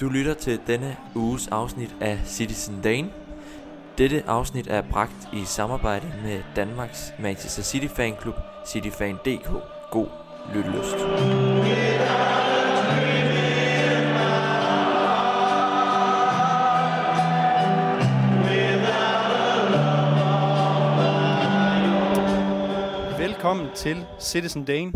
Du 0.00 0.08
lytter 0.08 0.34
til 0.34 0.60
denne 0.66 0.96
uges 1.14 1.48
afsnit 1.48 1.96
af 2.00 2.20
Citizen 2.26 2.82
Dane. 2.82 3.10
Dette 3.98 4.24
afsnit 4.26 4.66
er 4.66 4.82
bragt 4.90 5.28
i 5.32 5.44
samarbejde 5.44 6.12
med 6.22 6.42
Danmarks 6.56 7.12
Manchester 7.18 7.62
City 7.62 7.86
Fanklub, 7.94 8.34
cityfan.dk. 8.66 9.50
God 9.90 10.08
lyttelyst. 10.54 10.96
Velkommen 23.18 23.68
til 23.74 24.06
Citizen 24.20 24.64
Dane, 24.64 24.92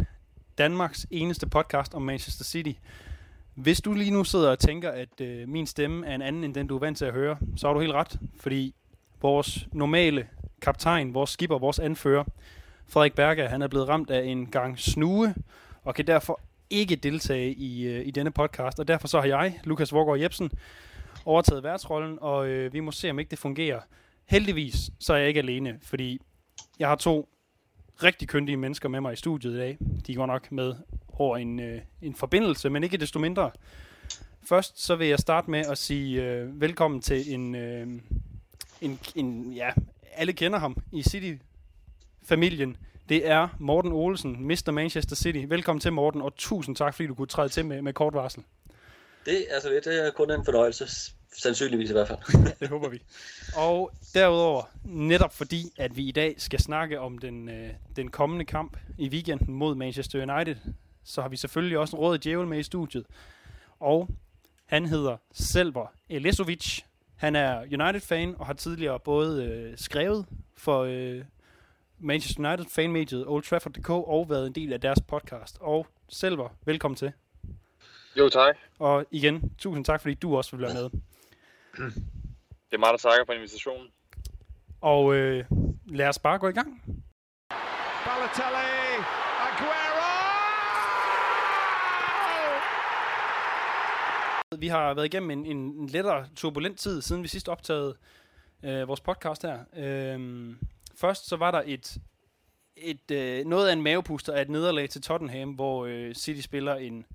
Danmarks 0.59 1.07
eneste 1.11 1.49
podcast 1.49 1.95
om 1.95 2.03
Manchester 2.03 2.45
City. 2.45 2.73
Hvis 3.55 3.81
du 3.81 3.93
lige 3.93 4.11
nu 4.11 4.25
sidder 4.25 4.51
og 4.51 4.59
tænker, 4.59 4.91
at 4.91 5.21
øh, 5.21 5.49
min 5.49 5.67
stemme 5.67 6.07
er 6.07 6.15
en 6.15 6.23
anden 6.23 6.45
end 6.45 6.55
den, 6.55 6.67
du 6.67 6.75
er 6.75 6.81
vant 6.81 6.99
til 6.99 7.05
at 7.05 7.13
høre, 7.13 7.37
så 7.57 7.67
har 7.67 7.75
du 7.75 7.81
helt 7.81 7.93
ret, 7.93 8.19
fordi 8.41 8.75
vores 9.23 9.69
normale 9.73 10.29
kaptajn, 10.63 11.15
vores 11.15 11.31
skipper, 11.31 11.59
vores 11.59 11.79
anfører, 11.79 12.25
Frederik 12.89 13.15
Berger, 13.15 13.49
han 13.49 13.63
er 13.63 13.69
blevet 13.69 13.89
ramt 13.89 14.11
af 14.11 14.25
en 14.25 14.47
gang 14.47 14.79
snue, 14.79 15.35
og 15.85 15.95
kan 15.95 16.07
derfor 16.07 16.41
ikke 16.71 16.97
deltage 16.97 17.53
i, 17.55 17.87
øh, 17.87 18.07
i 18.07 18.11
denne 18.11 18.31
podcast. 18.31 18.81
Og 18.81 18.89
derfor 18.89 19.09
så 19.09 19.21
har 19.21 19.27
jeg, 19.27 19.61
Lukas 19.65 19.93
Vorgård 19.93 20.21
Jebsen, 20.21 20.51
overtaget 21.25 21.63
værtsrollen, 21.63 22.19
og 22.21 22.49
øh, 22.49 22.73
vi 22.73 22.81
må 22.81 22.91
se, 22.91 23.11
om 23.11 23.19
ikke 23.19 23.31
det 23.31 23.39
fungerer. 23.39 23.81
Heldigvis 24.27 24.91
så 25.01 25.13
er 25.15 25.19
jeg 25.19 25.29
ikke 25.29 25.41
alene, 25.41 25.79
fordi 25.83 26.21
jeg 26.79 26.89
har 26.89 26.97
to 26.97 27.29
rigtig 28.03 28.29
kyndige 28.29 28.57
mennesker 28.57 28.89
med 28.89 29.01
mig 29.01 29.13
i 29.13 29.17
studiet 29.17 29.55
i 29.55 29.57
dag. 29.57 29.79
De 30.07 30.15
går 30.15 30.27
nok 30.27 30.53
med 30.53 30.75
over 31.21 31.37
en, 31.37 31.61
øh, 31.61 31.81
en 32.03 32.15
forbindelse, 32.15 32.71
men 32.71 32.85
ikke 32.85 32.97
desto 32.97 33.19
mindre. 33.19 33.51
Først 34.49 34.85
så 34.85 34.97
vil 34.97 35.09
jeg 35.09 35.19
starte 35.19 35.51
med 35.51 35.67
at 35.71 35.79
sige 35.79 36.23
øh, 36.23 36.61
velkommen 36.61 37.01
til 37.01 37.35
en, 37.35 37.55
øh, 37.55 37.87
en, 38.81 39.01
en, 39.15 39.53
ja, 39.53 39.71
alle 40.13 40.33
kender 40.33 40.59
ham 40.59 40.77
i 40.93 41.03
City-familien. 41.03 42.77
Det 43.09 43.29
er 43.29 43.49
Morten 43.59 43.93
Olsen, 43.93 44.47
Mr. 44.47 44.71
Manchester 44.71 45.17
City. 45.17 45.45
Velkommen 45.49 45.81
til, 45.81 45.93
Morten, 45.93 46.23
og 46.23 46.37
tusind 46.37 46.77
tak, 46.77 46.95
fordi 46.95 47.07
du 47.07 47.15
kunne 47.15 47.27
træde 47.27 47.49
til 47.49 47.67
med, 47.67 47.83
med 47.83 47.93
kort 47.93 48.15
varsel. 48.15 48.43
Det, 49.27 49.47
altså, 49.51 49.69
det 49.69 50.07
er 50.07 50.11
kun 50.11 50.31
en 50.31 50.45
fornøjelse. 50.45 51.11
Sandsynligvis 51.37 51.91
i 51.91 51.93
hvert 51.93 52.09
fald. 52.09 52.19
det 52.61 52.69
håber 52.69 52.89
vi. 52.89 53.03
Og 53.57 53.91
derudover, 54.15 54.63
netop 54.85 55.35
fordi, 55.35 55.73
at 55.79 55.97
vi 55.97 56.03
i 56.03 56.13
dag 56.13 56.35
skal 56.39 56.61
snakke 56.61 57.01
om 57.01 57.19
den, 57.19 57.49
øh, 57.49 57.71
den 57.97 58.11
kommende 58.11 58.45
kamp 58.45 58.77
i 58.99 59.09
weekenden 59.09 59.55
mod 59.55 59.75
Manchester 59.75 60.35
United, 60.35 60.57
så 61.05 61.23
har 61.23 61.29
vi 61.29 61.37
selvfølgelig 61.37 61.79
også 61.79 61.97
en 61.97 62.01
råd 62.01 62.19
djævel 62.19 62.47
med 62.47 62.59
i 62.59 62.63
studiet. 62.63 63.07
Og 63.81 64.09
han 64.67 64.87
hedder 64.87 65.17
Selver 65.33 65.87
Elesovic. 66.09 66.81
Han 67.17 67.37
er 67.37 67.61
United-fan 67.61 68.35
og 68.39 68.47
har 68.47 68.53
tidligere 68.53 69.01
både 69.01 69.45
øh, 69.45 69.79
skrevet 69.79 70.27
for 70.57 70.83
øh, 70.83 71.25
Manchester 71.99 72.49
United 72.49 72.67
fanmediet 72.71 73.27
Old 73.27 73.43
Trafford.dk 73.43 73.91
og 73.91 74.31
været 74.31 74.47
en 74.47 74.53
del 74.53 74.73
af 74.73 74.81
deres 74.81 75.01
podcast. 75.09 75.59
Og 75.61 75.87
Selver, 76.09 76.49
velkommen 76.65 76.97
til. 76.97 77.13
Jo, 78.19 78.29
tak. 78.29 78.57
Og 78.79 79.07
igen, 79.11 79.55
tusind 79.59 79.85
tak, 79.85 80.01
fordi 80.01 80.15
du 80.15 80.37
også 80.37 80.57
vil 80.57 80.67
være 80.67 80.75
med. 80.75 80.91
Det 82.71 82.75
er 82.75 82.79
mig, 82.79 82.89
der 82.91 82.97
takker 82.97 83.25
for 83.27 83.33
invitationen. 83.33 83.87
Og 84.81 85.15
øh, 85.15 85.45
lad 85.87 86.09
os 86.09 86.19
bare 86.19 86.39
gå 86.39 86.49
i 86.49 86.53
gang. 86.53 86.83
Balotelli, 88.05 89.24
Vi 94.59 94.69
har 94.69 94.95
været 94.95 95.07
igennem 95.07 95.31
en, 95.31 95.47
en 95.47 95.87
lettere 95.87 96.27
turbulent 96.37 96.79
tid, 96.79 97.03
siden 97.03 97.23
vi 97.23 97.29
sidst 97.29 97.49
optagede 97.49 97.97
øh, 98.63 98.89
vores 98.89 99.01
podcast 99.01 99.43
her. 99.43 99.59
Øh, 99.77 100.51
først 100.97 101.29
så 101.29 101.37
var 101.37 101.51
der 101.51 101.63
et, 101.67 101.97
et 102.77 103.11
øh, 103.11 103.45
noget 103.45 103.69
af 103.69 103.73
en 103.73 103.83
mavepuster 103.83 104.33
af 104.33 104.43
et 104.43 104.49
nederlag 104.49 104.91
til 104.91 105.03
Tottenham, 105.03 105.51
hvor 105.51 105.87
øh, 105.87 106.15
City 106.15 106.41
spiller 106.41 106.75
en 106.75 107.07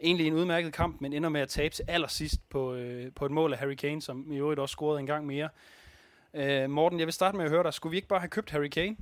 egentlig 0.00 0.26
en 0.26 0.34
udmærket 0.34 0.72
kamp, 0.72 1.00
men 1.00 1.12
ender 1.12 1.28
med 1.28 1.40
at 1.40 1.48
tabe 1.48 1.74
til 1.74 1.84
allersidst 1.88 2.48
på, 2.50 2.74
øh, 2.74 3.12
på 3.16 3.26
et 3.26 3.30
mål 3.30 3.52
af 3.52 3.58
Harry 3.58 3.74
Kane, 3.74 4.02
som 4.02 4.32
i 4.32 4.36
øvrigt 4.36 4.60
også 4.60 4.72
scorede 4.72 5.00
en 5.00 5.06
gang 5.06 5.26
mere. 5.26 5.48
Øh, 6.34 6.70
Morten, 6.70 6.98
jeg 6.98 7.06
vil 7.06 7.12
starte 7.14 7.36
med 7.36 7.44
at 7.44 7.50
høre 7.50 7.62
dig. 7.62 7.74
Skulle 7.74 7.90
vi 7.90 7.96
ikke 7.96 8.08
bare 8.08 8.20
have 8.20 8.28
købt 8.28 8.50
Harry 8.50 8.68
Kane? 8.68 8.96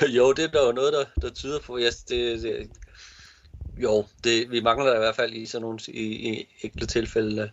jo, 0.16 0.32
det 0.32 0.44
er 0.44 0.48
der 0.48 0.66
jo 0.66 0.72
noget, 0.72 0.92
der, 0.92 1.04
der 1.20 1.34
tyder 1.34 1.60
på. 1.60 1.78
Yes, 1.78 1.96
det, 1.96 2.42
det, 2.42 2.70
jo, 3.82 4.06
det, 4.24 4.50
vi 4.50 4.60
mangler 4.60 4.94
i 4.94 4.98
hvert 4.98 5.16
fald 5.16 5.32
i 5.32 5.46
sådan 5.46 5.62
nogle 5.62 5.78
i, 5.88 6.30
i 6.30 6.48
enkelte 6.62 6.86
tilfælde 6.86 7.50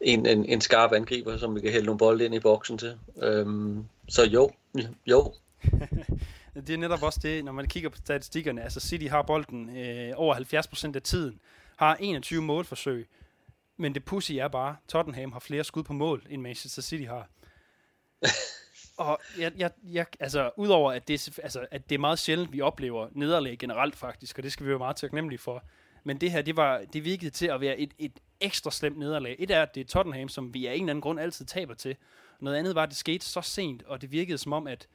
en, 0.00 0.26
en, 0.26 0.44
en 0.44 0.60
skarp 0.60 0.92
angriber, 0.92 1.36
som 1.36 1.54
vi 1.54 1.60
kan 1.60 1.72
hælde 1.72 1.86
nogle 1.86 1.98
bolde 1.98 2.24
ind 2.24 2.34
i 2.34 2.40
boksen 2.40 2.78
til. 2.78 2.98
Øhm, 3.22 3.84
så 4.08 4.24
jo, 4.24 4.50
jo. 5.06 5.34
det 6.66 6.70
er 6.70 6.76
netop 6.76 7.02
også 7.02 7.20
det, 7.22 7.44
når 7.44 7.52
man 7.52 7.68
kigger 7.68 7.88
på 7.90 7.96
statistikkerne. 7.96 8.62
Altså 8.62 8.80
City 8.80 9.06
har 9.06 9.22
bolden 9.22 9.76
øh, 9.76 10.12
over 10.16 10.34
70% 10.92 10.96
af 10.96 11.02
tiden, 11.02 11.40
har 11.76 11.96
21 12.00 12.42
målforsøg, 12.42 13.08
men 13.76 13.94
det 13.94 14.04
pussy 14.04 14.32
er 14.32 14.48
bare, 14.48 14.76
Tottenham 14.88 15.32
har 15.32 15.40
flere 15.40 15.64
skud 15.64 15.82
på 15.82 15.92
mål, 15.92 16.26
end 16.30 16.42
Manchester 16.42 16.82
City 16.82 17.04
har. 17.04 17.28
og 19.02 19.20
jeg, 19.38 19.52
jeg, 19.58 19.70
jeg, 19.84 20.06
altså, 20.20 20.50
udover 20.56 20.92
at 20.92 21.08
det, 21.08 21.38
altså, 21.42 21.66
at 21.70 21.88
det 21.88 21.94
er 21.94 21.98
meget 21.98 22.18
sjældent, 22.18 22.52
vi 22.52 22.60
oplever 22.60 23.08
nederlag 23.12 23.58
generelt 23.58 23.96
faktisk, 23.96 24.38
og 24.38 24.44
det 24.44 24.52
skal 24.52 24.66
vi 24.66 24.70
være 24.70 24.78
meget 24.78 24.96
taknemmelige 24.96 25.38
for. 25.38 25.64
Men 26.04 26.20
det 26.20 26.30
her, 26.30 26.42
det, 26.42 26.56
var, 26.56 26.80
det 26.92 27.04
virkede 27.04 27.30
til 27.30 27.46
at 27.46 27.60
være 27.60 27.78
et, 27.78 27.94
et 27.98 28.12
ekstra 28.40 28.70
slemt 28.70 28.98
nederlag. 28.98 29.36
Et 29.38 29.50
er, 29.50 29.62
at 29.62 29.74
det 29.74 29.80
er 29.80 29.84
Tottenham, 29.84 30.28
som 30.28 30.54
vi 30.54 30.66
af 30.66 30.74
en 30.74 30.80
eller 30.80 30.90
anden 30.90 31.00
grund 31.00 31.20
altid 31.20 31.44
taber 31.46 31.74
til. 31.74 31.96
Noget 32.40 32.56
andet 32.56 32.74
var, 32.74 32.82
at 32.82 32.88
det 32.88 32.96
skete 32.96 33.26
så 33.26 33.40
sent, 33.40 33.82
og 33.82 34.00
det 34.00 34.12
virkede 34.12 34.38
som 34.38 34.52
om, 34.52 34.66
at, 34.66 34.88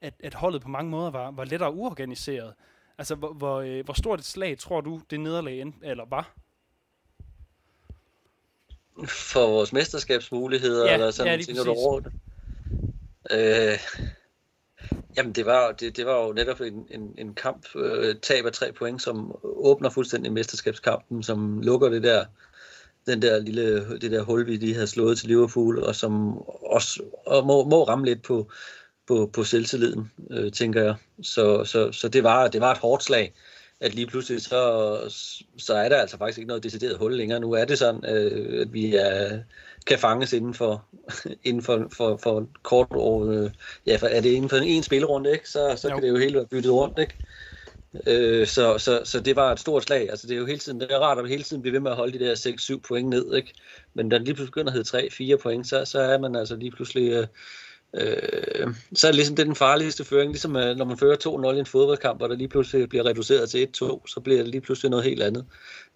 at, 0.00 0.14
at 0.20 0.34
holdet 0.34 0.62
på 0.62 0.68
mange 0.68 0.90
måder 0.90 1.10
var, 1.10 1.30
var 1.30 1.44
lettere 1.44 1.72
uorganiseret. 1.72 2.54
Altså, 2.98 3.14
hvor, 3.14 3.32
hvor, 3.32 3.60
øh, 3.60 3.84
hvor 3.84 3.94
stort 3.94 4.18
et 4.18 4.24
slag 4.24 4.58
tror 4.58 4.80
du, 4.80 5.00
det 5.10 5.20
nederlag 5.20 5.60
end, 5.60 5.72
eller 5.82 6.04
var? 6.04 6.34
For 9.08 9.46
vores 9.46 9.72
mesterskabsmuligheder, 9.72 10.86
ja, 10.86 10.92
eller 10.92 11.10
sådan, 11.10 11.38
ja, 11.40 11.44
tænker 11.44 11.64
du 11.64 11.70
over 11.70 12.00
det? 12.00 12.12
Øh, 13.32 13.78
jamen, 15.16 15.32
det 15.32 15.46
var, 15.46 15.72
det, 15.72 15.96
det 15.96 16.06
var 16.06 16.26
jo 16.26 16.32
netop 16.32 16.60
en, 16.60 16.86
en, 16.90 17.14
en 17.18 17.34
kamp, 17.34 17.66
øh, 17.76 18.14
tab 18.22 18.46
af 18.46 18.52
tre 18.52 18.72
point, 18.72 19.02
som 19.02 19.36
åbner 19.42 19.90
fuldstændig 19.90 20.32
mesterskabskampen, 20.32 21.22
som 21.22 21.60
lukker 21.60 21.88
det 21.88 22.02
der, 22.02 22.24
den 23.06 23.22
der 23.22 23.38
lille, 23.38 23.98
det 23.98 24.10
der 24.10 24.22
hul, 24.22 24.46
vi 24.46 24.56
lige 24.56 24.74
havde 24.74 24.86
slået 24.86 25.18
til 25.18 25.28
Liverpool, 25.28 25.78
og 25.78 25.94
som 25.94 26.38
også 26.62 27.02
og 27.26 27.46
må, 27.46 27.64
må 27.64 27.84
ramme 27.84 28.04
lidt 28.04 28.22
på, 28.22 28.50
på, 29.06 29.30
på 29.32 29.44
selvtilliden, 29.44 30.10
øh, 30.30 30.52
tænker 30.52 30.82
jeg. 30.82 30.94
Så, 31.22 31.64
så, 31.64 31.92
så 31.92 32.08
det, 32.08 32.24
var, 32.24 32.48
det 32.48 32.60
var 32.60 32.72
et 32.72 32.78
hårdt 32.78 33.02
slag, 33.02 33.34
at 33.80 33.94
lige 33.94 34.06
pludselig 34.06 34.42
så, 34.42 34.98
så 35.58 35.74
er 35.74 35.88
der 35.88 35.96
altså 35.96 36.18
faktisk 36.18 36.38
ikke 36.38 36.48
noget 36.48 36.62
decideret 36.62 36.98
hul 36.98 37.16
længere. 37.16 37.40
Nu 37.40 37.52
er 37.52 37.64
det 37.64 37.78
sådan, 37.78 38.04
øh, 38.16 38.60
at 38.60 38.72
vi 38.72 38.94
er, 38.94 39.38
kan 39.86 39.98
fanges 39.98 40.32
inden 40.32 40.54
for, 40.54 40.84
inden 41.44 41.62
for, 41.62 41.86
for, 41.96 42.16
for 42.16 42.46
kort 42.62 42.86
år. 42.90 43.30
Øh, 43.30 43.50
ja, 43.86 43.96
for 43.96 44.06
er 44.06 44.20
det 44.20 44.30
inden 44.30 44.50
for 44.50 44.56
en, 44.56 44.62
en 44.62 44.82
spillerunde, 44.82 45.32
ikke? 45.32 45.48
så, 45.48 45.74
så 45.76 45.88
kan 45.88 46.02
det 46.02 46.08
jo 46.08 46.16
hele 46.16 46.34
være 46.34 46.46
byttet 46.46 46.72
rundt. 46.72 46.98
Ikke? 46.98 47.14
Øh, 48.06 48.46
så, 48.46 48.78
så, 48.78 49.00
så 49.04 49.20
det 49.20 49.36
var 49.36 49.52
et 49.52 49.60
stort 49.60 49.82
slag. 49.82 50.10
Altså, 50.10 50.26
det 50.26 50.34
er 50.34 50.38
jo 50.38 50.46
hele 50.46 50.58
tiden, 50.58 50.80
det 50.80 50.90
er 50.90 50.98
rart 50.98 51.18
at 51.18 51.28
hele 51.28 51.42
tiden 51.42 51.62
blive 51.62 51.72
ved 51.72 51.80
med 51.80 51.90
at 51.90 51.96
holde 51.96 52.18
de 52.18 52.24
der 52.24 52.34
6-7 52.76 52.80
point 52.88 53.08
ned. 53.08 53.34
Ikke? 53.34 53.54
Men 53.94 54.08
da 54.08 54.18
det 54.18 54.24
lige 54.24 54.34
pludselig 54.34 54.52
begynder 54.52 54.72
at 54.72 55.08
hedde 55.18 55.34
3-4 55.34 55.42
point, 55.42 55.68
så, 55.68 55.84
så 55.84 56.00
er 56.00 56.18
man 56.18 56.36
altså 56.36 56.56
lige 56.56 56.70
pludselig... 56.70 57.12
Øh, 57.12 57.26
Øh, 57.94 58.74
så 58.94 59.06
er 59.06 59.10
det 59.10 59.16
ligesom 59.16 59.36
det 59.36 59.46
den 59.46 59.56
farligste 59.56 60.04
føring, 60.04 60.30
ligesom 60.30 60.56
øh, 60.56 60.76
når 60.76 60.84
man 60.84 60.98
fører 60.98 61.16
2-0 61.52 61.56
i 61.56 61.58
en 61.58 61.66
fodboldkamp, 61.66 62.22
og 62.22 62.28
der 62.28 62.36
lige 62.36 62.48
pludselig 62.48 62.88
bliver 62.88 63.06
reduceret 63.06 63.50
til 63.50 63.68
1-2, 63.82 64.06
så 64.06 64.20
bliver 64.24 64.42
det 64.42 64.48
lige 64.48 64.60
pludselig 64.60 64.90
noget 64.90 65.04
helt 65.04 65.22
andet. 65.22 65.46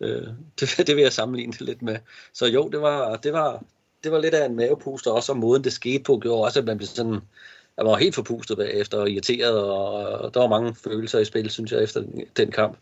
Øh, 0.01 0.27
det, 0.61 0.87
det 0.87 0.97
vil 0.97 1.03
jeg 1.03 1.13
sammenligne 1.13 1.53
det 1.53 1.61
lidt 1.61 1.83
med. 1.83 1.97
Så 2.33 2.47
jo, 2.47 2.69
det 2.69 2.81
var, 2.81 3.17
det 3.17 3.33
var, 3.33 3.65
det 4.07 4.13
var 4.13 4.21
lidt 4.21 4.35
af 4.35 4.47
en 4.47 4.57
mavepuster, 4.57 5.11
også 5.11 5.33
og 5.33 5.39
måden 5.39 5.65
det 5.65 5.73
skete 5.73 6.05
på, 6.05 6.19
gjorde 6.19 6.45
også, 6.45 6.59
at 6.59 6.65
man 6.65 6.77
blev 6.77 6.87
sådan, 6.87 7.21
jeg 7.77 7.87
var 7.87 7.97
helt 7.97 8.15
forpustet 8.15 8.57
bagefter 8.57 8.99
og 8.99 9.11
irriteret, 9.11 9.63
og, 9.63 9.95
og 9.95 10.35
der 10.35 10.41
var 10.41 10.49
mange 10.49 10.75
følelser 10.75 11.19
i 11.19 11.25
spil, 11.25 11.51
synes 11.51 11.73
jeg, 11.73 11.83
efter 11.83 12.01
den, 12.01 12.25
den 12.37 12.51
kamp. 12.51 12.79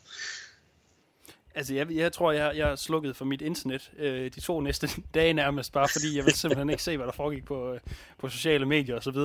Altså, 1.55 1.75
jeg, 1.75 1.91
jeg 1.91 2.13
tror, 2.13 2.33
jeg, 2.33 2.53
jeg 2.57 2.79
slukkede 2.79 3.15
for 3.15 3.25
mit 3.25 3.43
internet 3.43 3.91
øh, 3.99 4.31
de 4.35 4.41
to 4.41 4.61
næste 4.61 4.89
dage 5.15 5.33
nærmest, 5.33 5.73
bare 5.73 5.89
fordi 5.89 6.17
jeg 6.17 6.25
ville 6.25 6.39
simpelthen 6.39 6.71
ikke 6.71 6.83
se, 6.83 6.97
hvad 6.97 7.07
der 7.07 7.13
foregik 7.13 7.45
på, 7.45 7.73
øh, 7.73 7.81
på 8.19 8.29
sociale 8.29 8.67
medier 8.67 8.97
osv. 8.97 9.17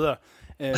Øhm, 0.60 0.76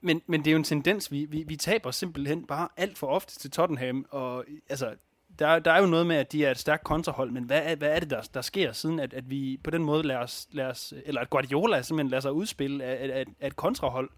men, 0.00 0.22
men 0.26 0.40
det 0.40 0.46
er 0.46 0.52
jo 0.52 0.58
en 0.58 0.64
tendens, 0.64 1.12
vi, 1.12 1.24
vi, 1.24 1.44
vi 1.46 1.56
taber 1.56 1.90
simpelthen 1.90 2.46
bare 2.46 2.68
alt 2.76 2.98
for 2.98 3.06
ofte 3.06 3.38
til 3.38 3.50
Tottenham, 3.50 4.06
og 4.10 4.44
altså, 4.68 4.90
der, 5.38 5.58
der 5.58 5.70
er 5.72 5.80
jo 5.80 5.86
noget 5.86 6.06
med, 6.06 6.16
at 6.16 6.32
de 6.32 6.44
er 6.44 6.50
et 6.50 6.58
stærkt 6.58 6.84
kontrahold, 6.84 7.30
men 7.30 7.44
hvad 7.44 7.60
er, 7.64 7.74
hvad 7.74 7.88
er 7.88 8.00
det, 8.00 8.10
der, 8.10 8.20
der 8.34 8.42
sker, 8.42 8.72
siden 8.72 9.00
at, 9.00 9.14
at 9.14 9.30
vi 9.30 9.60
på 9.64 9.70
den 9.70 9.84
måde 9.84 10.02
lader 10.02 10.20
os, 10.20 10.48
lader 10.52 10.70
os 10.70 10.94
eller 11.06 11.20
at 11.20 11.30
Guardiola 11.30 11.82
simpelthen 11.82 12.10
lader 12.10 12.20
sig 12.20 12.32
udspille 12.32 12.84
af, 12.84 13.18
af, 13.18 13.24
af 13.40 13.46
et 13.46 13.56
kontrahold? 13.56 14.10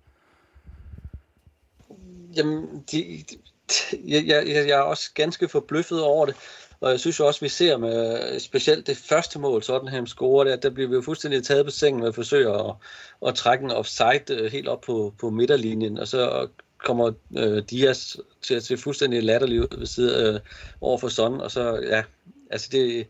Jamen, 2.36 2.84
de, 2.92 3.24
de, 3.30 3.36
jeg, 4.04 4.26
jeg, 4.26 4.46
jeg 4.46 4.78
er 4.78 4.80
også 4.80 5.10
ganske 5.14 5.48
forbløffet 5.48 6.02
over 6.02 6.26
det. 6.26 6.36
Og 6.80 6.90
jeg 6.90 7.00
synes 7.00 7.18
jo 7.18 7.26
også, 7.26 7.40
vi 7.40 7.48
ser 7.48 7.76
med 7.76 8.40
specielt 8.40 8.86
det 8.86 8.96
første 8.96 9.38
mål, 9.38 9.62
Tottenham 9.62 10.06
scorer 10.06 10.44
der, 10.44 10.56
der 10.56 10.70
bliver 10.70 10.88
vi 10.88 10.94
jo 10.94 11.02
fuldstændig 11.02 11.44
taget 11.44 11.64
på 11.64 11.70
sengen 11.70 12.00
med 12.00 12.08
at 12.08 12.14
forsøge 12.14 12.54
at, 12.54 12.74
at 13.26 13.34
trække 13.34 13.64
en 13.64 13.70
offside 13.70 14.24
øh, 14.30 14.52
helt 14.52 14.68
op 14.68 14.80
på, 14.80 15.14
på 15.18 15.30
midterlinjen, 15.30 15.98
og 15.98 16.08
så 16.08 16.48
kommer 16.84 17.12
øh, 17.36 17.62
Dias 17.70 18.16
til 18.42 18.54
at 18.54 18.64
se 18.64 18.76
fuldstændig 18.76 19.22
latterlig 19.22 19.60
ud 19.60 19.78
ved 19.78 19.86
siden 19.86 20.34
øh, 20.34 20.40
over 20.80 20.98
for 20.98 21.08
Son, 21.08 21.40
og 21.40 21.50
så, 21.50 21.80
ja, 21.82 22.02
altså 22.50 22.68
det, 22.72 23.06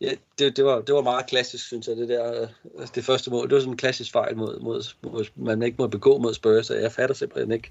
ja, 0.00 0.10
det, 0.38 0.56
det, 0.56 0.64
var, 0.64 0.80
det 0.80 0.94
var 0.94 1.02
meget 1.02 1.26
klassisk, 1.26 1.66
synes 1.66 1.88
jeg, 1.88 1.96
det 1.96 2.08
der, 2.08 2.42
øh, 2.42 2.48
altså 2.78 2.92
det 2.94 3.04
første 3.04 3.30
mål. 3.30 3.48
Det 3.48 3.54
var 3.54 3.60
sådan 3.60 3.72
en 3.72 3.76
klassisk 3.76 4.12
fejl, 4.12 4.36
mod, 4.36 4.60
mod, 4.60 4.94
mod, 5.02 5.24
man 5.34 5.62
ikke 5.62 5.76
må 5.78 5.86
begå 5.86 6.18
mod 6.18 6.34
Spurs, 6.34 6.70
og 6.70 6.82
jeg 6.82 6.92
fatter 6.92 7.14
simpelthen 7.14 7.52
ikke, 7.52 7.70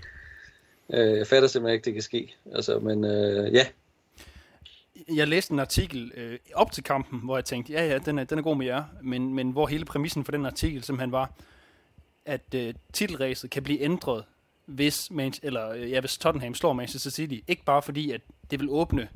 øh, 0.93 1.17
jeg 1.17 1.27
fatter 1.27 1.47
simpelthen 1.47 1.73
ikke, 1.73 1.85
det 1.85 1.93
kan 1.93 2.03
ske. 2.03 2.35
Altså, 2.55 2.79
men 2.79 3.03
øh, 3.03 3.53
ja, 3.53 3.65
jeg 5.15 5.27
læste 5.27 5.53
en 5.53 5.59
artikel 5.59 6.11
øh, 6.15 6.39
op 6.53 6.71
til 6.71 6.83
kampen, 6.83 7.19
hvor 7.23 7.37
jeg 7.37 7.45
tænkte, 7.45 7.73
ja 7.73 7.87
ja, 7.87 7.97
den 7.97 8.19
er, 8.19 8.23
den 8.23 8.37
er 8.37 8.43
god 8.43 8.57
med 8.57 8.65
jer, 8.65 8.83
men, 9.01 9.33
men 9.33 9.51
hvor 9.51 9.67
hele 9.67 9.85
præmissen 9.85 10.25
for 10.25 10.31
den 10.31 10.45
artikel 10.45 10.83
simpelthen 10.83 11.11
var, 11.11 11.31
at 12.25 12.55
øh, 12.55 12.73
titelræset 12.93 13.49
kan 13.49 13.63
blive 13.63 13.81
ændret, 13.81 14.23
hvis, 14.65 15.11
Man, 15.11 15.33
eller, 15.43 15.69
øh, 15.69 15.91
ja, 15.91 15.99
hvis 15.99 16.17
Tottenham 16.17 16.53
slår 16.53 16.73
Manchester 16.73 17.11
City. 17.11 17.39
Ikke 17.47 17.63
bare 17.65 17.81
fordi, 17.81 18.11
at 18.11 18.21
det 18.51 18.59
vil 18.59 18.69
åbne 18.69 19.09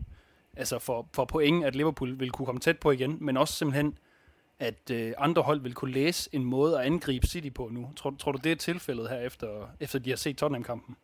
altså 0.58 0.80
for, 0.80 1.08
for 1.14 1.26
point, 1.26 1.66
at 1.66 1.76
Liverpool 1.76 2.20
vil 2.20 2.32
kunne 2.32 2.46
komme 2.46 2.62
tæt 2.62 2.80
på 2.80 2.92
igen, 2.92 3.18
men 3.22 3.38
også 3.38 3.54
simpelthen, 3.54 3.98
at 4.60 4.92
øh, 4.92 5.14
andre 5.18 5.42
hold 5.42 5.62
vil 5.62 5.74
kunne 5.74 5.94
læse 5.94 6.30
en 6.34 6.46
måde 6.46 6.80
at 6.80 6.86
angribe 6.86 7.28
City 7.28 7.50
på 7.56 7.70
nu. 7.72 7.90
Tror, 7.96 8.16
tror 8.20 8.32
du, 8.32 8.40
det 8.44 8.52
er 8.52 8.56
tilfældet 8.56 9.10
her, 9.10 9.20
efter, 9.20 9.48
efter 9.80 10.00
de 10.00 10.10
har 10.10 10.18
set 10.18 10.38
Tottenham-kampen? 10.38 10.96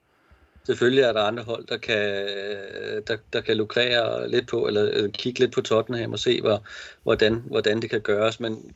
Selvfølgelig 0.66 1.04
er 1.04 1.14
der 1.14 1.22
andre 1.22 1.44
hold, 1.44 1.68
der 1.68 1.78
kan, 1.78 2.28
øh, 2.28 3.04
der, 3.08 3.18
der 3.34 3.42
kan 3.42 3.58
lukrere 3.58 4.30
lidt 4.30 4.48
på, 4.48 4.68
eller, 4.68 4.82
eller 4.82 5.10
kigge 5.10 5.40
lidt 5.40 5.54
på 5.54 5.62
Tottenham 5.62 6.12
og 6.12 6.20
se, 6.20 6.42
hvor, 6.42 6.64
hvordan, 7.04 7.44
hvordan 7.48 7.82
det 7.82 7.90
kan 7.90 8.02
gøres, 8.02 8.40
men 8.40 8.76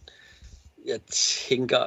jeg 0.86 1.00
tænker, 1.50 1.78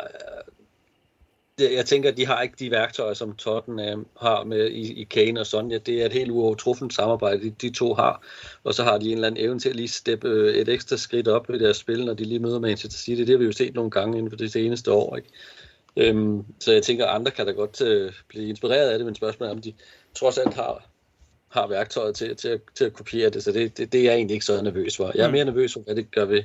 jeg 1.60 1.86
tænker, 1.86 2.10
at 2.10 2.16
de 2.16 2.26
har 2.26 2.42
ikke 2.42 2.54
de 2.58 2.70
værktøjer, 2.70 3.14
som 3.14 3.36
Tottenham 3.36 4.06
har 4.20 4.44
med 4.44 4.70
i, 4.70 5.00
i 5.00 5.04
Kane 5.04 5.40
og 5.40 5.46
Sonja. 5.46 5.78
Det 5.78 6.02
er 6.02 6.06
et 6.06 6.12
helt 6.12 6.30
uovertruffent 6.30 6.94
samarbejde, 6.94 7.42
de, 7.42 7.50
de 7.50 7.70
to 7.70 7.94
har. 7.94 8.22
Og 8.64 8.74
så 8.74 8.82
har 8.84 8.98
de 8.98 9.06
en 9.06 9.12
eller 9.12 9.26
anden 9.26 9.44
evne 9.44 9.60
til 9.60 9.68
at 9.68 9.76
lige 9.76 9.88
steppe 9.88 10.28
øh, 10.28 10.54
et 10.54 10.68
ekstra 10.68 10.96
skridt 10.96 11.28
op 11.28 11.50
i 11.50 11.58
deres 11.58 11.76
spil, 11.76 12.04
når 12.04 12.14
de 12.14 12.24
lige 12.24 12.38
møder 12.38 12.58
Manchester 12.58 12.98
City. 12.98 13.20
Det 13.20 13.28
har 13.28 13.36
vi 13.36 13.44
jo 13.44 13.52
set 13.52 13.74
nogle 13.74 13.90
gange 13.90 14.18
inden 14.18 14.30
for 14.30 14.36
det 14.36 14.52
seneste 14.52 14.92
år. 14.92 15.16
Ikke? 15.16 15.28
Øhm, 15.96 16.44
så 16.60 16.72
jeg 16.72 16.82
tænker, 16.82 17.06
at 17.06 17.14
andre 17.14 17.30
kan 17.30 17.46
da 17.46 17.52
godt 17.52 17.82
øh, 17.82 18.12
blive 18.28 18.48
inspireret 18.48 18.90
af 18.90 18.98
det, 18.98 19.06
men 19.06 19.14
spørgsmålet 19.14 19.50
er, 19.50 19.54
om 19.54 19.62
de 19.62 19.72
trods 20.14 20.38
alt 20.38 20.54
har, 20.54 20.88
har 21.48 21.66
værktøjet 21.66 22.14
til, 22.14 22.36
til, 22.36 22.48
at, 22.48 22.60
til 22.74 22.84
at 22.84 22.92
kopiere 22.92 23.30
det. 23.30 23.44
Så 23.44 23.52
det, 23.52 23.78
det, 23.78 23.92
det 23.92 24.00
er 24.00 24.04
jeg 24.04 24.14
egentlig 24.14 24.34
ikke 24.34 24.46
så 24.46 24.62
nervøs 24.62 24.96
for. 24.96 25.12
Jeg 25.14 25.22
er 25.24 25.28
mm. 25.28 25.32
mere 25.32 25.44
nervøs 25.44 25.72
for, 25.72 25.80
hvad 25.80 25.94
det 25.94 26.10
gør 26.10 26.24
ved, 26.24 26.42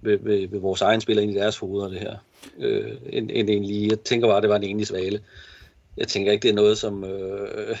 ved, 0.00 0.18
ved, 0.18 0.48
ved 0.48 0.60
vores 0.60 0.80
egen 0.80 1.00
spillere 1.00 1.24
ind 1.24 1.32
i 1.32 1.38
deres 1.38 1.58
hoveder, 1.58 1.88
det 1.88 1.98
her. 2.00 2.16
Øh, 2.58 2.92
end, 3.12 3.30
end 3.32 3.50
egentlig, 3.50 3.90
jeg 3.90 4.00
tænker 4.00 4.28
bare, 4.28 4.36
at 4.36 4.42
det 4.42 4.50
var 4.50 4.56
en 4.56 4.62
enlig 4.62 4.86
svale. 4.86 5.20
Jeg 5.96 6.08
tænker 6.08 6.32
ikke, 6.32 6.42
det 6.42 6.50
er 6.50 6.54
noget, 6.54 6.78
som, 6.78 7.04
øh, 7.04 7.76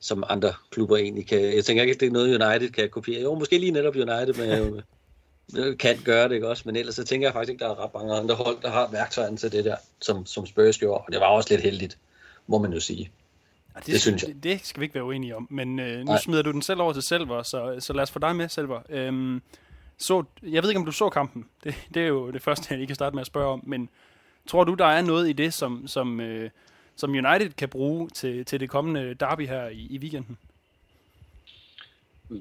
som 0.00 0.24
andre 0.28 0.52
klubber 0.70 0.96
egentlig 0.96 1.26
kan... 1.26 1.56
Jeg 1.56 1.64
tænker 1.64 1.82
ikke, 1.82 2.00
det 2.00 2.06
er 2.06 2.10
noget, 2.10 2.42
United 2.42 2.70
kan 2.70 2.90
kopiere. 2.90 3.22
Jo, 3.22 3.34
måske 3.34 3.58
lige 3.58 3.72
netop 3.72 3.96
United 3.96 4.34
med, 4.34 4.82
kan 5.76 5.98
gøre 6.04 6.28
det, 6.28 6.34
ikke 6.34 6.48
også? 6.48 6.62
Men 6.66 6.76
ellers 6.76 6.94
så 6.94 7.04
tænker 7.04 7.26
jeg 7.26 7.32
faktisk 7.32 7.50
ikke, 7.50 7.64
der 7.64 7.70
er 7.70 7.84
ret 7.84 7.94
mange 7.94 8.14
andre 8.14 8.34
hold, 8.34 8.56
der 8.62 8.70
har 8.70 8.88
værktøjerne 8.92 9.36
til 9.36 9.52
det 9.52 9.64
der, 9.64 9.76
som, 10.00 10.26
som 10.26 10.46
Spurs 10.46 10.78
gjorde. 10.78 10.98
Og 10.98 11.12
det 11.12 11.20
var 11.20 11.26
også 11.26 11.48
lidt 11.50 11.62
heldigt, 11.62 11.98
må 12.46 12.58
man 12.58 12.72
jo 12.72 12.80
sige. 12.80 13.10
Ja, 13.74 13.80
det, 13.80 13.86
det 13.86 14.00
synes 14.00 14.22
jeg. 14.22 14.34
Det, 14.34 14.44
det 14.44 14.60
skal 14.64 14.80
vi 14.80 14.84
ikke 14.84 14.94
være 14.94 15.04
uenige 15.04 15.36
om. 15.36 15.46
Men 15.50 15.78
øh, 15.78 15.98
nu 15.98 16.04
Nej. 16.04 16.20
smider 16.20 16.42
du 16.42 16.52
den 16.52 16.62
selv 16.62 16.80
over 16.80 16.92
til 16.92 17.02
Selver, 17.02 17.42
så, 17.42 17.76
så 17.78 17.92
lad 17.92 18.02
os 18.02 18.10
få 18.10 18.18
dig 18.18 18.36
med, 18.36 18.48
Selver. 18.48 18.80
Øhm, 18.88 19.42
så, 20.02 20.24
jeg 20.42 20.62
ved 20.62 20.70
ikke, 20.70 20.78
om 20.78 20.86
du 20.86 20.92
så 20.92 21.08
kampen. 21.08 21.48
Det, 21.64 21.74
det 21.94 22.02
er 22.02 22.06
jo 22.06 22.30
det 22.30 22.42
første, 22.42 22.66
jeg 22.70 22.78
lige 22.78 22.86
kan 22.86 22.94
starte 22.94 23.14
med 23.16 23.20
at 23.20 23.26
spørge 23.26 23.52
om. 23.52 23.62
Men 23.66 23.88
tror 24.46 24.64
du, 24.64 24.74
der 24.74 24.86
er 24.86 25.02
noget 25.02 25.28
i 25.28 25.32
det, 25.32 25.54
som, 25.54 25.86
som, 25.86 26.20
øh, 26.20 26.50
som 26.96 27.10
United 27.10 27.50
kan 27.50 27.68
bruge 27.68 28.08
til, 28.08 28.44
til 28.44 28.60
det 28.60 28.70
kommende 28.70 29.14
derby 29.14 29.46
her 29.46 29.68
i, 29.68 29.86
i 29.90 29.98
weekenden? 29.98 30.38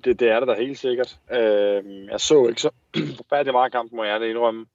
Det, 0.03 0.19
det 0.19 0.29
er 0.29 0.39
det 0.39 0.47
da 0.47 0.53
helt 0.53 0.79
sikkert. 0.79 1.19
Øh, 1.31 2.05
jeg 2.05 2.19
så 2.19 2.47
ikke 2.47 2.61
så 2.61 2.69
forfærdelig 3.21 3.53
meget 3.53 3.71
kampen, 3.71 3.97
må 3.97 4.03
jeg 4.03 4.19
det 4.19 4.29
indrømme. 4.29 4.65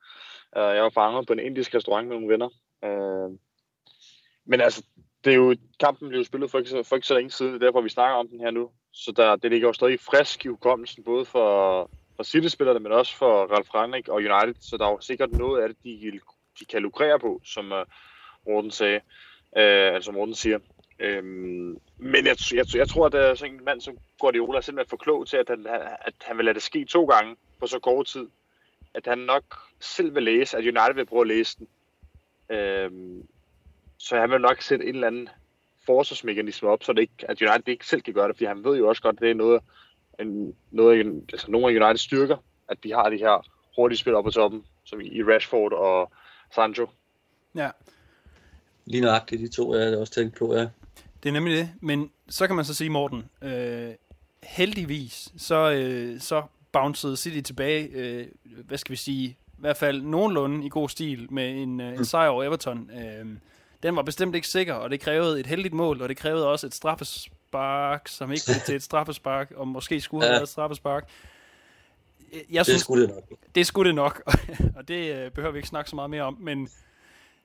Øh, 0.56 0.74
jeg 0.74 0.82
var 0.82 0.90
fanget 0.90 1.26
på 1.26 1.32
en 1.32 1.38
indisk 1.38 1.74
restaurant 1.74 2.08
med 2.08 2.16
nogle 2.16 2.32
venner. 2.32 2.48
Øh, 2.84 3.38
men 4.44 4.60
altså, 4.60 4.82
det 5.24 5.32
er 5.32 5.36
jo, 5.36 5.56
kampen 5.80 6.08
blev 6.08 6.24
spillet 6.24 6.50
for 6.50 6.58
ikke, 6.58 6.84
for 6.84 6.96
ikke 6.96 7.08
så 7.08 7.14
længe 7.14 7.30
siden, 7.30 7.54
det 7.54 7.62
er 7.62 7.66
derfor, 7.66 7.80
vi 7.80 7.88
snakker 7.88 8.16
om 8.16 8.28
den 8.28 8.40
her 8.40 8.50
nu. 8.50 8.70
Så 8.92 9.12
der, 9.16 9.36
det 9.36 9.50
ligger 9.50 9.68
jo 9.68 9.72
stadig 9.72 10.00
frisk 10.00 10.44
i 10.44 10.48
hukommelsen, 10.48 11.04
både 11.04 11.24
for, 11.24 11.90
for 12.16 12.22
City-spillerne, 12.22 12.80
men 12.80 12.92
også 12.92 13.16
for 13.16 13.46
Ralf 13.46 13.74
Rangnick 13.74 14.08
og 14.08 14.16
United. 14.16 14.54
Så 14.60 14.76
der 14.76 14.86
er 14.86 14.90
jo 14.90 15.00
sikkert 15.00 15.32
noget 15.32 15.62
af 15.62 15.68
det, 15.68 15.76
de, 15.84 16.20
de 16.60 16.64
kan 16.64 16.82
lukrere 16.82 17.20
på, 17.20 17.40
som 17.44 17.72
uh, 17.72 17.78
Morten 18.46 18.70
sagde. 18.70 19.00
Uh, 19.52 19.94
altså 19.94 20.12
Morten 20.12 20.34
siger. 20.34 20.58
Øhm, 20.98 21.78
men 21.98 22.26
jeg, 22.26 22.36
jeg, 22.54 22.66
jeg 22.74 22.88
tror, 22.88 23.06
at 23.06 23.12
der 23.12 23.20
er 23.20 23.34
sådan 23.34 23.54
en 23.54 23.64
mand 23.64 23.80
som 23.80 23.98
Guardiola 24.20 24.58
er 24.58 24.60
simpelthen 24.60 24.90
for 24.90 24.96
klog 24.96 25.26
til, 25.26 25.36
at 25.36 25.48
han, 25.48 25.66
at 26.00 26.14
han 26.20 26.36
vil 26.36 26.44
lade 26.44 26.54
det 26.54 26.62
ske 26.62 26.84
to 26.84 27.04
gange 27.04 27.36
på 27.60 27.66
så 27.66 27.78
kort 27.78 28.06
tid. 28.06 28.26
At 28.94 29.06
han 29.06 29.18
nok 29.18 29.44
selv 29.80 30.14
vil 30.14 30.22
læse, 30.22 30.56
at 30.56 30.62
United 30.62 30.94
vil 30.94 31.06
prøve 31.06 31.20
at 31.20 31.26
læse 31.26 31.58
den. 31.58 31.68
Øhm, 32.56 33.28
så 33.98 34.16
han 34.16 34.30
vil 34.30 34.40
nok 34.40 34.62
sætte 34.62 34.86
en 34.86 34.94
eller 34.94 35.06
anden 35.06 35.28
forsvarsmekanisme 35.86 36.68
op, 36.68 36.82
så 36.82 36.92
det 36.92 37.00
ikke, 37.00 37.30
at 37.30 37.42
United 37.42 37.68
ikke 37.68 37.86
selv 37.86 38.02
kan 38.02 38.14
gøre 38.14 38.28
det, 38.28 38.36
fordi 38.36 38.44
han 38.44 38.64
ved 38.64 38.76
jo 38.76 38.88
også 38.88 39.02
godt, 39.02 39.16
at 39.16 39.20
det 39.20 39.30
er 39.30 39.34
noget, 39.34 39.62
en, 40.20 40.54
noget 40.70 41.24
altså 41.32 41.50
nogle 41.50 41.66
af 41.66 41.70
Uniteds 41.70 42.00
styrker, 42.00 42.36
at 42.68 42.78
de 42.84 42.92
har 42.92 43.10
de 43.10 43.16
her 43.16 43.46
hurtige 43.76 43.98
spil 43.98 44.14
op 44.14 44.24
på 44.24 44.30
toppen, 44.30 44.64
som 44.84 45.00
i 45.00 45.22
Rashford 45.22 45.72
og 45.72 46.12
Sancho. 46.54 46.86
Ja. 47.54 47.70
Lige 48.84 49.00
nøjagtigt 49.00 49.40
de 49.40 49.48
to, 49.48 49.74
jeg 49.74 49.98
også 49.98 50.12
tænkt 50.12 50.38
på, 50.38 50.54
ja. 50.54 50.68
Det 51.22 51.28
er 51.28 51.32
nemlig 51.32 51.56
det, 51.56 51.70
men 51.80 52.10
så 52.28 52.46
kan 52.46 52.56
man 52.56 52.64
så 52.64 52.74
sige, 52.74 52.90
Morten, 52.90 53.24
øh, 53.42 53.90
heldigvis, 54.42 55.32
så, 55.36 55.70
øh, 55.72 56.20
så 56.20 56.42
bouncede 56.72 57.16
City 57.16 57.40
tilbage, 57.40 57.88
øh, 57.88 58.26
hvad 58.44 58.78
skal 58.78 58.92
vi 58.92 58.96
sige, 58.96 59.26
i 59.28 59.60
hvert 59.60 59.76
fald 59.76 60.02
nogenlunde 60.02 60.66
i 60.66 60.68
god 60.68 60.88
stil 60.88 61.32
med 61.32 61.62
en, 61.62 61.80
øh, 61.80 61.88
en 61.88 61.98
mm. 61.98 62.04
sejr 62.04 62.28
over 62.28 62.44
Everton. 62.44 62.90
Øh, 62.90 63.26
den 63.82 63.96
var 63.96 64.02
bestemt 64.02 64.34
ikke 64.34 64.48
sikker, 64.48 64.74
og 64.74 64.90
det 64.90 65.00
krævede 65.00 65.40
et 65.40 65.46
heldigt 65.46 65.74
mål, 65.74 66.02
og 66.02 66.08
det 66.08 66.16
krævede 66.16 66.48
også 66.48 66.66
et 66.66 66.74
straffespark, 67.56 68.08
som 68.08 68.32
ikke 68.32 68.42
blev 68.46 68.60
til 68.66 68.76
et 68.76 68.82
straffespark, 68.90 69.52
og 69.56 69.68
måske 69.68 70.00
skulle 70.00 70.22
have 70.22 70.32
ja. 70.32 70.34
været 70.34 70.42
et 70.42 70.48
straffespark. 70.48 71.08
Jeg 72.50 72.64
synes, 72.64 72.76
det 72.76 72.80
skulle 72.80 73.06
det 73.06 73.14
nok. 73.14 73.38
Det 73.54 73.66
skulle 73.66 73.88
det 73.88 73.94
nok, 73.94 74.22
og 74.76 74.88
det 74.88 75.14
øh, 75.14 75.30
behøver 75.30 75.52
vi 75.52 75.58
ikke 75.58 75.68
snakke 75.68 75.90
så 75.90 75.96
meget 75.96 76.10
mere 76.10 76.22
om, 76.22 76.36
men 76.40 76.68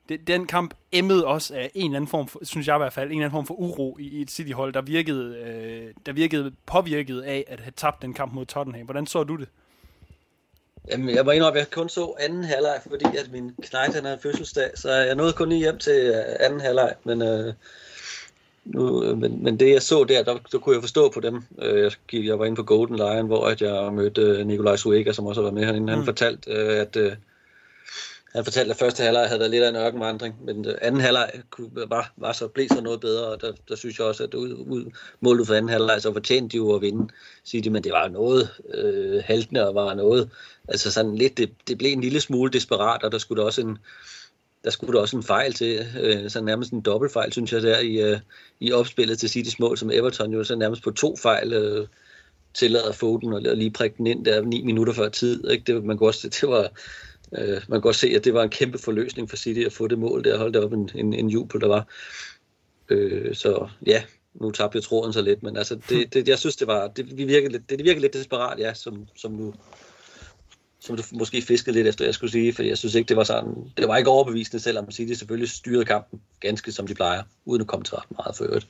det, 0.10 0.28
den 0.28 0.48
kamp 0.48 0.74
emmede 0.92 1.26
også 1.26 1.56
af 1.56 1.72
en 1.76 1.86
eller 1.86 1.96
anden 1.96 2.08
form, 2.08 2.28
for, 2.28 2.40
synes 2.44 2.68
jeg 2.68 2.76
i 2.76 2.78
hvert 2.78 2.94
fald, 2.94 3.06
en 3.08 3.12
eller 3.12 3.26
anden 3.26 3.36
form 3.36 3.46
for 3.46 3.54
uro 3.54 3.98
i, 4.00 4.04
i 4.04 4.22
et 4.22 4.32
City-hold, 4.32 4.74
der 4.74 4.82
virkede, 4.82 5.38
øh, 5.38 5.94
der 6.06 6.12
virkede 6.12 6.52
påvirket 6.66 7.22
af 7.22 7.46
at 7.48 7.60
have 7.60 7.74
tabt 7.76 8.02
den 8.02 8.14
kamp 8.14 8.34
mod 8.34 8.46
Tottenham. 8.46 8.86
Hvordan 8.86 9.08
så 9.08 9.24
du 9.24 9.36
det? 9.36 9.48
Jamen, 10.92 11.16
jeg 11.16 11.26
var 11.26 11.32
indrømme, 11.32 11.60
at 11.60 11.66
jeg 11.66 11.72
kun 11.72 11.90
så 11.90 12.16
anden 12.20 12.44
halvleg, 12.44 12.82
fordi 12.90 13.06
at 13.18 13.32
min 13.32 13.56
knægt 13.62 13.96
han 13.96 14.06
havde 14.06 14.20
fødselsdag, 14.24 14.72
så 14.76 14.92
jeg 14.92 15.16
nåede 15.16 15.34
kun 15.34 15.50
lige 15.50 15.60
hjem 15.60 15.78
til 15.78 16.14
øh, 16.16 16.36
anden 16.40 16.62
halvleg, 16.62 16.96
men, 17.04 17.22
øh, 17.22 17.54
nu, 18.66 19.16
men, 19.16 19.44
men 19.44 19.60
det 19.60 19.70
jeg 19.70 19.82
så 19.82 20.04
der, 20.04 20.24
der, 20.24 20.38
der 20.52 20.58
kunne 20.58 20.76
jeg 20.76 20.84
forstå 20.84 21.10
på 21.10 21.20
dem. 21.20 21.44
Øh, 21.62 21.82
jeg, 21.82 21.92
gik, 22.08 22.26
jeg 22.26 22.40
var 22.40 22.46
inde 22.46 22.56
på 22.56 22.64
Golden 22.64 22.96
Lion, 22.96 23.28
hvor 23.28 23.46
at 23.46 23.62
jeg 23.62 23.94
mødte 23.94 24.22
øh, 24.22 24.48
Nikolaj 24.48 24.76
Suega, 24.76 25.12
som 25.12 25.26
også 25.26 25.42
har 25.42 25.44
været 25.44 25.54
med 25.54 25.66
herinde. 25.66 25.90
Han 25.90 26.00
mm. 26.00 26.06
fortalte, 26.06 26.52
at 26.52 26.98
han 28.36 28.44
fortalte, 28.44 28.72
at 28.72 28.78
første 28.78 29.04
halvleg 29.04 29.28
havde 29.28 29.40
været 29.40 29.52
lidt 29.52 29.64
af 29.64 29.70
en 29.70 29.76
ørkenvandring, 29.76 30.36
men 30.46 30.66
anden 30.82 31.02
halvleg 31.02 31.32
var, 31.88 32.14
var 32.18 32.32
så, 32.32 32.48
blev 32.48 32.68
så 32.68 32.82
noget 32.82 33.00
bedre, 33.00 33.26
og 33.26 33.42
der, 33.42 33.52
der 33.70 33.76
synes 33.76 34.00
jeg 34.00 34.08
også, 34.08 34.24
at 34.24 34.34
ud, 34.34 34.54
ud, 34.54 34.86
målet 35.20 35.48
for 35.48 35.54
anden 35.54 35.70
halvleg, 35.70 36.02
så 36.02 36.14
fortjente 36.14 36.52
de 36.52 36.58
jo 36.58 36.76
at 36.76 36.82
vinde, 36.82 37.14
siger 37.44 37.62
de, 37.62 37.70
men 37.70 37.84
det 37.84 37.92
var 37.92 38.08
noget 38.08 38.50
øh, 38.74 39.24
haltende, 39.26 39.68
og 39.68 39.76
var 39.76 39.94
noget, 39.94 40.30
altså 40.68 40.92
sådan 40.92 41.16
lidt, 41.16 41.38
det, 41.38 41.50
det 41.68 41.78
blev 41.78 41.92
en 41.92 42.02
lille 42.02 42.22
smule 42.22 42.52
desperat, 42.52 43.04
og 43.04 43.12
der 43.12 43.18
skulle 43.18 43.40
der 43.40 43.46
også 43.46 43.62
en, 43.62 43.78
der 44.64 44.70
skulle 44.70 44.94
der 44.94 45.02
også 45.02 45.18
en 45.18 45.24
fejl 45.24 45.54
til, 45.54 45.86
øh, 46.02 46.30
så 46.30 46.42
nærmest 46.42 46.72
en 46.72 46.82
dobbeltfejl, 46.82 47.32
synes 47.32 47.54
jeg, 47.54 47.62
der 47.62 47.80
i, 47.80 48.02
øh, 48.02 48.20
i 48.60 48.72
opspillet 48.72 49.20
til 49.20 49.28
City's 49.28 49.56
mål, 49.60 49.78
som 49.78 49.92
Everton 49.92 50.34
jo 50.34 50.44
så 50.44 50.56
nærmest 50.56 50.84
på 50.84 50.92
to 50.92 51.16
fejl 51.18 51.54
øh, 51.54 51.88
tillader 52.54 52.92
Foden 52.92 53.34
og 53.34 53.42
lige 53.42 53.72
prikke 53.72 53.98
den 53.98 54.08
ind 54.08 54.26
der 54.26 54.42
ni 54.42 54.62
minutter 54.62 54.94
før 54.94 55.10
tid. 55.10 55.50
Ikke? 55.50 55.64
Det, 55.74 55.84
man 55.84 55.98
kunne 55.98 56.10
også, 56.10 56.30
det 56.42 56.50
var, 56.50 56.70
Øh, 57.38 57.62
man 57.68 57.78
kan 57.78 57.82
godt 57.82 57.96
se, 57.96 58.08
at 58.08 58.26
det 58.26 58.34
var 58.34 58.44
en 58.44 58.50
kæmpe 58.50 58.78
forløsning 58.78 59.30
for 59.30 59.38
City 59.38 59.60
at 59.66 59.74
få 59.74 59.88
det 59.88 60.00
mål 60.00 60.24
der, 60.24 60.38
holde 60.38 60.54
det 60.54 60.64
op 60.64 60.74
en, 60.74 60.90
en, 60.96 61.14
en 61.14 61.30
jubel, 61.30 61.62
der 61.62 61.68
var. 61.68 61.88
Øh, 62.90 63.36
så 63.36 63.70
ja, 63.86 64.04
nu 64.34 64.52
tabte 64.52 64.76
jeg 64.76 64.84
tråden 64.84 65.14
så 65.14 65.22
lidt, 65.22 65.44
men 65.44 65.58
altså, 65.58 65.80
det, 65.90 66.08
det, 66.14 66.28
jeg 66.28 66.40
synes, 66.40 66.56
det 66.56 66.68
var, 66.68 66.88
det, 66.88 67.18
vi 67.18 67.24
virker 67.24 67.50
lidt, 67.50 67.70
det, 67.70 67.80
det 67.80 67.86
virker 67.86 68.02
lidt 68.02 68.14
desperat, 68.14 68.60
ja, 68.60 68.74
som, 68.74 69.08
som 69.16 69.32
nu, 69.32 69.54
som 70.82 70.98
du 70.98 71.04
måske 71.12 71.42
fiskede 71.42 71.76
lidt 71.76 71.88
efter, 71.88 72.06
jeg 72.06 72.14
skulle 72.14 72.32
sige, 72.32 72.54
for 72.54 72.64
jeg 72.64 72.78
synes 72.78 72.96
ikke, 72.96 73.08
det 73.08 73.18
var 73.18 73.24
sådan, 73.24 73.72
det 73.78 73.88
var 73.88 73.98
ikke 73.98 74.10
overbevisende, 74.10 74.64
selvom 74.64 74.92
City 74.92 75.14
selvfølgelig 75.14 75.50
styrede 75.50 75.86
kampen 75.86 76.22
ganske 76.40 76.72
som 76.72 76.88
de 76.88 76.94
plejer, 76.94 77.24
uden 77.46 77.62
at 77.62 77.68
komme 77.68 77.84
til 77.84 77.96
ret 77.96 78.12
meget 78.12 78.36
for 78.38 78.44
øvrigt. 78.44 78.68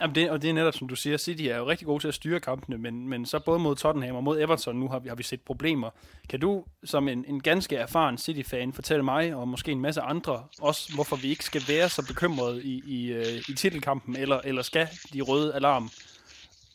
Jamen 0.00 0.14
det, 0.14 0.30
og 0.30 0.42
det 0.42 0.50
er 0.50 0.54
netop, 0.54 0.74
som 0.74 0.88
du 0.88 0.96
siger, 0.96 1.16
City 1.16 1.42
er 1.42 1.56
jo 1.56 1.68
rigtig 1.68 1.86
gode 1.86 2.02
til 2.02 2.08
at 2.08 2.14
styre 2.14 2.40
kampene, 2.40 2.78
men, 2.78 3.08
men 3.08 3.26
så 3.26 3.38
både 3.38 3.58
mod 3.58 3.76
Tottenham 3.76 4.16
og 4.16 4.24
mod 4.24 4.40
Everton, 4.40 4.76
nu 4.76 4.88
har 4.88 4.98
vi, 4.98 5.08
har 5.08 5.16
vi 5.16 5.22
set 5.22 5.40
problemer. 5.40 5.90
Kan 6.28 6.40
du 6.40 6.64
som 6.84 7.08
en, 7.08 7.24
en 7.28 7.40
ganske 7.40 7.76
erfaren 7.76 8.18
City-fan 8.18 8.72
fortælle 8.72 9.02
mig, 9.02 9.34
og 9.34 9.48
måske 9.48 9.72
en 9.72 9.80
masse 9.80 10.00
andre, 10.00 10.44
også 10.60 10.94
hvorfor 10.94 11.16
vi 11.16 11.28
ikke 11.28 11.44
skal 11.44 11.62
være 11.68 11.88
så 11.88 12.06
bekymrede 12.06 12.62
i, 12.62 12.82
i, 12.86 13.12
øh, 13.12 13.42
i 13.48 13.54
titelkampen, 13.54 14.16
eller, 14.16 14.40
eller 14.44 14.62
skal 14.62 14.88
de 15.12 15.20
røde 15.20 15.54
alarm 15.54 15.90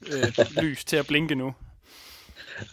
øh, 0.08 0.64
lys 0.64 0.86
til 0.86 0.98
at 0.98 1.08
blinke 1.08 1.36
nu? 1.36 1.54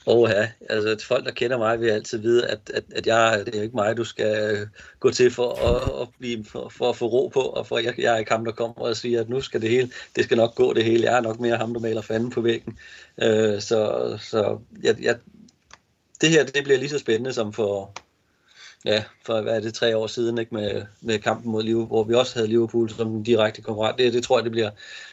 Åh 0.07 0.31
ja, 0.31 0.51
altså 0.71 1.07
folk, 1.07 1.25
der 1.25 1.31
kender 1.31 1.59
mig, 1.59 1.81
vil 1.81 1.89
altid 1.89 2.19
vide, 2.19 2.47
at, 2.47 2.71
at, 2.75 2.85
at 2.95 3.07
jeg, 3.07 3.43
det 3.47 3.55
er 3.55 3.63
ikke 3.63 3.77
mig, 3.77 3.97
du 3.97 4.05
skal 4.05 4.69
gå 5.01 5.11
til 5.11 5.31
for 5.31 5.55
at, 5.55 6.03
at, 6.03 6.09
blive, 6.19 6.45
for, 6.45 6.69
for 6.69 6.91
at 6.91 6.97
få 6.97 7.07
ro 7.07 7.29
på, 7.29 7.41
og 7.41 7.67
for 7.67 7.79
jeg, 7.79 7.95
jeg 7.99 8.15
er 8.15 8.19
ikke 8.19 8.33
ham, 8.33 8.45
der 8.45 8.53
kommer 8.53 8.77
og 8.77 8.97
siger, 8.97 9.21
at 9.21 9.29
nu 9.29 9.41
skal 9.41 9.63
det 9.63 9.71
hele, 9.71 9.91
det 10.17 10.25
skal 10.25 10.37
nok 10.37 10.55
gå 10.55 10.73
det 10.73 10.85
hele. 10.85 11.05
Jeg 11.05 11.17
er 11.17 11.21
nok 11.21 11.41
mere 11.41 11.57
ham, 11.57 11.73
der 11.73 11.81
maler 11.81 12.03
fanden 12.03 12.31
på 12.31 12.41
væggen. 12.41 12.79
Øh, 13.23 13.61
så 13.61 14.19
så 14.21 14.59
jeg, 14.83 14.97
jeg, 15.03 15.17
det 16.21 16.31
her, 16.31 16.45
det 16.45 16.65
bliver 16.65 16.79
lige 16.79 16.89
så 16.89 16.99
spændende 16.99 17.33
som 17.33 17.53
for, 17.53 17.95
ja, 18.85 19.05
for 19.27 19.41
hvad 19.41 19.57
er 19.57 19.61
det, 19.61 19.75
tre 19.75 19.97
år 19.97 20.07
siden 20.07 20.39
ikke, 20.39 20.55
med, 20.55 20.83
med 21.01 21.19
kampen 21.19 21.53
mod 21.53 21.63
Liverpool, 21.63 21.87
hvor 21.87 22.05
vi 22.05 22.15
også 22.15 22.35
havde 22.35 22.49
Liverpool 22.49 22.91
som 22.91 23.11
den 23.11 23.23
direkte 23.23 23.63
konkurrent. 23.63 23.99
Det, 23.99 24.13
det 24.13 24.23
tror 24.25 24.39
jeg, 24.39 24.45
det 24.45 24.53
bliver 24.53 24.71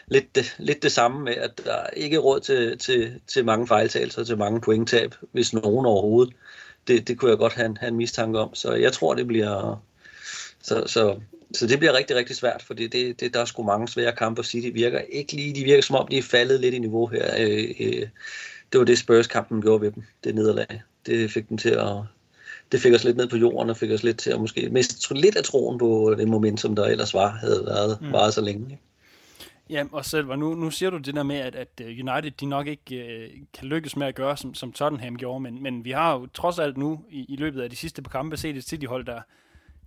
lidt 0.07 0.35
det, 0.35 0.55
lidt 0.57 0.83
det 0.83 0.91
samme 0.91 1.23
med, 1.23 1.33
at 1.33 1.61
der 1.65 1.87
ikke 1.93 2.15
er 2.15 2.19
råd 2.19 2.39
til, 2.39 2.77
til, 2.77 3.21
til 3.27 3.45
mange 3.45 3.67
fejltagelser, 3.67 4.23
til 4.23 4.37
mange 4.37 4.61
pointtab, 4.61 5.15
hvis 5.31 5.53
nogen 5.53 5.85
overhovedet. 5.85 6.33
Det, 6.87 7.07
det 7.07 7.17
kunne 7.17 7.31
jeg 7.31 7.37
godt 7.37 7.53
have 7.53 7.65
en, 7.65 7.77
have 7.77 7.87
en 7.87 7.95
mistanke 7.95 8.39
om. 8.39 8.55
Så 8.55 8.73
jeg 8.73 8.93
tror, 8.93 9.13
det 9.13 9.27
bliver... 9.27 9.83
Så, 10.63 10.83
så, 10.87 11.19
så 11.53 11.67
det 11.67 11.79
bliver 11.79 11.93
rigtig, 11.93 12.15
rigtig 12.15 12.35
svært, 12.35 12.63
fordi 12.63 12.87
det, 12.87 13.19
det, 13.19 13.33
der 13.33 13.39
er 13.39 13.45
sgu 13.45 13.63
mange 13.63 13.87
svære 13.87 14.15
kampe, 14.15 14.41
og 14.41 14.45
City 14.45 14.69
virker 14.73 14.99
ikke 14.99 15.33
lige, 15.33 15.55
de 15.55 15.63
virker 15.63 15.83
som 15.83 15.95
om, 15.95 16.07
de 16.07 16.17
er 16.17 16.23
faldet 16.23 16.59
lidt 16.59 16.75
i 16.75 16.79
niveau 16.79 17.07
her. 17.07 17.35
Øh, 17.39 17.69
øh, 17.79 18.07
det 18.71 18.79
var 18.79 18.83
det 18.83 18.97
Spurs-kampen 18.97 19.61
gjorde 19.61 19.81
ved 19.81 19.91
dem, 19.91 20.03
det 20.23 20.35
nederlag. 20.35 20.81
Det 21.05 21.31
fik 21.31 21.49
dem 21.49 21.57
til 21.57 21.69
at, 21.69 21.95
det 22.71 22.81
fik 22.81 22.93
os 22.93 23.03
lidt 23.03 23.17
ned 23.17 23.27
på 23.27 23.37
jorden, 23.37 23.69
og 23.69 23.77
fik 23.77 23.91
os 23.91 24.03
lidt 24.03 24.17
til 24.17 24.31
at 24.31 24.39
måske 24.39 24.69
miste 24.71 25.13
lidt 25.13 25.35
af 25.35 25.43
troen 25.43 25.77
på 25.77 26.15
det 26.17 26.27
momentum, 26.27 26.75
der 26.75 26.85
ellers 26.85 27.13
var, 27.13 27.29
havde 27.29 27.63
været, 27.65 28.01
mm. 28.01 28.11
varet 28.11 28.33
så 28.33 28.41
længe. 28.41 28.71
Ikke? 28.71 28.83
Ja, 29.69 29.83
og 29.91 30.05
selv, 30.05 30.27
nu, 30.27 30.55
nu 30.55 30.71
siger 30.71 30.89
du 30.89 30.97
det 30.97 31.15
der 31.15 31.23
med, 31.23 31.35
at, 31.35 31.55
at 31.55 31.81
øh, 31.81 31.87
United 31.87 32.31
de 32.31 32.45
nok 32.45 32.67
ikke 32.67 32.83
uh, 32.89 33.47
kan 33.53 33.67
lykkes 33.67 33.95
med 33.95 34.07
at 34.07 34.15
gøre, 34.15 34.37
som, 34.37 34.53
som 34.53 34.71
Tottenham 34.71 35.17
gjorde, 35.17 35.39
men, 35.39 35.63
men 35.63 35.85
vi 35.85 35.91
har 35.91 36.13
jo 36.13 36.27
trods 36.33 36.59
alt 36.59 36.77
nu 36.77 36.99
i, 37.09 37.25
i 37.29 37.35
løbet 37.35 37.61
af 37.61 37.69
de 37.69 37.75
sidste 37.75 38.01
par 38.01 38.09
kampe 38.09 38.37
set 38.37 38.57
et 38.57 38.63
City-hold, 38.63 39.05
der, 39.05 39.21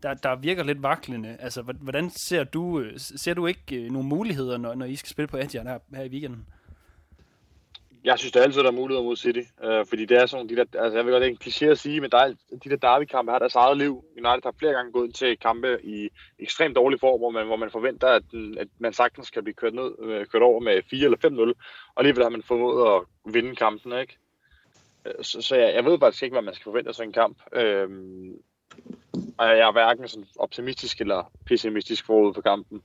der, 0.03 0.15
der 0.15 0.37
virker 0.37 0.65
lidt 0.65 0.83
vaklende. 0.83 1.37
Altså, 1.41 1.63
hvordan 1.63 2.11
ser 2.11 2.45
du, 2.45 2.81
øh, 2.81 2.93
ser 2.97 3.35
du 3.35 3.47
ikke 3.47 3.85
uh, 3.87 3.93
nogle 3.93 4.09
muligheder, 4.09 4.59
når, 4.59 4.75
når 4.75 4.87
I 4.87 4.97
skal 4.97 5.11
spille 5.11 5.29
på 5.29 5.37
Etihad 5.37 5.67
her, 5.67 5.79
her 5.95 6.03
i 6.03 6.09
weekenden? 6.09 6.47
Jeg 8.05 8.19
synes, 8.19 8.33
det 8.33 8.41
er 8.41 8.45
altid, 8.45 8.61
der 8.61 8.69
er 8.69 8.73
muligheder 8.73 9.05
mod 9.05 9.17
City. 9.17 9.41
Øh, 9.65 9.87
fordi 9.87 10.05
det 10.05 10.19
er 10.19 10.27
sådan 10.27 10.49
de 10.49 10.57
der, 10.57 10.65
altså 10.75 10.97
jeg 10.97 11.07
ved 11.07 11.13
godt, 11.13 11.23
det 11.23 11.29
er 11.29 11.33
en 11.33 11.39
kliché 11.45 11.67
at 11.67 11.79
sige, 11.79 12.01
men 12.01 12.11
der 12.11 12.19
er, 12.19 12.35
de 12.65 12.71
der 12.71 12.77
derby-kampe 12.77 13.33
har 13.33 13.39
deres 13.39 13.55
eget 13.55 13.79
liv. 13.79 14.05
United 14.17 14.45
har 14.45 14.55
flere 14.59 14.73
gange 14.73 14.93
gået 14.93 15.07
ind 15.07 15.15
til 15.15 15.39
kampe 15.39 15.79
i 15.85 16.09
ekstremt 16.39 16.77
dårlig 16.77 17.01
form, 17.01 17.21
hvor 17.21 17.31
man, 17.31 17.47
hvor 17.47 17.57
man 17.57 17.71
forventer, 17.71 18.09
at, 18.09 18.23
at 18.59 18.69
man 18.79 18.93
sagtens 18.93 19.31
kan 19.31 19.45
blive 19.45 19.55
kørt, 19.55 19.75
ned, 19.75 19.93
øh, 20.03 20.27
kørt 20.27 20.43
over 20.43 20.61
med 20.61 20.83
4 20.91 21.05
eller 21.05 21.19
5-0, 21.19 21.41
og 21.95 22.01
alligevel 22.01 22.23
har 22.23 22.31
man 22.31 22.43
formået 22.43 22.95
at 22.95 23.33
vinde 23.35 23.57
kampen, 23.57 24.01
ikke? 24.01 24.17
Øh, 25.07 25.25
så, 25.25 25.43
så 25.43 25.57
jeg, 25.57 25.75
jeg 25.75 25.85
ved 25.85 25.99
faktisk 25.99 26.23
ikke, 26.23 26.35
hvad 26.35 26.43
man 26.43 26.55
skal 26.55 26.65
forvente 26.65 26.89
af 26.89 26.95
sådan 26.95 27.09
en 27.09 27.13
kamp. 27.13 27.39
Øh, 27.53 27.89
og 29.39 29.47
jeg 29.49 29.69
er 29.69 29.73
hverken 29.73 30.09
sådan 30.09 30.27
optimistisk 30.39 31.01
eller 31.01 31.31
pessimistisk 31.47 32.07
forud 32.07 32.35
for 32.35 32.41
kampen. 32.41 32.83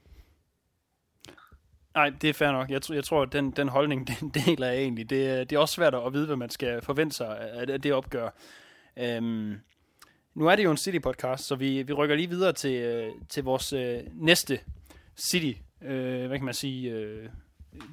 Nej, 1.97 2.09
det 2.21 2.29
er 2.29 2.33
fair 2.33 2.51
nok. 2.51 2.69
Jeg, 2.69 2.81
tror, 2.81 2.95
jeg 2.95 3.03
tror, 3.03 3.21
at 3.21 3.33
den, 3.33 3.51
den 3.51 3.69
holdning, 3.69 4.07
den 4.19 4.29
deler 4.29 4.67
jeg 4.67 4.77
egentlig. 4.77 5.09
Det, 5.09 5.15
øh, 5.15 5.39
det 5.39 5.53
er 5.53 5.59
også 5.59 5.73
svært 5.73 5.95
at 5.95 6.13
vide, 6.13 6.25
hvad 6.25 6.35
man 6.35 6.49
skal 6.49 6.81
forvente 6.81 7.15
sig 7.15 7.39
af 7.39 7.81
det 7.81 7.93
opgør. 7.93 8.29
Øhm, 8.97 9.55
nu 10.35 10.47
er 10.47 10.55
det 10.55 10.63
jo 10.63 10.71
en 10.71 10.77
City-podcast, 10.77 11.37
så 11.37 11.55
vi, 11.55 11.83
vi 11.83 11.93
rykker 11.93 12.15
lige 12.15 12.29
videre 12.29 12.53
til, 12.53 12.73
øh, 12.73 13.11
til 13.29 13.43
vores 13.43 13.73
øh, 13.73 13.99
næste 14.13 14.59
City, 15.31 15.59
øh, 15.81 16.27
hvad 16.27 16.37
kan 16.37 16.45
man 16.45 16.53
sige, 16.53 16.91
øh, 16.91 17.29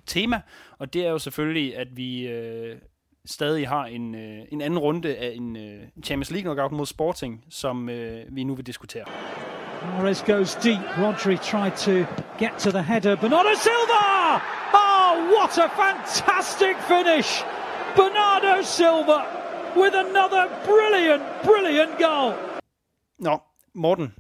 tema. 0.07 0.41
Og 0.79 0.93
det 0.93 1.07
er 1.07 1.11
jo 1.11 1.19
selvfølgelig, 1.19 1.77
at 1.77 1.97
vi 1.97 2.29
øh, 2.29 2.77
stadig 3.25 3.69
har 3.69 3.87
en, 3.87 4.15
øh, 4.15 4.47
en 4.53 4.61
anden 4.61 4.79
runde 4.79 5.17
af 5.17 5.33
en 5.35 5.57
øh, 5.57 5.83
Champions 6.05 6.31
League 6.31 6.43
knockout 6.43 6.73
mod 6.73 6.87
Sporting, 6.87 7.45
som 7.51 7.89
øh, 7.89 8.37
vi 8.37 8.45
nu 8.45 8.55
vil 8.55 8.67
diskutere. 8.67 9.05
Mares 9.85 10.23
goes 10.23 10.55
deep. 10.55 10.81
Rodri 10.97 11.37
tried 11.39 11.77
to 11.77 12.07
get 12.39 12.59
to 12.59 12.71
the 12.71 12.83
header. 12.83 13.17
Bernardo 13.17 13.55
Silva! 13.55 14.43
Oh, 14.73 15.13
what 15.35 15.59
a 15.59 15.69
fantastic 15.69 16.77
finish! 16.93 17.43
Bernardo 17.97 18.63
Silva 18.63 19.19
with 19.77 19.95
another 19.95 20.49
brilliant, 20.65 21.23
brilliant 21.45 21.99
goal. 21.99 22.35
Nå, 23.19 23.43
Morten. 23.75 24.15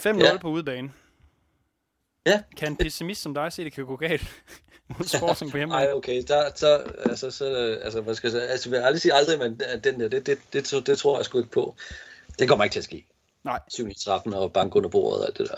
5-0 0.00 0.24
ja. 0.24 0.38
på 0.38 0.48
udebane. 0.48 0.92
Ja. 2.26 2.42
Kan 2.56 2.68
en 2.68 2.76
pessimist 2.76 3.22
som 3.22 3.34
dig 3.34 3.52
se, 3.52 3.64
det 3.64 3.72
kan 3.72 3.86
gå 3.86 3.96
galt 3.96 4.22
mod 4.98 5.06
Sporting 5.06 5.50
på 5.50 5.56
hjemme? 5.56 5.74
Nej, 5.74 5.92
okay. 5.92 6.22
Der, 6.28 6.50
så, 6.54 6.76
altså, 7.04 7.30
så, 7.30 7.78
altså, 7.82 8.00
hvad 8.00 8.14
skal 8.14 8.26
jeg 8.26 8.32
sige? 8.32 8.42
Altså, 8.42 8.70
jeg 8.70 8.78
vil 8.78 8.86
aldrig 8.86 9.00
sige 9.00 9.14
aldrig, 9.14 9.38
men 9.38 9.60
den 9.84 10.00
der, 10.00 10.08
det, 10.08 10.26
det, 10.26 10.38
det, 10.52 10.70
det, 10.70 10.86
det 10.86 10.98
tror 10.98 11.18
jeg 11.18 11.24
sgu 11.24 11.38
ikke 11.38 11.50
på. 11.50 11.74
Det 12.38 12.48
kommer 12.48 12.64
ikke 12.64 12.74
til 12.74 12.80
at 12.80 12.84
ske. 12.84 13.06
Nej. 13.44 13.60
7 13.68 13.88
i 13.88 13.94
trappen 13.94 14.34
og 14.34 14.52
bank 14.52 14.76
under 14.76 14.88
bordet 14.88 15.20
og 15.20 15.26
alt 15.26 15.38
det 15.38 15.48
der. 15.48 15.56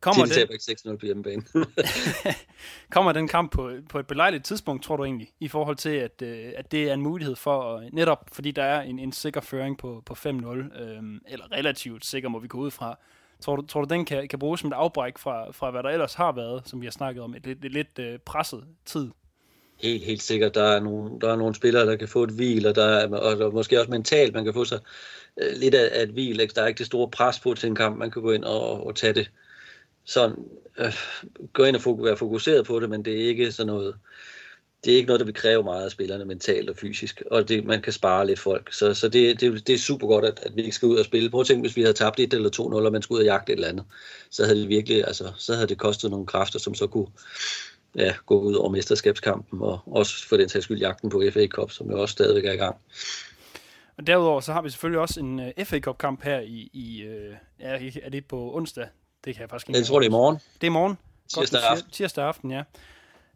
Kommer 0.00 0.24
den... 0.24 0.34
ikke 0.52 0.54
6-0 0.54 0.96
på 0.96 1.06
hjemmebane. 1.06 1.42
kommer 2.94 3.12
den 3.12 3.28
kamp 3.28 3.52
på, 3.52 3.72
på 3.88 3.98
et 3.98 4.06
belejligt 4.06 4.44
tidspunkt, 4.44 4.84
tror 4.84 4.96
du 4.96 5.04
egentlig, 5.04 5.28
i 5.40 5.48
forhold 5.48 5.76
til, 5.76 5.90
at, 5.90 6.22
øh, 6.22 6.52
at 6.56 6.72
det 6.72 6.90
er 6.90 6.94
en 6.94 7.02
mulighed 7.02 7.36
for, 7.36 7.76
at, 7.76 7.92
netop 7.92 8.30
fordi 8.32 8.50
der 8.50 8.62
er 8.62 8.80
en, 8.80 8.98
en 8.98 9.12
sikker 9.12 9.40
føring 9.40 9.78
på, 9.78 10.02
på 10.06 10.14
5-0, 10.14 10.28
øh, 10.28 11.02
eller 11.28 11.52
relativt 11.52 12.04
sikker 12.04 12.28
må 12.28 12.38
vi 12.38 12.48
gå 12.48 12.58
ud 12.58 12.70
fra, 12.70 12.98
tror 13.40 13.56
du, 13.56 13.66
tror 13.66 13.84
du 13.84 13.94
den 13.94 14.04
kan, 14.04 14.28
kan 14.28 14.38
bruges 14.38 14.60
som 14.60 14.70
et 14.70 14.74
afbræk 14.74 15.18
fra, 15.18 15.50
fra, 15.52 15.70
hvad 15.70 15.82
der 15.82 15.88
ellers 15.88 16.14
har 16.14 16.32
været, 16.32 16.68
som 16.68 16.80
vi 16.80 16.86
har 16.86 16.90
snakket 16.90 17.22
om, 17.22 17.34
et 17.34 17.46
lidt, 17.46 17.64
et 17.64 17.72
lidt 17.72 17.98
øh, 17.98 18.18
presset 18.18 18.64
tid? 18.84 19.10
Helt, 19.80 20.04
helt 20.04 20.22
sikkert. 20.22 20.54
Der 20.54 20.62
er, 20.62 20.80
nogle, 20.80 21.20
der 21.20 21.32
er 21.32 21.36
nogle 21.36 21.54
spillere, 21.54 21.86
der 21.86 21.96
kan 21.96 22.08
få 22.08 22.22
et 22.22 22.30
hvil, 22.30 22.66
og, 22.66 22.74
der 22.74 22.84
er, 22.84 23.16
og 23.16 23.38
der, 23.38 23.50
måske 23.50 23.78
også 23.78 23.90
mentalt, 23.90 24.34
man 24.34 24.44
kan 24.44 24.54
få 24.54 24.64
sig 24.64 24.80
øh, 25.42 25.56
lidt 25.56 25.74
af, 25.74 25.98
af 25.98 26.02
et 26.02 26.08
hvil. 26.08 26.40
Ikke? 26.40 26.54
Der 26.54 26.62
er 26.62 26.66
ikke 26.66 26.78
det 26.78 26.86
store 26.86 27.10
pres 27.10 27.40
på 27.40 27.54
til 27.54 27.68
en 27.68 27.74
kamp. 27.74 27.98
Man 27.98 28.10
kan 28.10 28.22
gå 28.22 28.32
ind 28.32 28.44
og, 28.44 28.86
og 28.86 28.96
tage 28.96 29.12
det 29.12 29.30
sådan, 30.04 30.36
øh, 30.78 30.94
gå 31.52 31.64
ind 31.64 31.76
og 31.76 32.04
være 32.04 32.16
fokuseret 32.16 32.66
på 32.66 32.80
det, 32.80 32.90
men 32.90 33.04
det 33.04 33.24
er 33.24 33.28
ikke 33.28 33.52
sådan 33.52 33.66
noget, 33.66 33.94
det 34.84 34.92
er 34.92 34.96
ikke 34.96 35.06
noget, 35.06 35.20
der 35.20 35.26
vil 35.26 35.34
kræve 35.34 35.62
meget 35.62 35.84
af 35.84 35.90
spillerne 35.90 36.24
mentalt 36.24 36.70
og 36.70 36.76
fysisk, 36.76 37.22
og 37.30 37.48
det, 37.48 37.64
man 37.64 37.82
kan 37.82 37.92
spare 37.92 38.26
lidt 38.26 38.38
folk. 38.38 38.72
Så, 38.72 38.94
så 38.94 39.08
det, 39.08 39.40
det, 39.40 39.66
det 39.66 39.74
er 39.74 39.78
super 39.78 40.06
godt, 40.06 40.24
at, 40.24 40.40
at 40.42 40.56
vi 40.56 40.62
ikke 40.62 40.74
skal 40.74 40.88
ud 40.88 40.96
og 40.96 41.04
spille. 41.04 41.30
Prøv 41.30 41.40
at 41.40 41.46
tænke, 41.46 41.60
hvis 41.60 41.76
vi 41.76 41.82
havde 41.82 41.94
tabt 41.94 42.20
1 42.20 42.34
eller 42.34 42.50
2-0, 42.50 42.60
og 42.60 42.92
man 42.92 43.02
skulle 43.02 43.16
ud 43.16 43.22
og 43.22 43.26
jagte 43.26 43.52
et 43.52 43.56
eller 43.56 43.68
andet, 43.68 43.84
så 44.30 44.44
havde 44.44 44.60
det 44.60 44.68
virkelig, 44.68 45.06
altså, 45.06 45.32
så 45.38 45.54
havde 45.54 45.66
det 45.66 45.78
kostet 45.78 46.10
nogle 46.10 46.26
kræfter, 46.26 46.58
som 46.58 46.74
så 46.74 46.86
kunne 46.86 47.06
ja, 47.96 48.14
gå 48.26 48.40
ud 48.40 48.54
over 48.54 48.68
mesterskabskampen, 48.68 49.62
og 49.62 49.80
også 49.86 50.28
for 50.28 50.36
den 50.36 50.48
sags 50.48 50.64
skyld 50.64 50.78
jagten 50.78 51.10
på 51.10 51.22
FA 51.32 51.46
Cup, 51.46 51.70
som 51.70 51.90
jo 51.90 52.00
også 52.00 52.12
stadigvæk 52.12 52.44
er 52.44 52.52
i 52.52 52.56
gang. 52.56 52.76
Og 53.98 54.06
derudover 54.06 54.40
så 54.40 54.52
har 54.52 54.62
vi 54.62 54.70
selvfølgelig 54.70 55.00
også 55.00 55.20
en 55.20 55.38
uh, 55.38 55.46
øh, 55.46 55.64
FA 55.64 55.80
Cup 55.80 55.98
kamp 55.98 56.22
her 56.22 56.40
i, 56.40 56.70
i 56.72 57.06
uh, 57.06 57.34
er, 57.58 57.90
er 58.02 58.10
det 58.10 58.24
på 58.24 58.56
onsdag? 58.56 58.86
Det 59.24 59.34
kan 59.34 59.40
jeg 59.40 59.50
faktisk 59.50 59.68
ikke. 59.68 59.78
Jeg 59.78 59.86
tror, 59.86 59.98
det 59.98 60.06
er 60.06 60.10
i 60.10 60.12
morgen. 60.12 60.36
Det 60.36 60.62
er 60.62 60.66
i 60.66 60.68
morgen. 60.68 60.98
Tirsdag 61.28 61.60
aften. 61.70 61.90
Tirsdag 61.90 62.24
aften, 62.24 62.50
ja. 62.50 62.62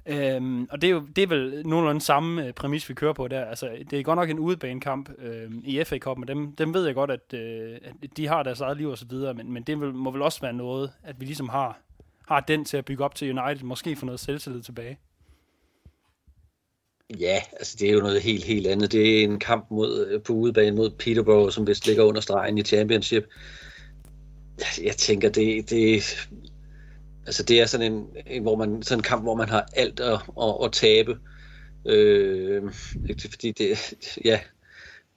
Øhm, 0.07 0.69
og 0.71 0.83
det 0.83 0.89
er 0.89 0.93
jo 0.93 1.01
det 1.17 1.23
er 1.23 1.27
vel 1.27 1.63
nogenlunde 1.67 2.01
samme 2.01 2.47
øh, 2.47 2.53
præmis, 2.53 2.89
vi 2.89 2.95
kører 2.95 3.13
på 3.13 3.29
der. 3.29 3.45
Altså, 3.45 3.71
det 3.91 3.99
er 3.99 4.03
godt 4.03 4.17
nok 4.17 4.31
en 4.31 4.39
udebanekamp 4.39 5.11
øh, 5.19 5.51
i 5.65 5.85
FA 5.85 5.99
Cup, 5.99 6.19
men 6.19 6.29
dem, 6.29 6.57
dem 6.57 6.75
ved 6.75 6.87
jeg 6.87 6.95
godt, 6.95 7.11
at, 7.11 7.35
øh, 7.35 7.79
at 8.03 8.17
de 8.17 8.27
har 8.27 8.43
deres 8.43 8.61
eget 8.61 8.77
liv 8.77 8.89
og 8.89 8.99
så 8.99 9.07
videre, 9.11 9.35
men, 9.35 9.53
men 9.53 9.63
det 9.63 9.81
vil, 9.81 9.95
må 9.95 10.11
vel 10.11 10.23
også 10.23 10.41
være 10.41 10.53
noget, 10.53 10.93
at 11.03 11.21
vi 11.21 11.25
ligesom 11.25 11.49
har, 11.49 11.79
har 12.29 12.41
den 12.41 12.65
til 12.65 12.77
at 12.77 12.85
bygge 12.85 13.05
op 13.05 13.15
til 13.15 13.39
United, 13.39 13.65
måske 13.65 13.97
få 13.97 14.07
noget 14.07 14.21
selvtillid 14.21 14.63
tilbage. 14.63 14.99
Ja, 17.21 17.43
altså 17.53 17.77
det 17.79 17.89
er 17.89 17.93
jo 17.93 18.01
noget 18.01 18.23
helt, 18.23 18.45
helt 18.45 18.67
andet. 18.67 18.93
Det 18.93 19.21
er 19.21 19.25
en 19.25 19.39
kamp 19.39 19.71
mod, 19.71 20.07
øh, 20.07 20.23
på 20.23 20.33
udebane 20.33 20.77
mod 20.77 20.91
Peterborough, 20.91 21.53
som 21.53 21.67
vist 21.67 21.87
ligger 21.87 22.05
under 22.05 22.21
stregen 22.21 22.59
i 22.59 22.63
Championship. 22.63 23.25
Jeg 24.83 24.97
tænker, 24.97 25.29
det, 25.29 25.71
det, 25.71 26.03
altså 27.27 27.43
det 27.43 27.61
er 27.61 27.67
sådan 27.67 27.93
en, 27.93 28.07
en, 28.27 28.43
hvor 28.43 28.57
man, 28.57 28.83
sådan 28.83 28.99
en 28.99 29.03
kamp, 29.03 29.23
hvor 29.23 29.35
man 29.35 29.49
har 29.49 29.69
alt 29.73 30.01
at, 30.01 30.21
at, 30.43 30.55
at 30.65 30.73
tabe. 30.73 31.19
Øh, 31.87 32.73
fordi 33.31 33.53
det, 33.53 33.95
ja, 34.25 34.41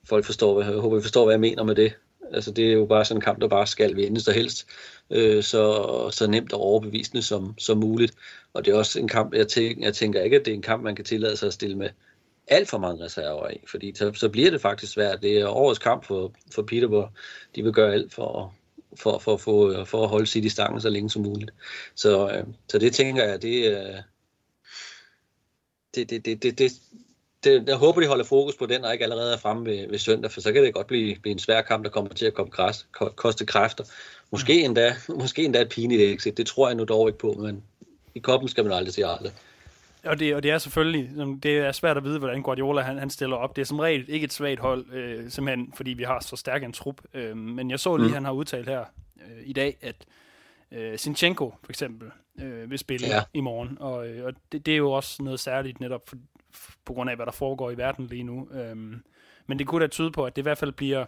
folk 0.03 0.25
forstår, 0.25 0.53
hvad, 0.53 0.71
jeg 0.71 0.81
håber, 0.81 0.99
I 0.99 1.01
forstår, 1.01 1.25
hvad 1.25 1.33
jeg 1.33 1.39
mener 1.41 1.63
med 1.63 1.75
det. 1.75 1.93
Altså 2.33 2.51
det 2.51 2.67
er 2.67 2.73
jo 2.73 2.85
bare 2.85 3.05
sådan 3.05 3.17
en 3.17 3.21
kamp, 3.21 3.41
der 3.41 3.47
bare 3.47 3.67
skal 3.67 3.95
vindes 3.95 4.23
der 4.23 4.31
helst. 4.31 4.67
Øh, 5.09 5.43
så, 5.43 6.09
så 6.11 6.27
nemt 6.27 6.53
og 6.53 6.59
overbevisende 6.59 7.21
som, 7.21 7.53
som 7.57 7.77
muligt. 7.77 8.13
Og 8.53 8.65
det 8.65 8.73
er 8.73 8.77
også 8.77 8.99
en 8.99 9.07
kamp, 9.07 9.33
jeg 9.33 9.47
tænker, 9.47 9.83
jeg 9.85 9.93
tænker 9.93 10.21
ikke, 10.21 10.39
at 10.39 10.45
det 10.45 10.51
er 10.51 10.55
en 10.55 10.61
kamp, 10.61 10.83
man 10.83 10.95
kan 10.95 11.05
tillade 11.05 11.37
sig 11.37 11.47
at 11.47 11.53
stille 11.53 11.75
med 11.77 11.89
alt 12.47 12.69
for 12.69 12.77
mange 12.77 13.05
reserver 13.05 13.49
i, 13.49 13.57
fordi 13.67 13.95
så, 13.95 14.13
så 14.13 14.29
bliver 14.29 14.51
det 14.51 14.61
faktisk 14.61 14.93
svært. 14.93 15.21
Det 15.21 15.37
er 15.37 15.47
årets 15.47 15.79
kamp 15.79 16.05
for, 16.05 16.33
for 16.55 16.61
Peterborough. 16.61 17.09
De 17.55 17.63
vil 17.63 17.73
gøre 17.73 17.93
alt 17.93 18.13
for, 18.13 18.53
for, 18.95 19.19
for, 19.19 19.37
for, 19.37 19.83
for 19.83 20.03
at 20.03 20.09
holde 20.09 20.27
City 20.27 20.47
stangen 20.47 20.81
så 20.81 20.89
længe 20.89 21.09
som 21.09 21.21
muligt. 21.21 21.51
Så, 21.95 22.29
øh, 22.29 22.43
så 22.69 22.79
det 22.79 22.93
tænker 22.93 23.23
jeg, 23.23 23.41
det, 23.41 23.71
øh, 23.71 23.95
det, 25.95 26.09
det, 26.09 26.25
det, 26.25 26.43
det, 26.43 26.59
det, 26.59 26.71
det, 27.47 27.67
jeg 27.67 27.75
håber, 27.75 28.01
de 28.01 28.07
holder 28.07 28.25
fokus 28.25 28.55
på 28.55 28.65
den, 28.65 28.85
og 28.85 28.93
ikke 28.93 29.03
allerede 29.03 29.33
er 29.33 29.37
fremme 29.37 29.65
ved, 29.65 29.89
ved 29.89 29.99
søndag, 29.99 30.31
for 30.31 30.41
så 30.41 30.53
kan 30.53 30.63
det 30.63 30.73
godt 30.73 30.87
blive, 30.87 31.15
blive 31.21 31.31
en 31.31 31.39
svær 31.39 31.61
kamp, 31.61 31.83
der 31.83 31.89
kommer 31.89 32.13
til 32.13 32.25
at 32.25 32.33
komme 32.33 32.51
græs, 32.51 32.87
koste 33.15 33.45
kræfter. 33.45 33.83
Måske 34.31 34.61
endda, 34.61 34.95
måske 35.23 35.43
endda 35.43 35.61
et 35.61 35.69
pinligt 35.69 36.01
exit. 36.01 36.37
Det 36.37 36.47
tror 36.47 36.67
jeg 36.67 36.75
nu 36.75 36.83
dog 36.83 37.07
ikke 37.09 37.19
på, 37.19 37.33
men 37.33 37.63
i 38.15 38.19
koppen 38.19 38.49
skal 38.49 38.63
man 38.63 38.73
aldrig 38.73 38.93
sige 38.93 39.05
aldrig. 39.05 39.31
Og 40.03 40.19
det, 40.19 40.35
og 40.35 40.43
det 40.43 40.51
er 40.51 40.57
selvfølgelig, 40.57 41.09
det 41.43 41.57
er 41.57 41.71
svært 41.71 41.97
at 41.97 42.03
vide, 42.03 42.19
hvordan 42.19 42.41
Guardiola 42.41 42.81
han, 42.81 42.97
han 42.97 43.09
stiller 43.09 43.35
op. 43.35 43.55
Det 43.55 43.61
er 43.61 43.65
som 43.65 43.79
regel 43.79 44.05
ikke 44.07 44.23
et 44.23 44.33
svagt 44.33 44.59
hold, 44.59 44.93
øh, 44.93 45.29
simpelthen 45.29 45.73
fordi 45.75 45.93
vi 45.93 46.03
har 46.03 46.19
så 46.19 46.35
stærk 46.35 46.63
en 46.63 46.73
trup. 46.73 47.01
Øh, 47.13 47.37
men 47.37 47.71
jeg 47.71 47.79
så 47.79 47.97
lige, 47.97 48.07
mm. 48.07 48.13
han 48.13 48.25
har 48.25 48.31
udtalt 48.31 48.69
her 48.69 48.79
øh, 49.17 49.43
i 49.45 49.53
dag, 49.53 49.77
at 49.81 49.95
øh, 50.71 50.99
Sinchenko 50.99 51.53
for 51.63 51.71
eksempel 51.71 52.11
øh, 52.41 52.71
vil 52.71 52.79
spille 52.79 53.07
ja. 53.07 53.23
i 53.33 53.41
morgen. 53.41 53.77
Og, 53.79 54.07
øh, 54.07 54.25
og 54.25 54.33
det, 54.51 54.65
det 54.65 54.71
er 54.71 54.77
jo 54.77 54.91
også 54.91 55.23
noget 55.23 55.39
særligt 55.39 55.79
netop 55.79 56.09
for, 56.09 56.15
på 56.85 56.93
grund 56.93 57.09
af, 57.09 57.15
hvad 57.15 57.25
der 57.25 57.31
foregår 57.31 57.71
i 57.71 57.77
verden 57.77 58.05
lige 58.05 58.23
nu. 58.23 58.49
Øhm, 58.51 59.03
men 59.47 59.59
det 59.59 59.67
kunne 59.67 59.81
da 59.81 59.87
tyde 59.87 60.11
på, 60.11 60.25
at 60.25 60.35
det 60.35 60.41
i 60.41 60.43
hvert 60.43 60.57
fald 60.57 60.71
bliver 60.71 61.05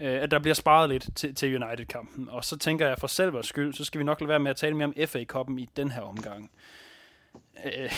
øh, 0.00 0.22
at 0.22 0.30
der 0.30 0.38
bliver 0.38 0.54
sparet 0.54 0.88
lidt 0.88 1.08
til, 1.16 1.34
til 1.34 1.62
United-kampen. 1.62 2.28
Og 2.28 2.44
så 2.44 2.58
tænker 2.58 2.88
jeg 2.88 2.98
for 2.98 3.06
selv 3.06 3.42
skyld, 3.42 3.74
så 3.74 3.84
skal 3.84 3.98
vi 3.98 4.04
nok 4.04 4.20
lade 4.20 4.28
være 4.28 4.38
med 4.38 4.50
at 4.50 4.56
tale 4.56 4.76
mere 4.76 4.86
om 4.86 4.94
FA-koppen 5.06 5.58
i 5.58 5.68
den 5.76 5.90
her 5.90 6.00
omgang. 6.00 6.50
Øh. 7.64 7.90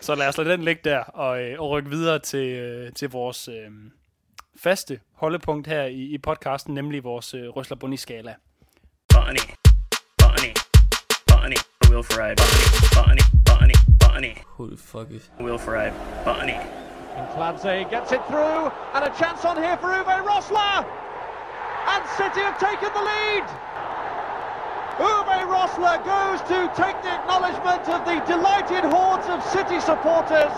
så 0.00 0.14
lad 0.14 0.28
os 0.28 0.38
lade 0.38 0.50
den 0.50 0.64
ligge 0.64 0.80
der 0.84 0.98
og, 0.98 1.42
øh, 1.42 1.60
og 1.60 1.70
rykke 1.70 1.90
videre 1.90 2.18
til, 2.18 2.48
øh, 2.48 2.92
til 2.92 3.10
vores 3.10 3.48
øh, 3.48 3.70
faste 4.56 5.00
holdepunkt 5.12 5.66
her 5.66 5.84
i, 5.84 6.02
i 6.02 6.18
podcasten, 6.18 6.74
nemlig 6.74 7.04
vores 7.04 7.34
øh, 7.34 7.48
Røsler 7.48 7.76
Bunny-skala. 7.76 8.34
Bunny, 9.08 9.38
bunny, 9.38 9.63
bunny, 11.84 11.94
Will 11.94 12.02
Ferrari, 12.02 12.34
bunny, 12.94 13.20
bunny, 13.44 13.74
bunny, 13.98 14.36
Who 14.56 14.70
the 14.70 14.76
fuck 14.76 15.10
is? 15.10 15.28
Will 15.40 15.58
Ferrari, 15.58 15.92
bunny. 16.24 16.54
And 16.54 17.28
Clancy 17.30 17.88
gets 17.90 18.12
it 18.12 18.24
through, 18.26 18.70
and 18.94 19.04
a 19.04 19.12
chance 19.18 19.44
on 19.44 19.56
here 19.56 19.76
for 19.76 19.88
Uwe 19.88 20.24
Rosler! 20.24 20.84
And 21.86 22.02
City 22.16 22.40
have 22.40 22.58
taken 22.58 22.92
the 22.92 23.02
lead! 23.02 23.44
Uwe 24.98 25.38
Rosler 25.46 25.98
goes 26.04 26.40
to 26.48 26.70
take 26.80 27.00
the 27.02 27.12
acknowledgement 27.12 27.88
of 27.88 28.04
the 28.04 28.20
delighted 28.26 28.84
hordes 28.84 29.26
of 29.28 29.42
City 29.44 29.80
supporters. 29.80 30.52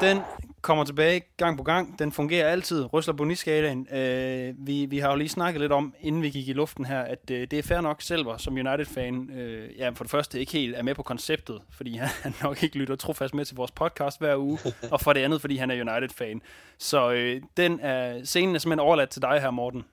Den 0.00 0.24
kommer 0.62 0.84
tilbage 0.84 1.22
gang 1.36 1.56
på 1.56 1.62
gang. 1.62 1.98
Den 1.98 2.12
fungerer 2.12 2.48
altid. 2.48 2.92
Røsler 2.92 3.14
Boniskalaen. 3.14 3.86
Øh, 3.94 4.54
vi, 4.58 4.86
vi 4.86 4.98
har 4.98 5.10
jo 5.10 5.16
lige 5.16 5.28
snakket 5.28 5.60
lidt 5.60 5.72
om, 5.72 5.94
inden 6.00 6.22
vi 6.22 6.30
gik 6.30 6.48
i 6.48 6.52
luften 6.52 6.84
her, 6.84 7.00
at 7.00 7.30
øh, 7.30 7.40
det 7.50 7.52
er 7.52 7.62
fair 7.62 7.80
nok 7.80 8.02
selv 8.02 8.26
som 8.38 8.54
United-fan. 8.54 9.30
Øh, 9.30 9.78
ja, 9.78 9.88
for 9.88 10.04
det 10.04 10.10
første 10.10 10.40
ikke 10.40 10.52
helt 10.52 10.76
er 10.76 10.82
med 10.82 10.94
på 10.94 11.02
konceptet, 11.02 11.60
fordi 11.70 11.96
han 12.22 12.34
nok 12.42 12.62
ikke 12.62 12.78
lytter 12.78 12.96
trofast 12.96 13.34
med 13.34 13.44
til 13.44 13.56
vores 13.56 13.70
podcast 13.70 14.18
hver 14.18 14.36
uge. 14.36 14.58
og 14.92 15.00
for 15.00 15.12
det 15.12 15.20
andet, 15.20 15.40
fordi 15.40 15.56
han 15.56 15.70
er 15.70 15.74
United-fan. 15.74 16.42
Så 16.78 17.10
øh, 17.10 17.42
den 17.56 17.80
er, 17.80 18.24
scenen 18.24 18.54
er 18.54 18.58
simpelthen 18.58 18.86
overladt 18.86 19.10
til 19.10 19.22
dig 19.22 19.40
her, 19.40 19.50
Morten. 19.50 19.84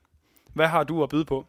Hvad 0.53 0.67
har 0.67 0.83
du 0.83 1.03
at 1.03 1.09
byde 1.09 1.25
på? 1.25 1.45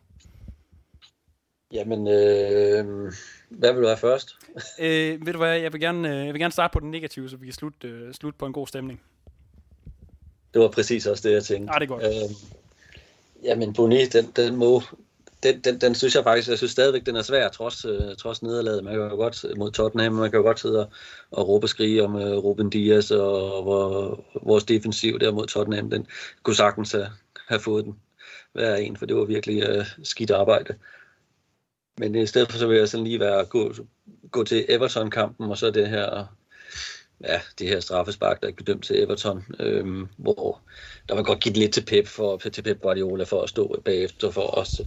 Jamen, 1.73 2.09
øh, 2.09 3.13
hvad 3.49 3.73
vil 3.73 3.83
du 3.83 3.87
have 3.87 3.97
først? 3.97 4.37
øh, 4.81 5.27
ved 5.27 5.33
du 5.33 5.39
hvad, 5.39 5.59
jeg 5.59 5.73
vil, 5.73 5.81
gerne, 5.81 6.11
øh, 6.11 6.27
jeg 6.27 6.35
vil 6.35 6.41
gerne 6.41 6.53
starte 6.53 6.73
på 6.73 6.81
den 6.81 6.91
negative, 6.91 7.31
så 7.31 7.37
vi 7.37 7.47
kan 7.47 7.55
slutte, 7.55 7.89
øh, 7.89 8.15
slutte 8.15 8.39
på 8.39 8.47
en 8.47 8.53
god 8.53 8.67
stemning. 8.67 9.01
Det 10.55 10.63
var 10.63 10.69
præcis 10.69 11.07
også 11.07 11.29
det, 11.29 11.35
jeg 11.35 11.45
tænkte. 11.45 11.73
Ah, 11.73 11.81
det 11.81 11.91
er 11.91 11.95
godt. 11.95 12.05
Øh, 12.05 12.37
jamen, 13.45 13.73
Boni, 13.73 14.07
den, 14.07 14.33
den 14.37 14.57
må... 14.57 14.83
Den, 15.43 15.61
den, 15.61 15.81
den 15.81 15.95
synes 15.95 16.15
jeg 16.15 16.25
faktisk, 16.25 16.49
jeg 16.49 16.59
synes 16.59 16.73
stadigvæk, 16.73 17.07
den 17.07 17.17
er 17.17 17.23
svær, 17.23 17.49
trods, 17.49 17.85
uh, 17.85 18.15
trods 18.19 18.43
nederlaget. 18.43 18.85
Man 18.85 18.93
kan 18.93 19.03
jo 19.03 19.09
godt 19.09 19.45
mod 19.57 19.71
Tottenham, 19.71 20.13
man 20.13 20.31
kan 20.31 20.39
jo 20.39 20.45
godt 20.45 20.61
sidde 20.61 20.81
og, 20.81 20.91
og 21.31 21.49
råbe 21.49 21.65
og 21.65 21.69
skrige 21.69 22.05
om 22.05 22.15
uh, 22.15 22.23
Ruben 22.23 22.71
Dias 22.71 23.11
og, 23.11 23.69
og 23.69 24.25
vores 24.43 24.65
defensiv 24.65 25.19
der 25.19 25.33
mod 25.33 25.47
Tottenham. 25.47 25.91
Den 25.91 26.07
kunne 26.43 26.57
sagtens 26.57 26.93
have, 26.93 27.07
have 27.49 27.61
fået 27.61 27.85
den 27.85 27.97
hver 28.53 28.75
en, 28.75 28.97
for 28.97 29.07
det 29.07 29.17
var 29.17 29.25
virkelig 29.25 29.79
uh, 29.79 29.87
skidt 30.03 30.31
arbejde. 30.31 30.75
Men 31.99 32.15
i 32.15 32.27
stedet 32.27 32.51
for 32.51 32.59
så 32.59 32.67
vil 32.67 32.79
jeg 32.79 32.89
sådan 32.89 33.05
lige 33.05 33.21
være 33.21 33.45
gå, 33.45 33.75
gå 34.31 34.45
til 34.45 34.67
Everton-kampen, 34.69 35.51
og 35.51 35.59
så 35.59 35.71
det 35.71 35.89
her, 35.89 36.37
ja, 37.25 37.41
det 37.59 37.69
her 37.69 37.81
straffespark, 37.81 38.43
der 38.43 38.49
er 38.49 38.53
dømt 38.53 38.85
til 38.85 39.03
Everton, 39.03 39.45
øhm, 39.61 40.07
hvor 40.17 40.61
der 41.09 41.15
var 41.15 41.23
godt 41.23 41.41
givet 41.41 41.57
lidt 41.57 41.73
til 41.73 41.85
Pep, 41.85 42.07
for, 42.07 42.37
til 42.37 42.63
Pep 42.63 42.81
Guardiola 42.81 43.25
for 43.25 43.43
at 43.43 43.49
stå 43.49 43.83
bagefter, 43.85 44.31
for 44.31 44.59
os, 44.59 44.81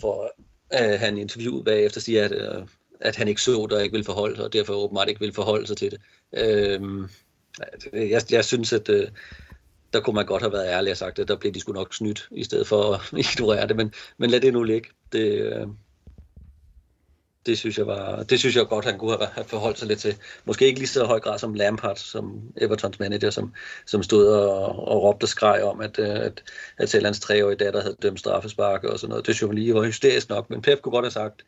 for 0.00 0.32
at 0.70 0.98
han 0.98 1.18
interviewet 1.18 1.64
bagefter 1.64 2.00
siger, 2.00 2.24
at, 2.24 2.32
øh, 2.32 2.66
at 3.00 3.16
han 3.16 3.28
ikke 3.28 3.42
så 3.42 3.66
det 3.70 3.72
og 3.72 3.82
ikke 3.82 3.96
vil 3.96 4.04
forholde 4.04 4.36
sig, 4.36 4.44
og 4.44 4.52
derfor 4.52 4.74
åbenbart 4.74 5.08
ikke 5.08 5.20
vil 5.20 5.32
forholde 5.32 5.66
sig 5.66 5.76
til 5.76 5.90
det. 5.90 6.00
Øhm, 6.36 7.08
jeg, 7.92 8.22
jeg 8.30 8.44
synes, 8.44 8.72
at 8.72 8.88
øh, 8.88 9.08
der 9.92 10.00
kunne 10.00 10.14
man 10.14 10.26
godt 10.26 10.42
have 10.42 10.52
været 10.52 10.68
ærlig 10.68 10.90
og 10.90 10.96
sagt, 10.96 11.18
at 11.18 11.28
der 11.28 11.36
blev 11.36 11.52
de 11.52 11.60
sgu 11.60 11.72
nok 11.72 11.94
snydt, 11.94 12.28
i 12.30 12.44
stedet 12.44 12.66
for 12.66 12.94
at 12.94 13.00
ignorere 13.34 13.68
det, 13.68 13.76
men, 13.76 13.92
men 14.18 14.30
lad 14.30 14.40
det 14.40 14.52
nu 14.52 14.62
ligge. 14.62 14.88
Det, 15.12 15.40
øh, 15.40 15.66
det 17.46 17.58
synes 17.58 17.78
jeg 17.78 17.86
var, 17.86 18.22
det 18.22 18.38
synes 18.38 18.56
jeg 18.56 18.66
godt, 18.66 18.84
han 18.84 18.98
kunne 18.98 19.26
have 19.32 19.44
forholdt 19.44 19.78
sig 19.78 19.88
lidt 19.88 20.00
til. 20.00 20.16
Måske 20.44 20.66
ikke 20.66 20.78
lige 20.78 20.88
så 20.88 21.04
høj 21.04 21.20
grad 21.20 21.38
som 21.38 21.54
Lampard, 21.54 21.96
som 21.96 22.42
Evertons 22.56 22.98
manager, 22.98 23.30
som, 23.30 23.54
som 23.86 24.02
stod 24.02 24.26
og, 24.26 24.88
og 24.88 25.02
råbte 25.02 25.24
og 25.24 25.28
skreg 25.28 25.62
om, 25.62 25.80
at, 25.80 25.98
øh, 25.98 26.08
at, 26.08 26.42
at 26.78 26.90
selv 26.90 27.04
hans 27.04 27.20
treårige 27.20 27.56
datter 27.56 27.80
havde 27.80 27.96
dømt 28.02 28.18
straffespark 28.18 28.84
og 28.84 28.98
sådan 28.98 29.08
noget. 29.08 29.26
Det 29.26 29.34
synes 29.34 29.48
jeg 29.48 29.54
lige 29.54 29.74
var 29.74 29.84
hysterisk 29.84 30.28
nok, 30.28 30.50
men 30.50 30.62
Pep 30.62 30.82
kunne 30.82 30.92
godt 30.92 31.04
have 31.04 31.10
sagt, 31.10 31.44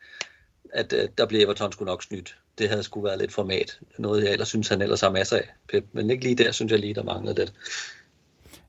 at, 0.73 0.93
at 0.93 1.17
der 1.17 1.25
blev 1.25 1.41
Everton 1.41 1.71
skulle 1.71 1.89
nok 1.89 2.03
snydt. 2.03 2.35
Det 2.57 2.69
havde 2.69 2.83
skulle 2.83 3.05
været 3.05 3.19
lidt 3.19 3.33
format. 3.33 3.79
Noget 3.97 4.23
jeg 4.23 4.31
ellers 4.31 4.47
synes, 4.47 4.67
han 4.67 4.81
ellers 4.81 5.01
har 5.01 5.11
masser 5.11 5.37
af, 5.37 5.49
Pep. 5.69 5.85
Men 5.91 6.09
ikke 6.09 6.23
lige 6.23 6.43
der, 6.43 6.51
synes 6.51 6.71
jeg 6.71 6.79
lige, 6.79 6.93
der 6.93 7.03
manglede 7.03 7.35
det. 7.35 7.53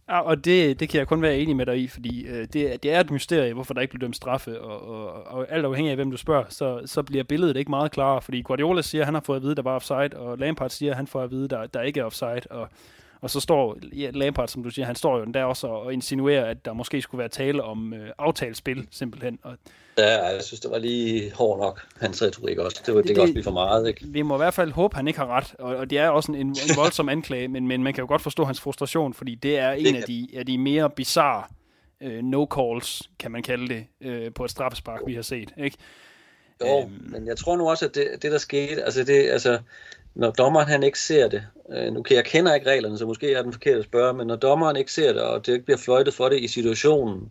Ja, 0.08 0.20
og 0.20 0.44
det, 0.44 0.80
det 0.80 0.88
kan 0.88 0.98
jeg 0.98 1.08
kun 1.08 1.22
være 1.22 1.38
enig 1.38 1.56
med 1.56 1.66
dig 1.66 1.78
i, 1.78 1.88
fordi 1.88 2.26
øh, 2.26 2.46
det, 2.52 2.82
det 2.82 2.92
er 2.92 3.00
et 3.00 3.10
mysterie, 3.10 3.54
hvorfor 3.54 3.74
der 3.74 3.80
ikke 3.80 3.90
bliver 3.90 4.06
dømt 4.06 4.16
straffe, 4.16 4.60
og, 4.60 4.88
og, 4.88 5.26
og 5.26 5.46
alt 5.52 5.64
afhængig 5.64 5.90
af, 5.90 5.96
hvem 5.96 6.10
du 6.10 6.16
spørger, 6.16 6.44
så, 6.48 6.82
så 6.84 7.02
bliver 7.02 7.24
billedet 7.24 7.56
ikke 7.56 7.70
meget 7.70 7.92
klarere, 7.92 8.22
fordi 8.22 8.42
Guardiola 8.42 8.82
siger, 8.82 9.02
at 9.02 9.06
han 9.06 9.14
har 9.14 9.22
fået 9.26 9.36
at 9.36 9.42
vide, 9.42 9.50
at 9.50 9.56
der 9.56 9.62
var 9.62 9.74
offside, 9.74 10.10
og 10.16 10.38
Lampard 10.38 10.70
siger, 10.70 10.92
at 10.92 10.96
han 10.96 11.06
får 11.06 11.22
at 11.22 11.30
vide, 11.30 11.44
at 11.44 11.50
der, 11.50 11.66
der 11.66 11.82
ikke 11.82 12.00
er 12.00 12.04
offside, 12.04 12.42
og, 12.50 12.68
og 13.26 13.30
så 13.30 13.40
står 13.40 13.76
ja, 13.92 14.10
Lampard, 14.10 14.48
som 14.48 14.62
du 14.62 14.70
siger, 14.70 14.86
han 14.86 14.94
står 14.94 15.18
jo 15.18 15.24
der 15.24 15.44
også 15.44 15.66
og 15.66 15.92
insinuerer, 15.92 16.44
at 16.44 16.64
der 16.64 16.72
måske 16.72 17.02
skulle 17.02 17.18
være 17.18 17.28
tale 17.28 17.62
om 17.62 17.94
øh, 17.94 18.10
aftalespil, 18.18 18.88
simpelthen. 18.90 19.38
Og, 19.42 19.56
Ja, 19.98 20.24
jeg 20.26 20.42
synes, 20.42 20.60
det 20.60 20.70
var 20.70 20.78
lige 20.78 21.32
hård 21.34 21.58
nok, 21.58 21.86
hans 22.00 22.22
retorik 22.22 22.58
også. 22.58 22.82
Det, 22.86 22.94
var, 22.94 23.00
det, 23.00 23.08
det 23.08 23.16
kan 23.16 23.22
også 23.22 23.32
blive 23.32 23.44
for 23.44 23.50
meget, 23.50 23.88
ikke? 23.88 24.06
Vi 24.06 24.22
må 24.22 24.34
i 24.34 24.36
hvert 24.36 24.54
fald 24.54 24.72
håbe, 24.72 24.96
han 24.96 25.08
ikke 25.08 25.18
har 25.18 25.26
ret, 25.26 25.54
og, 25.58 25.76
og 25.76 25.90
det 25.90 25.98
er 25.98 26.08
også 26.08 26.32
en, 26.32 26.38
en 26.38 26.56
voldsom 26.82 27.08
anklage, 27.08 27.48
men, 27.48 27.68
men 27.68 27.82
man 27.82 27.94
kan 27.94 28.02
jo 28.02 28.08
godt 28.08 28.22
forstå 28.22 28.44
hans 28.44 28.60
frustration, 28.60 29.14
fordi 29.14 29.34
det 29.34 29.58
er 29.58 29.70
en 29.70 29.84
det 29.84 29.96
af, 29.96 30.02
de, 30.02 30.28
af 30.34 30.46
de 30.46 30.58
mere 30.58 30.90
bizarre 30.90 31.44
øh, 32.00 32.18
no-calls, 32.18 33.00
kan 33.18 33.30
man 33.30 33.42
kalde 33.42 33.68
det, 33.68 33.86
øh, 34.00 34.32
på 34.34 34.44
et 34.44 34.50
straffespark, 34.50 35.00
vi 35.06 35.14
har 35.14 35.22
set, 35.22 35.52
ikke? 35.58 35.76
Jo, 36.60 36.82
øhm. 36.82 37.10
men 37.10 37.26
jeg 37.26 37.36
tror 37.36 37.56
nu 37.56 37.70
også, 37.70 37.84
at 37.84 37.94
det, 37.94 38.08
det 38.22 38.32
der 38.32 38.38
skete, 38.38 38.82
altså 38.84 39.04
det, 39.04 39.30
altså, 39.30 39.58
når 40.16 40.30
dommeren 40.30 40.68
han 40.68 40.82
ikke 40.82 41.00
ser 41.00 41.28
det, 41.28 41.46
øh, 41.72 41.92
nu 41.92 42.02
kan 42.02 42.16
jeg 42.16 42.24
kender 42.24 42.54
ikke 42.54 42.70
reglerne, 42.70 42.98
så 42.98 43.06
måske 43.06 43.32
er 43.32 43.42
den 43.42 43.52
forkert 43.52 43.78
at 43.78 43.84
spørge, 43.84 44.14
men 44.14 44.26
når 44.26 44.36
dommeren 44.36 44.76
ikke 44.76 44.92
ser 44.92 45.12
det, 45.12 45.22
og 45.22 45.46
det 45.46 45.52
ikke 45.52 45.64
bliver 45.64 45.78
fløjtet 45.78 46.14
for 46.14 46.28
det 46.28 46.40
i 46.40 46.48
situationen, 46.48 47.30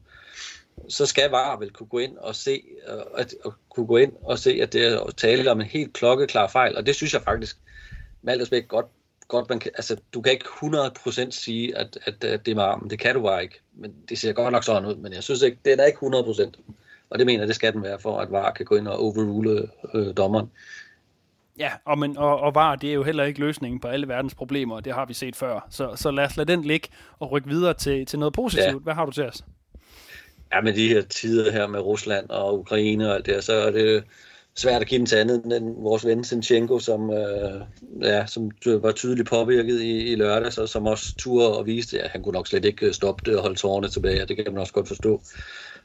så 0.90 1.06
skal 1.06 1.30
VAR 1.30 1.60
vel 1.60 1.72
kunne 1.72 1.88
gå 1.88 1.98
ind 1.98 2.18
og 2.18 2.36
se, 2.36 2.64
øh, 2.88 3.02
at, 3.18 3.36
at 3.46 3.52
kunne 3.70 3.88
gå 3.88 3.98
ind 3.98 4.12
og 4.24 4.40
se, 4.40 4.60
at 4.62 4.74
det 4.74 4.86
er 4.86 5.12
tale 5.18 5.52
om 5.52 5.62
en 5.62 5.68
helt 5.68 5.94
klokkeklar 5.94 6.48
fejl, 6.48 6.78
og 6.78 6.86
det 6.86 6.96
synes 6.96 7.14
jeg 7.14 7.22
faktisk, 7.22 7.58
med 8.22 8.34
alt 8.34 8.42
respekt, 8.42 8.68
godt, 8.68 8.86
godt 9.28 9.50
man 9.50 9.60
kan, 9.60 9.72
altså, 9.76 9.98
du 10.14 10.22
kan 10.22 10.34
ikke 10.34 10.46
100% 10.46 11.32
sige, 11.32 11.78
at, 11.78 11.98
at, 12.06 12.24
at 12.24 12.46
det 12.46 12.52
er 12.52 12.56
med 12.56 12.64
armen. 12.64 12.90
Det 12.90 13.00
kan 13.00 13.16
du 13.16 13.22
bare 13.22 13.44
ikke. 13.44 13.60
Men 13.74 13.94
det 14.10 14.20
ser 14.20 14.34
godt 14.34 14.52
nok 14.52 14.64
sådan 14.64 14.86
ud, 14.86 14.96
men 14.96 15.14
jeg 15.14 15.24
synes 15.24 15.42
ikke, 15.42 15.58
det 15.66 15.80
er 15.80 15.86
ikke 15.86 16.06
100%. 16.06 16.52
Og 17.10 17.20
det 17.20 17.26
mener 17.26 17.40
jeg, 17.40 17.48
det 17.48 17.56
skal 17.56 17.74
den 17.74 17.84
være, 17.84 18.00
for 18.00 18.20
at 18.20 18.32
VAR 18.32 18.52
kan 18.52 18.66
gå 18.66 18.76
ind 18.76 18.88
og 18.88 19.00
overrule 19.00 19.70
øh, 19.94 20.18
dommeren. 20.18 20.52
Ja, 21.60 21.72
og, 21.86 22.00
men, 22.00 22.18
og, 22.18 22.40
og 22.40 22.56
VAR, 22.56 22.76
det 22.76 22.90
er 22.90 22.94
jo 22.94 23.04
heller 23.04 23.24
ikke 23.24 23.40
løsningen 23.40 23.80
på 23.80 23.88
alle 23.88 24.08
verdens 24.08 24.36
problemer, 24.36 24.80
det 24.80 24.94
har 24.94 25.06
vi 25.06 25.14
set 25.14 25.36
før. 25.36 25.68
Så, 25.70 25.96
så 25.96 26.12
lad 26.12 26.26
os 26.26 26.38
lade 26.38 26.52
den 26.52 26.64
ligge 26.64 26.88
og 27.20 27.32
rykke 27.32 27.48
videre 27.48 27.74
til, 27.74 28.06
til 28.06 28.20
noget 28.20 28.34
positivt. 28.34 28.66
Ja. 28.66 28.74
Hvad 28.74 28.94
har 28.94 29.06
du 29.06 29.12
til 29.12 29.24
os? 29.24 29.44
ja, 30.54 30.62
med 30.62 30.74
de 30.74 30.88
her 30.88 31.02
tider 31.02 31.52
her 31.52 31.68
med 31.68 31.80
Rusland 31.80 32.30
og 32.30 32.60
Ukraine 32.60 33.10
og 33.10 33.16
alt 33.16 33.26
det, 33.26 33.44
så 33.44 33.54
er 33.54 33.72
det 33.72 34.04
svært 34.56 34.82
at 34.82 34.88
give 34.88 35.00
den 35.00 35.06
til 35.06 35.16
andet 35.16 35.46
end 35.46 35.76
vores 35.82 36.06
ven 36.06 36.24
Sinchenko, 36.24 36.80
som, 36.80 37.14
øh, 37.14 37.62
ja, 38.02 38.26
som 38.26 38.52
var 38.66 38.92
tydeligt 38.92 39.30
påvirket 39.30 39.82
i, 39.82 40.12
i 40.12 40.16
lørdag, 40.16 40.54
så 40.54 40.68
som 40.68 40.88
også 40.88 41.16
turde 41.18 41.58
og 41.58 41.66
viste, 41.66 42.02
at 42.02 42.10
han 42.12 42.24
kunne 42.24 42.34
nok 42.34 42.48
slet 42.48 42.66
ikke 42.66 42.94
stoppe 42.94 43.24
det 43.26 43.38
og 43.38 43.42
holde 43.42 43.56
tårerne 43.56 43.90
tilbage, 43.90 44.22
og 44.22 44.28
det 44.28 44.36
kan 44.36 44.46
man 44.54 44.62
også 44.62 44.74
godt 44.74 44.88
forstå. 44.88 45.22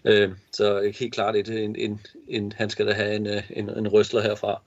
Øh, 0.05 0.31
så 0.53 0.93
helt 1.01 1.15
klart, 1.15 1.37
et, 1.37 1.49
en, 1.49 1.77
en, 1.77 2.01
en, 2.29 2.53
han 2.57 2.71
skal 2.71 2.87
da 2.87 2.93
have 2.93 3.15
en, 3.15 3.27
en, 3.51 3.71
en 3.71 3.89
røsler 3.89 4.23
herfra 4.23 4.63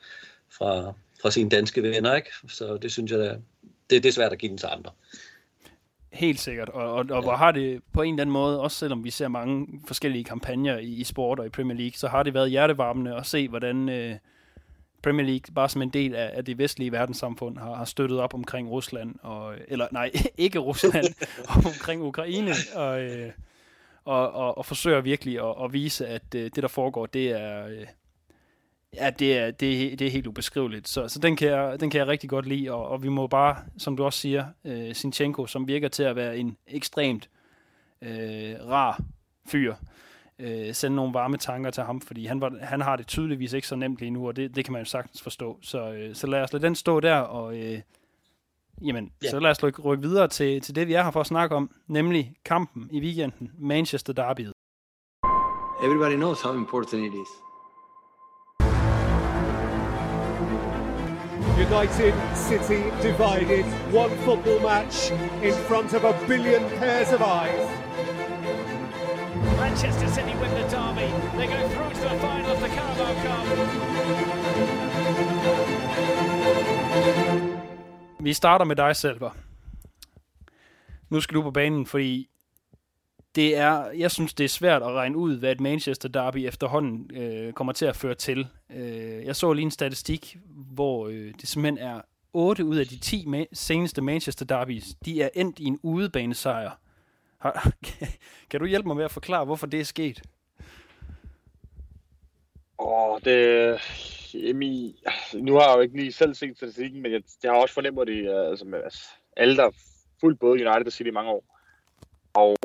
fra, 0.58 0.94
fra 1.22 1.32
sine 1.32 1.50
danske 1.50 1.84
venner, 1.84 2.16
ikke? 2.16 2.30
Så 2.48 2.78
det 2.78 2.92
synes 2.92 3.12
jeg, 3.12 3.38
det, 3.89 4.04
det 4.04 4.06
er 4.06 4.12
svært 4.12 4.32
at 4.32 4.39
give 4.39 4.50
den 4.50 4.58
til 4.58 4.68
andre. 4.72 4.92
Helt 6.12 6.39
sikkert, 6.39 6.70
og, 6.70 6.94
og, 6.94 6.98
og 7.00 7.08
ja. 7.10 7.22
hvor 7.22 7.36
har 7.36 7.52
det 7.52 7.82
på 7.94 8.02
en 8.02 8.13
eller 8.13 8.22
anden 8.22 8.34
måde, 8.34 8.62
også 8.62 8.78
selvom 8.78 9.04
vi 9.04 9.10
ser 9.10 9.28
mange 9.28 9.82
forskellige 9.88 10.24
kampagner 10.24 10.78
i, 10.78 10.88
i 10.88 11.04
sport 11.04 11.39
og 11.39 11.46
i 11.46 11.50
Premier 11.50 11.78
League, 11.78 11.94
så 11.96 12.08
har 12.08 12.24
det 12.24 12.34
været 12.34 12.50
hjertevarmende 12.50 13.16
at 13.16 13.26
se, 13.26 13.48
hvordan 13.48 13.89
øh, 13.89 14.16
Premier 15.04 15.26
League, 15.26 15.54
bare 15.56 15.70
som 15.70 15.82
en 15.82 15.89
del 15.89 16.16
af, 16.16 16.32
af 16.34 16.46
det 16.46 16.58
vestlige 16.58 16.92
verdenssamfund, 16.92 17.58
har, 17.58 17.76
har 17.76 17.86
støttet 17.86 18.20
op 18.20 18.34
omkring 18.34 18.70
Rusland, 18.70 19.16
og, 19.22 19.56
eller 19.68 19.88
nej, 19.92 20.12
ikke 20.38 20.60
Rusland, 20.60 21.06
op 21.48 21.66
omkring 21.74 22.02
Ukraine, 22.04 22.54
og, 22.76 23.02
øh, 23.02 23.32
og, 24.06 24.32
og, 24.32 24.58
og 24.58 24.66
forsøger 24.66 25.02
virkelig 25.02 25.39
at, 25.39 25.63
at 25.63 25.74
vise, 25.74 26.08
at 26.08 26.36
øh, 26.36 26.44
det, 26.44 26.56
der 26.56 26.68
foregår, 26.68 27.06
det 27.06 27.32
er... 27.32 27.68
Øh, 27.68 27.86
Ja, 28.96 29.10
det 29.10 29.38
er, 29.38 29.52
det, 29.52 29.94
er, 29.94 29.96
det 29.96 30.08
er 30.08 30.12
helt 30.12 30.28
ubeskriveligt. 30.28 30.88
Så, 30.88 31.08
så 31.08 31.20
den, 31.20 31.36
kan 31.36 31.48
jeg, 31.48 31.80
den 31.80 31.90
kan 31.90 32.00
jeg 32.00 32.08
rigtig 32.08 32.30
godt 32.30 32.46
lide, 32.46 32.72
og, 32.72 32.88
og 32.88 33.04
vi 33.04 33.10
må 33.10 33.28
bare, 33.28 33.58
som 33.78 33.98
du 33.98 34.04
også 34.04 34.20
siger, 34.20 34.46
øh, 34.66 34.96
Sinchenko, 34.96 35.46
som 35.46 35.68
virker 35.68 35.88
til 35.88 36.04
at 36.04 36.16
være 36.16 36.38
en 36.38 36.58
ekstremt 36.68 37.30
øh, 38.02 38.56
rar 38.70 39.02
fyr, 39.48 39.76
øh, 40.40 40.74
sende 40.74 40.96
nogle 40.96 41.14
varme 41.14 41.38
tanker 41.38 41.72
til 41.72 41.84
ham, 41.84 42.02
fordi 42.02 42.26
han, 42.26 42.42
var, 42.42 42.58
han 42.62 42.82
har 42.82 42.96
det 42.96 43.08
tydeligvis 43.08 43.54
ikke 43.54 43.68
så 43.68 43.76
nemt 43.76 44.00
lige 44.00 44.12
nu, 44.12 44.28
og 44.28 44.36
det, 44.36 44.56
det 44.56 44.66
kan 44.66 44.72
man 44.72 44.82
jo 44.82 44.86
sagtens 44.86 45.22
forstå. 45.22 45.60
Så, 45.62 45.92
øh, 45.92 46.16
så 46.16 46.28
lad 46.28 46.42
os 46.42 46.54
lade 46.54 46.66
den 46.66 46.76
stå 46.76 47.00
der, 47.00 47.18
og 47.18 47.58
øh, 47.58 47.82
jamen, 48.82 49.12
ja. 49.24 49.30
så 49.30 49.40
lad 49.40 49.52
os 49.52 49.64
rykke 49.64 50.08
videre 50.08 50.28
til, 50.28 50.62
til 50.62 50.76
det, 50.76 50.88
vi 50.88 50.94
er 50.94 51.04
her 51.04 51.12
for 51.12 51.22
at 51.22 51.28
snakke 51.28 51.56
om, 51.56 51.72
nemlig 51.88 52.34
kampen 52.46 52.90
i 52.92 53.00
weekenden, 53.00 53.52
Manchester 53.58 54.14
Derby. 54.14 54.48
Everybody 55.84 56.16
knows 56.16 56.42
how 56.42 56.54
important 56.54 57.06
it 57.06 57.14
is. 57.14 57.53
United 61.58 62.13
City 62.36 62.84
divided. 63.02 63.66
One 63.92 64.10
football 64.26 64.60
match 64.60 65.12
in 65.44 65.54
front 65.54 65.94
of 65.94 66.04
a 66.04 66.13
billion 66.28 66.63
pairs 66.80 67.12
of 67.13 67.22
eyes. 67.22 67.68
Manchester 69.58 70.08
City 70.08 70.34
win 70.42 70.52
the 70.52 70.68
derby. 70.74 71.08
They 71.38 71.48
go 71.48 71.68
through 71.74 71.94
to 71.94 72.02
the 72.10 72.18
final 72.20 72.52
of 72.52 72.60
the 72.60 72.70
Carabao 72.70 73.13
Cup. 73.24 73.46
Vi 78.20 78.34
starter 78.34 78.66
med 78.66 78.76
dig, 78.76 78.96
Selver. 78.96 79.32
Nu 81.10 81.22
skal 81.22 81.36
du 81.36 81.42
på 81.42 81.52
banen, 81.52 81.86
fordi 81.86 82.30
det 83.36 83.58
er, 83.58 83.91
jeg 83.91 84.12
synes, 84.12 84.34
det 84.34 84.43
er 84.43 84.50
svært 84.50 84.82
at 84.82 84.91
regne 84.91 85.17
ud, 85.17 85.39
hvad 85.39 85.52
et 85.52 85.60
Manchester 85.60 86.10
Derby 86.10 86.38
efterhånden 86.38 87.12
øh, 87.17 87.54
kommer 87.54 87.74
til 87.74 87.86
at 87.86 87.96
føre 87.96 88.15
til. 88.15 88.48
Øh, 88.69 89.26
jeg 89.26 89.36
så 89.36 89.54
lige 89.54 89.65
en 89.65 89.72
statistik, 89.72 90.38
hvor 90.74 91.08
øh, 91.08 91.34
det 91.41 91.48
simpelthen 91.50 91.88
er 91.88 92.02
8 92.34 92.65
ud 92.65 92.78
af 92.78 92.86
de 92.86 93.00
10 93.00 93.26
ma- 93.26 93.54
seneste 93.54 94.02
Manchester 94.02 94.46
Derbys, 94.46 94.96
de 95.06 95.22
er 95.22 95.30
endt 95.34 95.60
i 95.60 95.65
en 95.65 95.80
udebanesejr. 95.84 96.72
Har, 97.38 97.72
kan 98.50 98.60
du 98.60 98.65
hjælpe 98.65 98.88
mig 98.88 98.96
med 98.96 99.06
at 99.06 99.12
forklare, 99.12 99.46
hvorfor 99.46 99.67
det 99.67 99.80
er 99.80 99.84
sket? 99.84 100.22
Åh, 102.80 103.13
oh, 103.13 103.19
det... 103.26 103.80
Jamen, 104.34 104.93
nu 105.36 105.54
har 105.54 105.69
jeg 105.69 105.76
jo 105.76 105.82
ikke 105.82 105.98
lige 105.98 106.12
selv 106.12 106.34
set 106.34 106.58
statistikken, 106.58 107.02
men 107.02 107.12
jeg, 107.12 107.22
jeg 107.43 107.52
har 107.52 107.60
også 107.60 107.74
fornemmet 107.74 108.08
det, 108.08 108.30
øh, 108.30 108.50
altså, 108.50 108.65
med, 108.65 108.84
altså, 108.84 109.10
alle, 109.38 109.56
der 109.56 109.63
har 109.63 109.74
fulgt 110.19 110.39
både 110.39 110.52
United 110.52 110.86
og 110.86 110.91
City 110.91 111.08
i 111.08 111.12
mange 111.12 111.32
år. 111.32 111.43
Og 112.34 112.58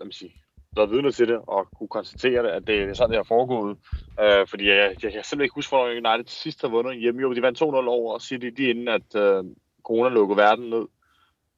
lad 0.00 0.06
mig 0.06 0.14
sige, 0.14 0.34
været 0.76 0.90
vidne 0.90 1.12
til 1.12 1.28
det 1.28 1.40
og 1.46 1.68
kunne 1.78 1.88
konstatere 1.88 2.42
det, 2.42 2.48
at 2.48 2.66
det 2.66 2.82
er 2.82 2.94
sådan, 2.94 3.10
det 3.10 3.18
har 3.18 3.34
foregået. 3.34 3.78
Øh, 4.20 4.46
fordi 4.46 4.68
jeg, 4.68 4.76
jeg, 4.76 4.86
jeg 5.02 5.12
kan 5.12 5.24
simpelthen 5.24 5.40
ikke 5.40 5.54
huske, 5.54 5.70
hvornår 5.70 6.10
United 6.10 6.28
sidst 6.28 6.62
har 6.62 6.68
vundet 6.68 7.00
hjemme. 7.00 7.20
Jo, 7.20 7.34
de 7.34 7.42
vandt 7.42 7.62
2-0 7.62 7.64
over 7.64 8.18
City 8.18 8.46
lige 8.56 8.70
inden, 8.70 8.88
at 8.88 9.14
øh, 9.16 9.44
corona 9.82 10.08
lukkede 10.08 10.36
verden 10.36 10.70
ned. 10.70 10.86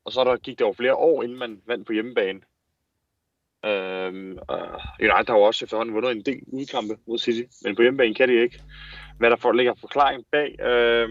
Og 0.05 0.13
så 0.13 0.25
der, 0.25 0.37
gik 0.37 0.59
det 0.59 0.65
over 0.65 0.75
flere 0.75 0.95
år, 0.95 1.23
inden 1.23 1.39
man 1.39 1.61
vandt 1.67 1.87
på 1.87 1.93
hjemmebane. 1.93 2.41
Øh, 3.67 4.13
øh, 4.31 4.79
United 5.01 5.29
har 5.29 5.37
jo 5.37 5.43
også 5.43 5.65
efterhånden 5.65 5.95
vundet 5.95 6.11
en 6.11 6.23
del 6.23 6.41
udkampe 6.47 6.97
mod 7.09 7.19
City, 7.19 7.43
men 7.65 7.77
på 7.77 7.83
hjemmebane 7.83 8.15
kan 8.15 8.29
de 8.29 8.43
ikke. 8.43 8.63
Hvad 9.19 9.31
der 9.31 9.37
for, 9.37 9.53
ligger 9.53 9.75
forklaring 9.81 10.25
bag, 10.33 10.61
øh, 10.61 11.09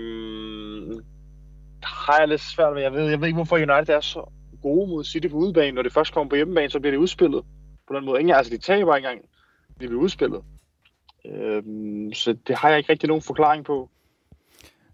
har 1.84 2.20
jeg 2.20 2.28
lidt 2.28 2.42
svært 2.42 2.76
ved. 2.76 2.82
Jeg 2.82 2.94
ved, 2.94 3.10
jeg 3.10 3.20
ved 3.20 3.28
ikke, 3.28 3.38
hvorfor 3.38 3.56
United 3.56 3.96
er 3.96 4.02
så 4.02 4.32
gode 4.62 4.90
mod 4.90 5.04
City 5.04 5.28
på 5.28 5.38
udebane. 5.38 5.72
Når 5.72 5.82
det 5.82 5.94
først 5.94 6.14
kommer 6.14 6.30
på 6.30 6.36
hjemmebane, 6.36 6.70
så 6.70 6.80
bliver 6.80 6.92
det 6.92 6.98
udspillet 6.98 7.46
på 7.88 7.96
den 7.96 8.06
måde. 8.06 8.20
Ingen, 8.20 8.36
altså, 8.36 8.52
de 8.54 8.58
taber 8.58 8.96
ikke 8.96 9.08
engang. 9.08 9.30
De 9.82 9.88
bliver 9.88 10.02
udspillet. 10.02 10.42
Øhm, 11.26 12.14
så 12.14 12.38
det 12.48 12.56
har 12.56 12.70
jeg 12.70 12.78
ikke 12.78 12.92
rigtig 12.92 13.08
nogen 13.08 13.22
forklaring 13.22 13.66
på. 13.66 13.90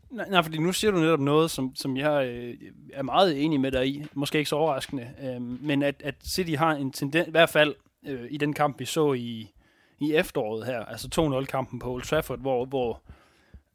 Nej, 0.10 0.30
nej, 0.30 0.44
fordi 0.44 0.58
nu 0.58 0.74
siger 0.74 0.92
du 0.92 0.98
netop 0.98 1.20
noget, 1.20 1.52
som, 1.52 1.76
som 1.76 1.98
jeg 1.98 2.28
øh, 2.28 2.54
er 2.94 3.04
meget 3.04 3.44
enig 3.44 3.60
med 3.60 3.72
dig 3.72 3.88
i. 3.88 4.06
Måske 4.14 4.38
ikke 4.38 4.50
så 4.50 4.56
overraskende. 4.56 5.08
Øh, 5.24 5.42
men 5.42 5.84
at, 5.84 5.96
at 6.04 6.16
City 6.24 6.54
har 6.54 6.72
en 6.72 6.92
tendens, 6.92 7.28
i 7.28 7.32
hvert 7.32 7.50
fald 7.50 7.76
øh, 8.08 8.28
i 8.30 8.38
den 8.38 8.54
kamp, 8.54 8.80
vi 8.80 8.86
så 8.86 9.14
i, 9.14 9.54
i 10.00 10.14
efteråret 10.14 10.66
her, 10.66 10.86
altså 10.86 11.08
2-0-kampen 11.42 11.80
på 11.80 11.92
Old 11.92 12.04
Trafford, 12.04 12.40
hvor, 12.40 12.66
hvor 12.66 12.92
øh, 12.92 13.18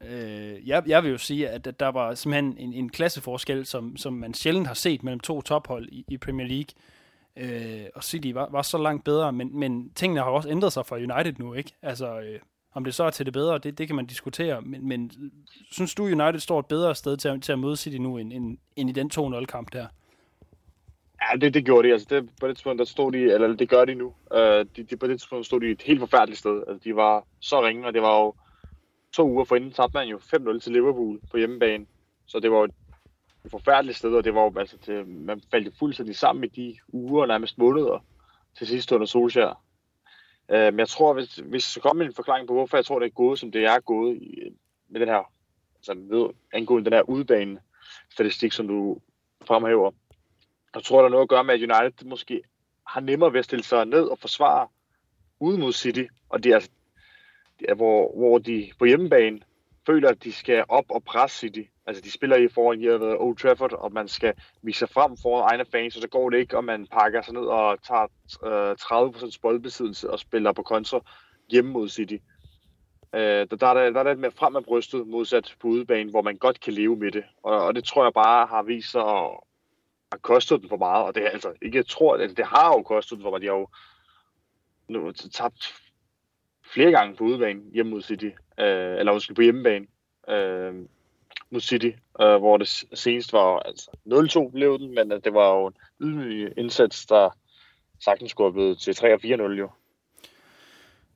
Øh, 0.09 0.69
jeg, 0.69 0.83
jeg 0.87 1.03
vil 1.03 1.11
jo 1.11 1.19
sige, 1.19 1.49
at, 1.49 1.67
at 1.67 1.81
der 1.81 1.89
var 1.89 2.15
simpelthen 2.15 2.59
en, 2.59 2.73
en 2.73 2.89
klasseforskel, 2.89 3.67
som, 3.67 3.97
som 3.97 4.13
man 4.13 4.35
sjældent 4.35 4.67
har 4.67 4.75
set 4.75 5.03
mellem 5.03 5.21
to 5.21 5.43
tophold 5.43 5.89
i, 5.93 6.05
i 6.09 6.19
Premier 6.19 6.47
League. 6.47 6.75
Øh, 7.37 7.87
og 7.95 8.05
City 8.05 8.29
var, 8.29 8.49
var 8.51 8.63
så 8.63 8.79
langt 8.79 9.05
bedre, 9.05 9.33
men, 9.33 9.59
men 9.59 9.91
tingene 9.95 10.21
har 10.21 10.31
også 10.31 10.49
ændret 10.49 10.73
sig 10.73 10.87
for 10.87 10.97
United 10.97 11.35
nu, 11.39 11.55
ikke? 11.55 11.73
Altså, 11.83 12.21
øh, 12.21 12.41
om 12.75 12.85
det 12.85 12.95
så 12.95 13.05
er 13.05 13.11
til 13.11 13.27
det 13.27 13.33
bedre, 13.33 13.59
det, 13.59 13.79
det 13.79 13.87
kan 13.87 13.97
man 13.97 14.07
diskutere, 14.07 14.63
men, 14.63 14.89
men 14.89 15.11
synes 15.71 15.95
du, 15.95 16.05
United 16.05 16.39
står 16.39 16.61
et 16.61 16.67
bedre 16.67 16.95
sted 16.95 17.17
til, 17.17 17.41
til 17.41 17.53
at 17.53 17.59
møde 17.59 17.77
City 17.77 17.97
nu, 17.97 18.19
end, 18.19 18.33
end, 18.33 18.59
end 18.77 18.91
i 18.91 18.93
den 18.93 19.11
2-0-kamp 19.15 19.73
der? 19.73 19.87
Ja, 21.23 21.37
det, 21.37 21.55
det 21.55 21.65
gjorde 21.65 21.89
de. 21.89 21.93
Altså, 21.93 22.07
det, 22.11 22.31
på 22.41 22.49
det 22.49 22.57
tidspunkt, 22.57 22.79
der 22.79 22.85
stod 22.85 23.13
de, 23.13 23.19
eller 23.19 23.57
det 23.57 23.69
gør 23.69 23.85
de 23.85 23.95
nu. 23.95 24.07
Uh, 24.31 24.39
de, 24.39 24.83
de, 24.91 24.97
på 24.97 25.07
det 25.07 25.21
tidspunkt 25.21 25.47
stod 25.47 25.61
de 25.61 25.71
et 25.71 25.83
helt 25.83 26.01
forfærdeligt 26.01 26.39
sted. 26.39 26.63
Altså, 26.69 26.81
de 26.85 26.97
var 26.97 27.25
så 27.41 27.67
ringe, 27.67 27.87
og 27.87 27.95
det 27.95 28.03
var 28.03 28.21
jo 28.21 28.35
to 29.13 29.29
uger 29.29 29.45
forinden 29.45 29.73
tabte 29.73 29.95
man 29.95 30.09
jo 30.09 30.17
5-0 30.17 30.61
til 30.61 30.73
Liverpool 30.73 31.21
på 31.31 31.37
hjemmebane. 31.37 31.87
Så 32.27 32.41
det 32.41 32.51
var 32.51 32.59
jo 32.59 32.65
et 32.65 33.51
forfærdeligt 33.51 33.99
sted, 33.99 34.15
og 34.15 34.25
det 34.25 34.35
var 34.35 34.43
jo, 34.43 34.59
altså, 34.59 34.79
til, 34.79 35.07
man 35.07 35.43
faldt 35.51 35.67
jo 35.67 35.73
fuldstændig 35.79 36.17
sammen 36.17 36.45
i 36.45 36.47
de 36.47 36.79
uger, 36.89 37.27
nærmest 37.27 37.59
måneder 37.59 38.05
til 38.59 38.67
sidst 38.67 38.93
under 38.93 39.07
Solskjaer. 39.07 39.65
Uh, 40.49 40.59
men 40.59 40.79
jeg 40.79 40.89
tror, 40.89 41.13
hvis, 41.13 41.37
hvis 41.37 41.73
der 41.75 41.81
kommer 41.81 42.05
en 42.05 42.15
forklaring 42.15 42.49
på, 42.49 42.55
hvorfor 42.55 42.77
jeg 42.77 42.85
tror, 42.85 42.99
det 42.99 43.07
er 43.07 43.11
gået, 43.11 43.39
som 43.39 43.53
det 43.53 43.65
er 43.65 43.81
gået 43.81 44.17
i, 44.17 44.57
med 44.89 45.01
den 45.01 45.09
her, 45.09 45.33
altså 45.77 45.95
ved, 45.95 46.35
angående 46.53 46.91
den 46.91 46.97
her 46.97 47.03
udbane 47.03 47.61
statistik, 48.11 48.53
som 48.53 48.69
du 48.69 48.99
fremhæver, 49.45 49.91
jeg 50.75 50.83
tror, 50.83 50.99
der 50.99 51.05
er 51.05 51.11
noget 51.11 51.23
at 51.23 51.29
gøre 51.29 51.45
med, 51.45 51.55
at 51.55 51.61
United 51.61 52.07
måske 52.07 52.43
har 52.87 53.01
nemmere 53.01 53.33
ved 53.33 53.39
at 53.39 53.45
stille 53.45 53.65
sig 53.65 53.85
ned 53.85 54.03
og 54.03 54.19
forsvare 54.19 54.69
ude 55.41 55.59
mod 55.59 55.73
City, 55.73 56.05
og 56.29 56.45
de, 56.45 56.55
altså, 56.55 56.71
hvor, 57.77 58.17
hvor 58.17 58.39
de 58.39 58.71
på 58.79 58.85
hjemmebane 58.85 59.41
føler, 59.87 60.09
at 60.09 60.25
de 60.25 60.33
skal 60.33 60.65
op 60.69 60.85
og 60.89 61.05
presse 61.05 61.39
City. 61.39 61.63
Altså, 61.87 62.03
de 62.03 62.11
spiller 62.11 62.37
i 62.37 62.49
foran 62.49 62.81
i 62.81 62.89
Old 62.89 63.37
Trafford, 63.37 63.73
og 63.73 63.93
man 63.93 64.09
skal 64.09 64.35
vise 64.63 64.79
sig 64.79 64.89
frem 64.89 65.17
foran 65.23 65.51
egne 65.51 65.65
fans, 65.65 65.97
og 65.97 66.03
så 66.03 66.09
går 66.09 66.31
det 66.31 66.39
ikke, 66.39 66.57
og 66.57 66.65
man 66.65 66.87
pakker 66.87 67.23
sig 67.23 67.35
ned 67.35 67.43
og 67.43 67.83
tager 67.83 68.07
øh, 68.45 69.27
30% 69.33 69.39
boldbesiddelse 69.43 70.11
og 70.11 70.19
spiller 70.19 70.53
på 70.53 70.63
kontra 70.63 71.01
hjemme 71.51 71.71
mod 71.71 71.89
City. 71.89 72.17
Øh, 73.15 73.47
der, 73.51 73.57
der, 73.57 73.67
er 73.67 73.91
der, 73.91 74.01
er 74.01 74.09
lidt 74.09 74.19
mere 74.19 74.31
frem 74.31 74.57
af 74.57 74.65
brystet, 74.65 75.07
modsat 75.07 75.57
på 75.61 75.69
udebane, 75.69 76.11
hvor 76.11 76.23
man 76.23 76.37
godt 76.37 76.61
kan 76.61 76.73
leve 76.73 76.97
med 76.97 77.13
det. 77.13 77.25
Og, 77.43 77.65
og 77.65 77.75
det 77.75 77.85
tror 77.85 78.05
jeg 78.05 78.13
bare 78.13 78.47
har 78.47 78.63
vist 78.63 78.91
sig 78.91 79.03
at, 79.03 79.31
at 80.13 80.23
koste 80.23 80.59
dem 80.59 80.69
for 80.69 80.77
meget. 80.77 81.05
Og 81.05 81.15
det 81.15 81.27
er 81.27 81.31
altså 81.31 81.53
ikke, 81.63 81.77
jeg 81.77 81.87
tror, 81.87 82.17
altså, 82.17 82.35
det 82.35 82.47
har 82.47 82.69
jo 82.69 82.83
kostet 82.83 83.17
dem 83.17 83.23
for 83.23 83.31
meget. 83.31 83.43
De 83.43 83.47
har 83.47 83.55
jo 83.55 83.69
nu, 84.89 85.13
tabt 85.13 85.75
flere 86.73 86.91
gange 86.91 87.17
på 87.17 87.25
udebane 87.25 87.61
hjemme 87.73 87.91
mod 87.91 88.03
City, 88.03 88.31
øh, 88.61 88.99
eller 88.99 89.13
undskyld, 89.13 89.37
på 89.37 89.43
hjemmebane 89.43 89.87
øh, 90.29 90.75
mod 91.51 91.61
City, 91.61 91.91
øh, 92.21 92.37
hvor 92.37 92.57
det 92.57 92.69
senest 92.95 93.33
var 93.33 93.59
altså 93.59 93.91
0-2 94.47 94.51
blev 94.51 94.79
den, 94.79 94.95
men 94.95 95.13
øh, 95.13 95.21
det 95.25 95.35
var 95.35 95.55
jo 95.55 95.67
en 95.67 95.75
ydmyg 96.01 96.53
indsats, 96.57 97.07
der 97.07 97.37
sagtens 98.01 98.31
skulle 98.31 98.47
have 98.47 98.53
blevet 98.53 98.79
til 98.79 98.93
3-4-0 98.93 99.59
jo. 99.59 99.71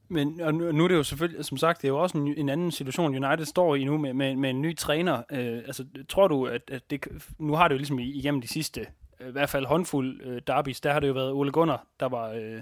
Men 0.08 0.40
og 0.40 0.54
nu, 0.54 0.72
nu 0.72 0.84
er 0.84 0.88
det 0.88 0.94
jo 0.94 1.02
selvfølgelig, 1.02 1.44
som 1.44 1.56
sagt, 1.56 1.82
det 1.82 1.88
er 1.88 1.92
jo 1.92 2.02
også 2.02 2.18
en, 2.18 2.38
en 2.38 2.48
anden 2.48 2.70
situation, 2.70 3.24
United 3.24 3.44
står 3.44 3.74
i 3.74 3.84
nu 3.84 3.98
med, 3.98 4.12
med, 4.14 4.36
med 4.36 4.50
en 4.50 4.62
ny 4.62 4.76
træner. 4.76 5.22
Øh, 5.32 5.58
altså, 5.66 5.84
tror 6.08 6.28
du, 6.28 6.46
at, 6.46 6.62
at 6.70 6.90
det, 6.90 7.06
nu 7.38 7.54
har 7.54 7.68
det 7.68 7.74
jo 7.74 7.78
ligesom 7.78 7.98
igennem 7.98 8.40
de 8.40 8.48
sidste, 8.48 8.86
øh, 9.20 9.28
i 9.28 9.32
hvert 9.32 9.50
fald 9.50 9.66
håndfuld 9.66 10.20
øh, 10.24 10.42
derbys, 10.46 10.80
der 10.80 10.92
har 10.92 11.00
det 11.00 11.08
jo 11.08 11.12
været 11.12 11.32
Ole 11.32 11.52
Gunnar, 11.52 11.86
der 12.00 12.08
var 12.08 12.30
øh, 12.30 12.60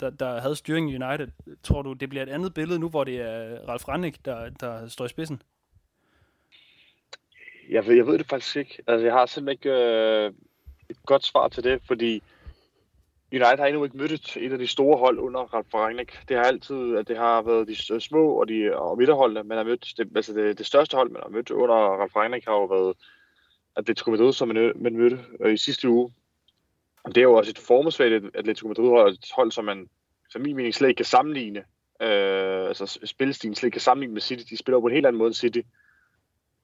der, 0.00 0.10
der 0.10 0.40
havde 0.40 0.56
styring 0.56 0.90
i 0.90 0.96
United. 0.96 1.28
Tror 1.62 1.82
du, 1.82 1.92
det 1.92 2.08
bliver 2.08 2.22
et 2.22 2.28
andet 2.28 2.54
billede 2.54 2.78
nu, 2.78 2.88
hvor 2.88 3.04
det 3.04 3.20
er 3.20 3.68
Ralf 3.68 3.88
Rangnick, 3.88 4.24
der, 4.24 4.48
der 4.48 4.88
står 4.88 5.04
i 5.04 5.08
spidsen? 5.08 5.42
Jeg 7.70 7.86
ved, 7.86 7.94
jeg 7.94 8.06
ved 8.06 8.18
det 8.18 8.26
faktisk 8.26 8.56
ikke. 8.56 8.82
Altså, 8.86 9.04
jeg 9.04 9.14
har 9.14 9.26
simpelthen 9.26 9.70
ikke 9.70 9.70
øh, 9.70 10.32
et 10.90 10.96
godt 11.06 11.24
svar 11.24 11.48
til 11.48 11.64
det, 11.64 11.82
fordi 11.86 12.22
United 13.32 13.58
har 13.58 13.66
endnu 13.66 13.84
ikke 13.84 13.96
mødt 13.96 14.36
et, 14.36 14.52
af 14.52 14.58
de 14.58 14.66
store 14.66 14.98
hold 14.98 15.18
under 15.18 15.40
Ralf 15.40 15.74
Rangnick. 15.74 16.28
Det 16.28 16.36
har 16.36 16.44
altid 16.44 16.96
at 16.96 17.08
det 17.08 17.16
har 17.16 17.42
været 17.42 17.68
de 17.68 17.94
øh, 17.94 18.00
små 18.00 18.32
og, 18.40 18.48
de, 18.48 18.76
og 18.76 18.98
midterholdene, 18.98 19.42
man 19.42 19.56
har 19.56 19.64
mødt. 19.64 19.94
Det, 19.96 20.08
altså 20.16 20.32
det, 20.32 20.58
det 20.58 20.66
største 20.66 20.96
hold, 20.96 21.10
man 21.10 21.22
har 21.22 21.30
mødt 21.30 21.50
under 21.50 21.74
Ralf 21.74 22.16
Rangnick, 22.16 22.46
har 22.46 22.52
jo 22.52 22.64
været, 22.64 22.96
at 23.76 23.86
det 23.86 23.98
skulle 23.98 24.18
være 24.18 24.28
ud, 24.28 24.32
som 24.32 24.48
man, 24.48 24.56
øh, 24.56 24.82
man 24.82 24.96
mødte 24.96 25.18
øh, 25.40 25.54
i 25.54 25.56
sidste 25.56 25.88
uge 25.88 26.12
det 27.08 27.16
er 27.16 27.22
jo 27.22 27.34
også 27.34 27.50
et 27.50 27.58
formsvagt 27.58 28.24
Atletico 28.34 28.68
Madrid-hold, 28.68 29.12
et 29.12 29.30
hold, 29.36 29.52
som 29.52 29.64
man, 29.64 29.88
som 30.30 30.42
min 30.42 30.56
mening, 30.56 30.74
slet 30.74 30.88
ikke 30.88 30.98
kan 30.98 31.04
sammenligne. 31.04 31.64
Øh, 32.02 32.66
altså 32.68 32.98
spillestilen 33.04 33.54
slet 33.54 33.66
ikke 33.66 33.74
kan 33.74 33.80
sammenligne 33.80 34.14
med 34.14 34.20
City. 34.20 34.50
De 34.50 34.56
spiller 34.56 34.80
på 34.80 34.86
en 34.86 34.92
helt 34.92 35.06
anden 35.06 35.18
måde 35.18 35.28
end 35.28 35.34
City. 35.34 35.60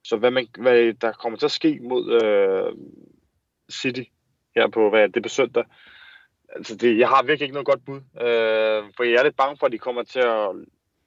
Så 0.03 0.17
hvad, 0.17 0.31
man, 0.31 0.47
hvad 0.59 0.93
der 0.93 1.11
kommer 1.11 1.37
til 1.37 1.45
at 1.45 1.51
ske 1.51 1.79
mod 1.81 2.23
øh, 2.23 2.73
City 3.71 4.03
her 4.55 4.67
på, 4.67 4.89
hvad 4.89 5.09
det 5.09 5.17
er 5.17 5.21
på 5.21 5.29
søndag, 5.29 5.63
altså 6.55 6.75
det, 6.75 6.99
jeg 6.99 7.09
har 7.09 7.23
virkelig 7.23 7.45
ikke 7.45 7.53
noget 7.53 7.67
godt 7.67 7.85
bud. 7.85 7.97
Øh, 7.97 8.83
for 8.97 9.03
jeg 9.03 9.13
er 9.13 9.23
lidt 9.23 9.37
bange 9.37 9.57
for, 9.57 9.65
at 9.65 9.71
de 9.71 9.77
kommer 9.77 10.03
til 10.03 10.19
at 10.19 10.49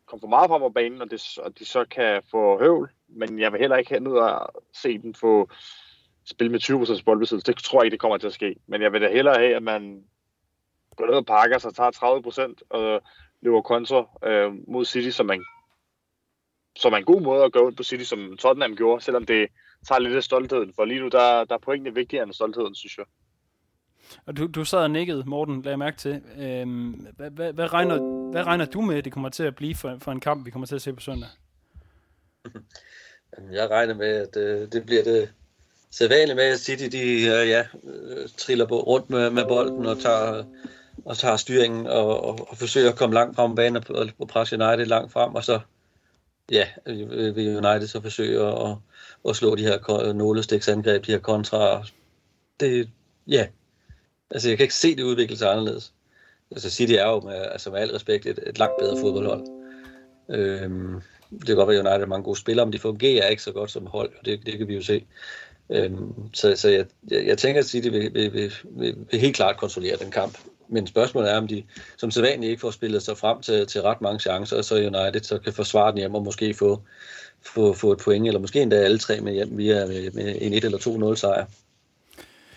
komme 0.07 0.21
for 0.21 0.29
meget 0.29 0.49
frem 0.49 0.61
på 0.61 0.69
banen, 0.69 1.03
og, 1.03 1.11
det, 1.11 1.39
og 1.39 1.59
de 1.59 1.65
så 1.65 1.85
kan 1.85 2.23
få 2.31 2.59
høvl. 2.59 2.91
Men 3.09 3.39
jeg 3.39 3.53
vil 3.53 3.61
heller 3.61 3.77
ikke 3.77 3.91
have 3.91 4.05
noget 4.05 4.31
at 4.31 4.47
se 4.73 4.99
dem 4.99 5.15
få 5.15 5.51
spille 6.27 6.53
med 6.53 6.61
20% 7.01 7.05
boldbesiddelse. 7.05 7.53
Det 7.53 7.63
tror 7.63 7.81
jeg 7.81 7.87
ikke, 7.87 7.93
det 7.93 8.01
kommer 8.01 8.19
til 8.19 8.27
at 8.27 8.33
ske. 8.33 8.57
Men 8.67 8.83
jeg 8.83 8.93
vil 8.93 9.01
da 9.01 9.09
hellere 9.13 9.39
have, 9.39 9.57
at 9.57 9.63
man 9.63 10.05
går 10.97 11.07
ned 11.07 11.15
og 11.15 11.27
pakker 11.27 11.59
sig, 11.59 11.75
tager 11.75 11.91
30% 11.91 12.55
og 12.71 13.03
løber 13.43 13.63
kontra 13.63 14.29
øh, 14.29 14.53
mod 14.69 14.85
City, 14.85 15.11
som 15.11 15.27
man 15.27 15.45
som 16.77 16.93
er 16.93 16.97
en 16.97 17.05
god 17.05 17.21
måde 17.21 17.45
at 17.45 17.53
gå 17.53 17.67
ud 17.67 17.73
på 17.73 17.83
City, 17.83 18.05
som 18.05 18.37
Tottenham 18.37 18.77
gjorde, 18.77 19.05
selvom 19.05 19.27
det 19.27 19.49
tager 19.89 19.99
lidt 19.99 20.17
af 20.17 20.23
stoltheden. 20.23 20.73
For 20.77 20.85
lige 20.85 21.01
nu, 21.01 21.09
der, 21.09 21.45
der 21.45 21.55
er 21.55 21.59
pointene 21.59 21.95
vigtigere 21.95 22.25
end 22.25 22.33
stoltheden, 22.33 22.75
synes 22.75 22.99
jeg. 22.99 23.05
Og 24.27 24.37
du, 24.37 24.47
du 24.47 24.65
sad 24.65 24.79
og 24.79 24.91
nikkede, 24.91 25.25
Morten, 25.27 25.63
lad 25.63 25.73
jeg 25.73 25.79
mærke 25.79 25.97
til. 25.97 26.23
Øhm, 26.39 27.07
hvad, 27.17 27.31
hvad, 27.31 27.53
hvad, 27.53 27.73
regner, 27.73 27.99
hvad 28.31 28.47
regner 28.47 28.65
du 28.65 28.81
med, 28.81 29.03
det 29.03 29.13
kommer 29.13 29.29
til 29.29 29.43
at 29.43 29.57
blive 29.57 29.75
for, 29.75 29.99
for 29.99 30.13
en 30.13 30.21
kamp, 30.21 30.47
vi 30.47 30.51
kommer 30.51 30.67
til 30.67 30.75
at 30.75 30.83
se 30.83 30.93
på 30.93 31.01
søndag? 31.01 31.29
Jeg 33.53 33.71
regner 33.71 33.95
med, 33.95 34.07
at 34.07 34.37
øh, 34.37 34.73
det 34.73 34.87
bliver 34.87 35.03
det 35.03 35.33
sædvanligt 35.99 36.37
med, 36.37 36.45
at 36.45 36.61
City 36.61 36.85
de, 36.93 37.13
øh, 37.13 37.49
ja, 37.49 37.65
øh, 37.85 38.29
triller 38.37 38.67
på, 38.67 38.81
rundt 38.81 39.11
med, 39.11 39.31
med 39.31 39.45
bolden 39.45 39.87
og 39.87 40.01
tager, 40.01 40.45
og 41.05 41.17
tager 41.17 41.37
styringen 41.37 41.87
og, 41.87 42.25
og, 42.25 42.49
og 42.51 42.57
forsøger 42.57 42.91
at 42.91 42.97
komme 42.97 43.15
langt 43.15 43.37
frem 43.37 43.51
på 43.51 43.55
banen 43.55 43.85
og, 43.89 44.09
og 44.19 44.29
presse 44.29 44.57
United 44.57 44.87
langt 44.87 45.13
frem, 45.13 45.35
og 45.35 45.45
så 45.45 45.61
ja, 46.51 46.67
øh, 46.87 47.37
vil 47.37 47.57
United 47.57 47.87
så 47.87 48.01
forsøge 48.01 48.47
at, 48.47 48.77
at 49.29 49.37
slå 49.37 49.55
de 49.55 49.63
her 49.63 49.91
øh, 49.91 50.15
nålestiksangreb, 50.15 51.07
de 51.07 51.13
her 51.13 51.19
kontra. 51.19 51.85
Det, 52.61 52.91
ja, 53.27 53.47
altså 54.31 54.49
jeg 54.49 54.59
kan 54.59 54.65
ikke 54.65 54.75
se 54.75 54.97
det 54.97 55.03
udvikle 55.03 55.37
sig 55.37 55.51
anderledes. 55.51 55.93
Altså 56.51 56.71
City 56.71 56.93
er 56.93 57.07
jo 57.07 57.21
med, 57.21 57.35
altså 57.35 57.71
med 57.71 57.81
al 57.81 57.91
respekt 57.91 58.27
et, 58.27 58.39
et 58.47 58.59
langt 58.59 58.79
bedre 58.79 59.01
fodboldhold. 59.01 59.47
Øhm, 60.29 61.01
det 61.31 61.47
kan 61.47 61.57
godt 61.57 61.69
være, 61.69 61.79
at 61.79 61.87
United 61.87 62.01
har 62.01 62.07
mange 62.07 62.25
gode 62.25 62.39
spillere, 62.39 62.67
men 62.67 62.73
de 62.73 62.79
fungerer 62.79 63.29
ikke 63.29 63.43
så 63.43 63.53
godt 63.53 63.71
som 63.71 63.87
hold, 63.87 64.13
og 64.19 64.25
det, 64.25 64.47
det 64.47 64.59
kan 64.59 64.69
vi 64.69 64.75
jo 64.75 64.83
se. 64.83 65.05
Øhm, 65.71 66.35
så 66.35 66.57
så 66.57 66.69
jeg, 66.69 66.87
jeg, 67.11 67.27
jeg 67.27 67.39
tænker, 67.39 67.61
at 67.61 67.67
City 67.67 67.89
vil, 67.89 68.15
vil, 68.15 68.33
vil, 68.33 68.53
vil, 68.65 68.97
vil 69.11 69.21
helt 69.21 69.37
klart 69.37 69.57
kontrollere 69.57 69.97
den 69.97 70.11
kamp. 70.11 70.39
Men 70.69 70.87
spørgsmålet 70.87 71.31
er, 71.31 71.37
om 71.37 71.49
de 71.49 71.63
som 71.97 72.11
sædvanligt 72.11 72.51
ikke 72.51 72.61
får 72.61 72.71
spillet 72.71 73.03
sig 73.03 73.19
frem 73.19 73.41
til, 73.43 73.67
til 73.67 73.83
ret 73.83 74.01
mange 74.01 74.21
chancer, 74.21 74.57
og 74.57 74.65
så 74.65 74.75
United 74.75 75.21
så 75.23 75.39
kan 75.39 75.53
forsvare 75.53 75.91
den 75.91 75.99
hjem 75.99 76.15
og 76.15 76.23
måske 76.23 76.55
få, 76.55 76.83
få, 77.43 77.73
få 77.73 77.93
et 77.93 77.99
point, 77.99 78.27
eller 78.27 78.41
måske 78.41 78.63
endda 78.63 78.77
alle 78.77 78.99
tre 78.99 79.21
med 79.21 79.33
hjem 79.33 79.59
via 79.59 79.87
med, 79.87 80.11
med 80.11 80.37
en 80.41 80.53
1 80.53 80.65
eller 80.65 81.13
2-0 81.13 81.17
sejr. 81.17 81.47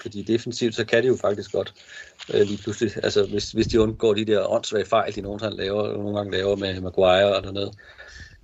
Fordi 0.02 0.22
defensivt, 0.22 0.76
så 0.76 0.86
kan 0.86 1.04
de 1.04 1.08
jo 1.08 1.16
faktisk 1.16 1.52
godt 1.52 1.74
øh, 2.34 2.42
lige 2.42 2.58
pludselig, 2.58 2.92
altså 3.04 3.26
hvis, 3.26 3.52
hvis 3.52 3.68
de 3.68 3.82
undgår 3.82 4.14
de 4.14 4.26
der 4.26 4.52
åndssvage 4.52 4.86
fejl, 4.86 5.16
de 5.16 5.22
nogle 5.22 5.40
gange 5.40 5.58
laver, 5.58 5.94
nogle 5.94 6.18
gange 6.18 6.32
laver 6.32 6.56
med 6.56 6.82
Maguire 6.82 7.36
og 7.36 7.54
noget, 7.54 7.76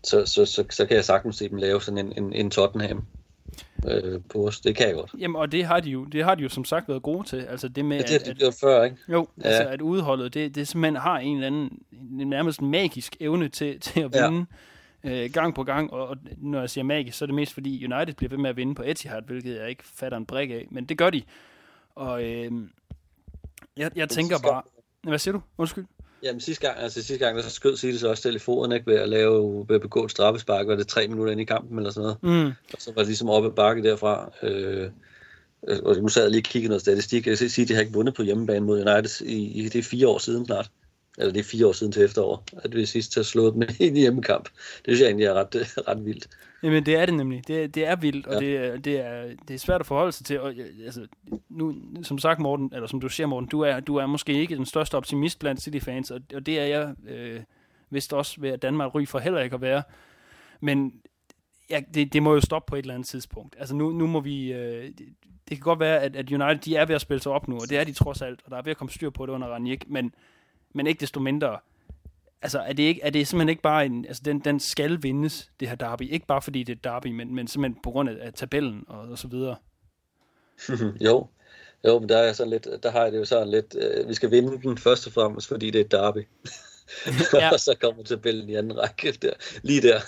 så, 0.03 0.25
så, 0.25 0.45
så, 0.45 0.65
så 0.69 0.85
kan 0.85 0.95
jeg 0.95 1.05
sagtens 1.05 1.35
se 1.35 1.49
dem 1.49 1.57
lave 1.57 1.81
sådan 1.81 1.97
en, 1.97 2.13
en, 2.17 2.33
en 2.33 2.51
Tottenham 2.51 3.05
øh, 3.87 4.21
på 4.29 4.47
os. 4.47 4.59
Det 4.59 4.75
kan 4.75 4.87
jeg 4.87 4.95
godt. 4.95 5.11
Jamen, 5.19 5.35
og 5.35 5.51
det 5.51 5.65
har 5.65 5.79
de 5.79 5.89
jo, 5.89 6.05
det 6.05 6.23
har 6.23 6.35
de 6.35 6.43
jo 6.43 6.49
som 6.49 6.65
sagt 6.65 6.89
været 6.89 7.01
gode 7.01 7.27
til. 7.27 7.37
Altså 7.37 7.67
det 7.67 7.85
med, 7.85 7.97
ja, 7.97 8.03
det 8.03 8.11
har 8.11 8.19
de 8.19 8.29
at, 8.31 8.37
gjort 8.37 8.53
før, 8.61 8.83
ikke? 8.83 8.97
Jo, 9.09 9.27
ja. 9.37 9.47
altså 9.47 9.63
at 9.69 9.81
udholdet, 9.81 10.33
det, 10.33 10.55
det 10.55 10.67
simpelthen 10.67 10.95
har 10.95 11.17
en 11.17 11.35
eller 11.35 11.47
anden, 11.47 11.79
en 12.19 12.29
nærmest 12.29 12.61
magisk 12.61 13.15
evne 13.19 13.49
til, 13.49 13.79
til 13.85 13.99
at 13.99 14.13
vinde 14.13 14.45
ja. 15.03 15.23
øh, 15.23 15.29
gang 15.33 15.55
på 15.55 15.63
gang. 15.63 15.93
Og, 15.93 16.07
og 16.07 16.17
når 16.37 16.59
jeg 16.59 16.69
siger 16.69 16.83
magisk, 16.83 17.17
så 17.17 17.25
er 17.25 17.27
det 17.27 17.35
mest 17.35 17.53
fordi 17.53 17.85
United 17.93 18.13
bliver 18.13 18.29
ved 18.29 18.37
med 18.37 18.49
at 18.49 18.57
vinde 18.57 18.75
på 18.75 18.83
Etihad, 18.85 19.21
hvilket 19.21 19.55
jeg 19.59 19.69
ikke 19.69 19.83
fatter 19.85 20.17
en 20.17 20.25
brik 20.25 20.49
af. 20.49 20.67
Men 20.71 20.85
det 20.85 20.97
gør 20.97 21.09
de. 21.09 21.21
Og 21.95 22.23
øh, 22.23 22.51
jeg, 23.77 23.91
jeg 23.95 24.09
tænker 24.09 24.39
bare... 24.43 24.61
Hvad 25.03 25.19
siger 25.19 25.33
du? 25.33 25.41
Undskyld. 25.57 25.85
Jamen 26.23 26.41
sidste 26.41 26.67
gang, 26.67 26.79
altså 26.79 27.03
sidste 27.03 27.25
gang, 27.25 27.37
der 27.37 27.43
så 27.43 27.49
skød 27.49 27.97
så 27.97 28.09
også 28.09 28.23
selv 28.23 28.35
i 28.35 28.39
foden, 28.39 28.71
ikke, 28.71 28.87
ved 28.87 28.95
at 28.95 29.09
lave, 29.09 29.65
ved 29.67 29.75
at 29.75 29.81
begå 29.81 30.05
et 30.05 30.11
straffespark, 30.11 30.67
var 30.67 30.75
det 30.75 30.87
tre 30.87 31.07
minutter 31.07 31.31
ind 31.31 31.41
i 31.41 31.45
kampen 31.45 31.77
eller 31.77 31.91
sådan 31.91 32.15
noget. 32.23 32.45
Mm. 32.45 32.51
Og 32.73 32.79
så 32.81 32.91
var 32.91 33.01
det 33.01 33.07
ligesom 33.07 33.29
oppe 33.29 33.51
bakke 33.51 33.83
derfra. 33.83 34.31
Øh, 34.43 34.89
og 35.83 35.97
nu 35.97 36.07
sad 36.07 36.21
jeg 36.21 36.31
lige 36.31 36.39
og 36.39 36.43
kiggede 36.43 36.69
noget 36.69 36.81
statistik. 36.81 37.27
Jeg 37.27 37.37
kan 37.37 37.49
sige, 37.49 37.63
at 37.63 37.69
de 37.69 37.73
har 37.73 37.81
ikke 37.81 37.93
vundet 37.93 38.15
på 38.15 38.23
hjemmebane 38.23 38.65
mod 38.65 38.81
United 38.81 39.25
i, 39.25 39.63
i 39.63 39.69
det 39.69 39.79
er 39.79 39.83
fire 39.83 40.07
år 40.07 40.17
siden 40.17 40.45
snart. 40.45 40.71
Eller 41.17 41.33
det 41.33 41.39
er 41.39 41.43
fire 41.43 41.67
år 41.67 41.71
siden 41.71 41.91
til 41.91 42.03
efterår, 42.03 42.43
at 42.63 42.75
vi 42.75 42.85
sidst 42.85 43.15
har 43.15 43.23
slået 43.23 43.53
dem 43.53 43.61
i 43.79 43.87
en 43.87 43.95
hjemmekamp. 43.95 44.43
Det 44.45 44.83
synes 44.85 44.99
jeg 44.99 45.07
egentlig 45.07 45.25
er 45.25 45.33
ret, 45.33 45.55
ret 45.87 46.05
vildt. 46.05 46.27
Jamen 46.63 46.85
det 46.85 46.95
er 46.95 47.05
det 47.05 47.15
nemlig. 47.15 47.47
Det, 47.47 47.75
det 47.75 47.85
er 47.85 47.95
vildt, 47.95 48.27
og 48.27 48.43
ja. 48.43 48.71
det, 48.71 48.85
det, 48.85 48.99
er, 48.99 49.23
det 49.47 49.53
er 49.53 49.57
svært 49.57 49.81
at 49.81 49.87
forholde 49.87 50.11
sig 50.11 50.25
til. 50.25 50.39
Og, 50.39 50.53
altså, 50.85 51.07
nu, 51.49 51.75
som 52.03 52.17
sagt 52.17 52.39
Morten, 52.39 52.71
eller 52.73 52.87
som 52.87 53.01
du 53.01 53.09
siger 53.09 53.27
Morten, 53.27 53.49
du 53.49 53.61
er, 53.61 53.79
du 53.79 53.95
er 53.95 54.05
måske 54.05 54.33
ikke 54.33 54.55
den 54.55 54.65
største 54.65 54.95
optimist 54.95 55.39
blandt 55.39 55.61
City-fans, 55.61 56.11
og, 56.11 56.21
og 56.35 56.45
det 56.45 56.59
er 56.59 56.65
jeg 56.65 56.93
øh, 57.09 57.41
vist 57.89 58.13
også 58.13 58.41
ved, 58.41 58.49
at 58.49 58.61
Danmark 58.61 58.95
ryger 58.95 59.07
for 59.07 59.19
heller 59.19 59.39
ikke 59.39 59.53
at 59.53 59.61
være. 59.61 59.83
Men 60.61 60.93
ja, 61.69 61.81
det, 61.93 62.13
det 62.13 62.23
må 62.23 62.33
jo 62.33 62.41
stoppe 62.41 62.69
på 62.69 62.75
et 62.75 62.79
eller 62.79 62.93
andet 62.93 63.07
tidspunkt. 63.07 63.55
Altså 63.59 63.75
nu, 63.75 63.91
nu 63.91 64.07
må 64.07 64.19
vi... 64.19 64.53
Øh, 64.53 64.83
det, 64.83 65.05
det 65.49 65.57
kan 65.57 65.63
godt 65.63 65.79
være, 65.79 66.01
at, 66.01 66.15
at 66.15 66.31
United 66.31 66.57
de 66.57 66.75
er 66.75 66.85
ved 66.85 66.95
at 66.95 67.01
spille 67.01 67.21
sig 67.21 67.31
op 67.31 67.47
nu, 67.47 67.55
og 67.55 67.69
det 67.69 67.77
er 67.77 67.83
de 67.83 67.93
trods 67.93 68.21
alt, 68.21 68.39
og 68.45 68.51
der 68.51 68.57
er 68.57 68.61
ved 68.61 68.71
at 68.71 68.77
komme 68.77 68.91
styr 68.91 69.09
på 69.09 69.25
det 69.25 69.33
under 69.33 69.47
Ranjik, 69.47 69.89
men, 69.89 70.13
men 70.73 70.87
ikke 70.87 70.99
desto 70.99 71.19
mindre, 71.19 71.59
altså 72.41 72.59
er 72.59 72.73
det, 72.73 72.83
ikke, 72.83 73.01
er 73.03 73.09
det 73.09 73.27
simpelthen 73.27 73.49
ikke 73.49 73.61
bare 73.61 73.85
en, 73.85 74.05
altså 74.05 74.21
den, 74.25 74.39
den 74.39 74.59
skal 74.59 75.03
vindes, 75.03 75.51
det 75.59 75.69
her 75.69 75.75
derby, 75.75 76.11
ikke 76.11 76.27
bare 76.27 76.41
fordi 76.41 76.63
det 76.63 76.75
er 76.75 76.91
derby, 76.91 77.07
men, 77.07 77.35
men 77.35 77.47
simpelthen 77.47 77.81
på 77.83 77.91
grund 77.91 78.09
af, 78.09 78.33
tabellen 78.33 78.83
og, 78.87 78.99
og 78.99 79.17
så 79.17 79.27
videre. 79.27 79.55
jo, 81.07 81.27
jo, 81.87 81.99
men 81.99 82.09
der 82.09 82.17
er 82.17 82.33
sådan 82.33 82.49
lidt, 82.49 82.67
der 82.83 82.91
har 82.91 83.03
jeg 83.03 83.11
det 83.11 83.17
jo 83.17 83.25
sådan 83.25 83.49
lidt, 83.49 83.75
øh, 83.79 84.09
vi 84.09 84.13
skal 84.13 84.31
vinde 84.31 84.61
den 84.61 84.77
først 84.77 85.07
og 85.07 85.13
fremmest, 85.13 85.47
fordi 85.47 85.71
det 85.71 85.81
er 85.81 85.85
et 85.85 85.91
derby. 85.91 86.27
ja. 87.33 87.51
og 87.53 87.59
så 87.59 87.75
kommer 87.81 88.03
tabellen 88.03 88.49
i 88.49 88.55
anden 88.55 88.77
række 88.77 89.11
der, 89.11 89.33
lige 89.61 89.81
der. 89.81 89.99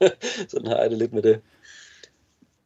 sådan 0.50 0.66
har 0.66 0.76
jeg 0.76 0.90
det 0.90 0.98
lidt 0.98 1.12
med 1.12 1.22
det. 1.22 1.40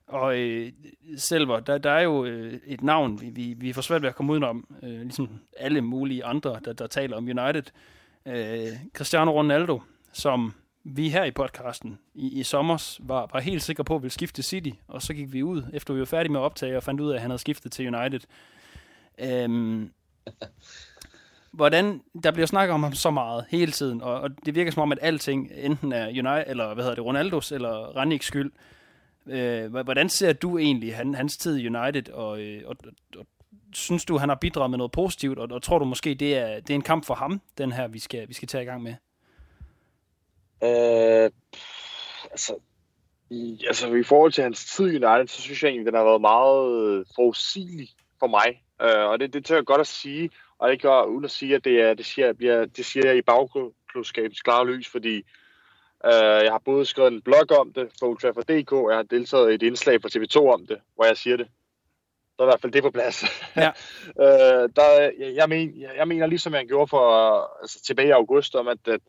Og 0.07 0.39
øh, 0.39 0.73
Selver, 1.17 1.61
der, 1.61 1.79
der 1.79 1.91
er 1.91 2.03
jo 2.03 2.25
øh, 2.25 2.61
et 2.67 2.83
navn, 2.83 3.21
vi, 3.21 3.31
vi, 3.31 3.55
vi 3.59 3.73
får 3.73 3.83
svært 3.83 4.03
ved 4.03 4.09
at 4.09 4.15
komme 4.15 4.33
udenom, 4.33 4.77
øh, 4.83 5.01
ligesom 5.01 5.29
alle 5.57 5.81
mulige 5.81 6.25
andre, 6.25 6.61
der, 6.65 6.73
der 6.73 6.87
taler 6.87 7.17
om 7.17 7.25
United 7.25 7.63
øh, 8.27 8.69
Cristiano 8.95 9.33
Ronaldo, 9.33 9.81
som 10.13 10.53
vi 10.85 11.09
her 11.09 11.25
i 11.25 11.31
podcasten 11.31 11.99
i, 12.15 12.41
i 12.41 12.43
sommer 12.43 12.99
var, 13.01 13.29
var 13.33 13.41
helt 13.41 13.63
sikre 13.63 13.85
på, 13.85 13.95
at 13.95 14.03
ville 14.03 14.13
skifte 14.13 14.43
City, 14.43 14.71
og 14.89 15.03
så 15.03 15.15
gik 15.15 15.33
vi 15.33 15.43
ud, 15.43 15.63
efter 15.73 15.95
vi 15.95 16.01
var 16.01 16.07
færdige 16.07 16.33
med 16.33 16.41
at 16.41 16.45
optage, 16.45 16.77
og 16.77 16.83
fandt 16.83 17.01
ud 17.01 17.11
af, 17.11 17.15
at 17.15 17.21
han 17.21 17.31
havde 17.31 17.41
skiftet 17.41 17.73
til 17.73 17.95
United. 17.95 18.21
Øhm, 19.19 19.93
hvordan, 21.53 22.03
der 22.25 22.31
bliver 22.31 22.47
snakket 22.47 22.75
om 22.75 22.83
ham 22.83 22.93
så 22.93 23.11
meget 23.11 23.45
hele 23.49 23.73
tiden, 23.73 24.03
og, 24.03 24.21
og 24.21 24.31
det 24.47 24.55
virker 24.55 24.71
som 24.71 24.83
om, 24.83 24.93
at 24.93 24.99
alting 25.03 25.51
enten 25.55 25.93
er 25.93 26.09
United, 26.09 26.45
eller 26.47 26.75
hvad 26.75 26.85
hedder 26.85 26.95
det, 26.95 27.05
Ronaldos 27.05 27.53
eller 27.53 27.71
Ranniks 27.71 28.27
skyld. 28.27 28.53
Øh, 29.27 29.71
hvordan 29.71 30.09
ser 30.09 30.33
du 30.33 30.59
egentlig 30.59 30.97
han, 30.97 31.15
hans 31.15 31.37
tid 31.37 31.59
i 31.59 31.67
United, 31.67 32.09
og, 32.13 32.41
øh, 32.41 32.63
og, 32.67 32.77
og 33.19 33.27
synes 33.75 34.05
du, 34.05 34.19
han 34.19 34.29
har 34.29 34.37
bidraget 34.37 34.71
med 34.71 34.79
noget 34.79 34.93
positivt, 34.93 35.39
og, 35.39 35.49
og 35.51 35.63
tror 35.63 35.79
du 35.79 35.85
måske, 35.85 36.15
det 36.15 36.39
er, 36.39 36.61
det 36.61 36.71
er 36.71 36.75
en 36.75 36.83
kamp 36.83 37.05
for 37.05 37.15
ham, 37.15 37.41
den 37.59 37.73
her, 37.73 37.89
vi 37.89 37.99
skal, 37.99 38.29
vi 38.29 38.35
skal 38.35 38.49
tage 38.49 38.63
i 38.63 38.67
gang 38.67 38.83
med? 38.83 38.95
Øh, 40.63 41.31
altså, 42.31 42.55
i, 43.31 43.65
altså, 43.67 43.95
i 43.95 44.03
forhold 44.03 44.33
til 44.33 44.45
hans 44.45 44.65
tid 44.77 44.87
i 44.87 45.05
United, 45.05 45.27
så 45.27 45.41
synes 45.41 45.63
jeg 45.63 45.69
egentlig, 45.69 45.87
den 45.87 45.95
har 45.95 46.05
været 46.05 46.21
meget 46.21 47.07
forudsigelig 47.15 47.89
for 48.19 48.27
mig. 48.27 48.63
Øh, 48.83 49.09
og 49.11 49.21
det, 49.21 49.33
det 49.33 49.45
tør 49.45 49.55
jeg 49.55 49.65
godt 49.65 49.81
at 49.81 49.87
sige, 49.87 50.31
og 50.59 50.73
ikke 50.73 50.83
gør 50.83 51.03
uden 51.03 51.25
at 51.25 51.31
sige, 51.31 51.55
at 51.55 51.65
det, 51.65 51.81
er, 51.81 51.95
det, 51.95 52.07
siger, 52.07 52.33
bliver, 52.33 52.65
det 52.65 52.87
siger 52.87 53.07
jeg 53.07 53.17
i 53.17 53.23
bagklodskabens 53.23 54.43
klare 54.43 54.67
lys, 54.67 54.89
fordi 54.89 55.23
øh, 56.07 56.45
jeg 56.45 56.53
har 56.53 56.63
både 56.65 56.87
skrevet 56.87 57.13
en 57.13 57.23
blog 57.23 57.59
om 57.61 57.73
det 57.73 57.89
på 58.01 58.07
Ultrafor.dk, 58.07 58.73
og 58.73 58.91
jeg 58.91 58.99
har 58.99 59.03
deltaget 59.03 59.51
i 59.51 59.55
et 59.55 59.63
indslag 59.63 60.01
på 60.01 60.09
TV2 60.17 60.37
om 60.37 60.67
det, 60.67 60.79
hvor 60.95 61.05
jeg 61.05 61.17
siger 61.17 61.37
det 61.37 61.49
så 62.37 62.43
er 62.43 62.47
i 62.47 62.51
hvert 62.51 62.61
fald 62.61 62.73
det 62.73 62.83
på 62.83 62.91
plads. 62.91 63.25
Ja. 63.57 63.69
øh, 64.25 64.69
der, 64.77 65.11
jeg, 65.35 65.49
men, 65.49 65.81
jeg, 65.81 65.91
jeg 65.97 66.09
mener 66.09 66.27
ligesom 66.27 66.55
jeg 66.55 66.67
gjorde 66.67 66.89
for 66.89 67.05
altså, 67.61 67.83
tilbage 67.83 68.09
i 68.09 68.11
august, 68.11 68.55
om 68.55 68.69
at, 68.69 68.79
at 68.89 69.01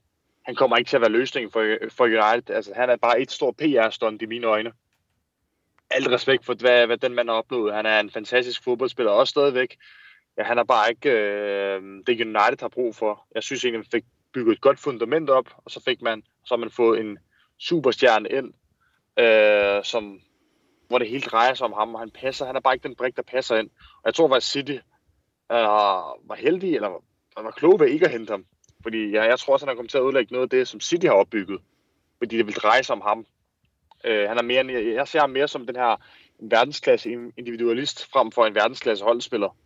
han 0.45 0.55
kommer 0.55 0.77
ikke 0.77 0.89
til 0.89 0.97
at 0.97 1.01
være 1.01 1.11
løsningen 1.11 1.51
for, 1.51 1.77
for 1.89 2.03
United. 2.03 2.55
Altså, 2.55 2.71
han 2.75 2.89
er 2.89 2.95
bare 2.95 3.21
et 3.21 3.31
stort 3.31 3.55
PR-stunt 3.57 4.21
i 4.21 4.25
mine 4.25 4.47
øjne. 4.47 4.71
Alt 5.89 6.07
respekt 6.07 6.45
for, 6.45 6.53
hvad, 6.53 6.85
hvad 6.85 6.97
den 6.97 7.15
mand 7.15 7.29
har 7.29 7.35
opnået. 7.35 7.73
Han 7.73 7.85
er 7.85 7.99
en 7.99 8.09
fantastisk 8.09 8.63
fodboldspiller, 8.63 9.11
også 9.11 9.31
stadigvæk. 9.31 9.77
Ja, 10.37 10.43
han 10.43 10.57
er 10.57 10.63
bare 10.63 10.89
ikke 10.89 11.09
øh, 11.09 11.81
det, 12.07 12.21
United 12.21 12.61
har 12.61 12.67
brug 12.67 12.95
for. 12.95 13.25
Jeg 13.35 13.43
synes 13.43 13.63
egentlig, 13.63 13.79
man 13.79 13.91
fik 13.91 14.03
bygget 14.33 14.53
et 14.53 14.61
godt 14.61 14.79
fundament 14.79 15.29
op, 15.29 15.49
og 15.57 15.71
så 15.71 15.83
fik 15.83 16.01
man, 16.01 16.23
så 16.45 16.57
man 16.57 16.71
fået 16.71 16.99
en 16.99 17.17
superstjerne 17.59 18.29
ind, 18.29 18.53
øh, 19.19 19.83
som 19.83 20.19
hvor 20.87 20.99
det 20.99 21.09
hele 21.09 21.21
drejer 21.21 21.53
sig 21.53 21.65
om 21.65 21.73
ham, 21.73 21.95
og 21.95 21.99
han 22.01 22.11
passer. 22.11 22.45
Han 22.45 22.55
er 22.55 22.59
bare 22.59 22.73
ikke 22.73 22.87
den 22.87 22.95
brik, 22.95 23.15
der 23.15 23.21
passer 23.21 23.55
ind. 23.55 23.69
Og 23.79 24.01
jeg 24.05 24.13
tror 24.13 24.29
faktisk, 24.29 24.51
City 24.51 24.77
øh, 25.51 25.67
var 26.29 26.35
heldig, 26.35 26.75
eller 26.75 27.03
var 27.37 27.51
kloge 27.51 27.79
ved 27.79 27.87
ikke 27.87 28.05
at 28.05 28.11
hente 28.11 28.31
ham. 28.31 28.45
Fordi 28.83 29.11
jeg, 29.11 29.29
jeg 29.29 29.39
tror 29.39 29.53
også, 29.53 29.65
han 29.65 29.71
er 29.71 29.75
kommet 29.75 29.91
til 29.91 29.97
at 29.97 30.01
udlægge 30.01 30.33
noget 30.33 30.43
af 30.45 30.49
det, 30.49 30.67
som 30.67 30.79
City 30.79 31.05
har 31.05 31.13
opbygget. 31.13 31.61
Fordi 32.17 32.37
det 32.37 32.45
vil 32.45 32.55
dreje 32.55 32.83
sig 32.83 32.95
om 32.95 33.01
ham. 33.01 33.25
Øh, 34.03 34.27
han 34.27 34.37
er 34.37 34.41
mere, 34.41 34.95
jeg 34.95 35.07
ser 35.07 35.19
ham 35.19 35.29
mere 35.29 35.47
som 35.47 35.67
den 35.67 35.75
her 35.75 35.95
verdensklasse 36.39 37.11
individualist, 37.37 38.11
frem 38.11 38.31
for 38.31 38.45
en 38.45 38.55
verdensklasse 38.55 39.03
holdspiller. 39.03 39.57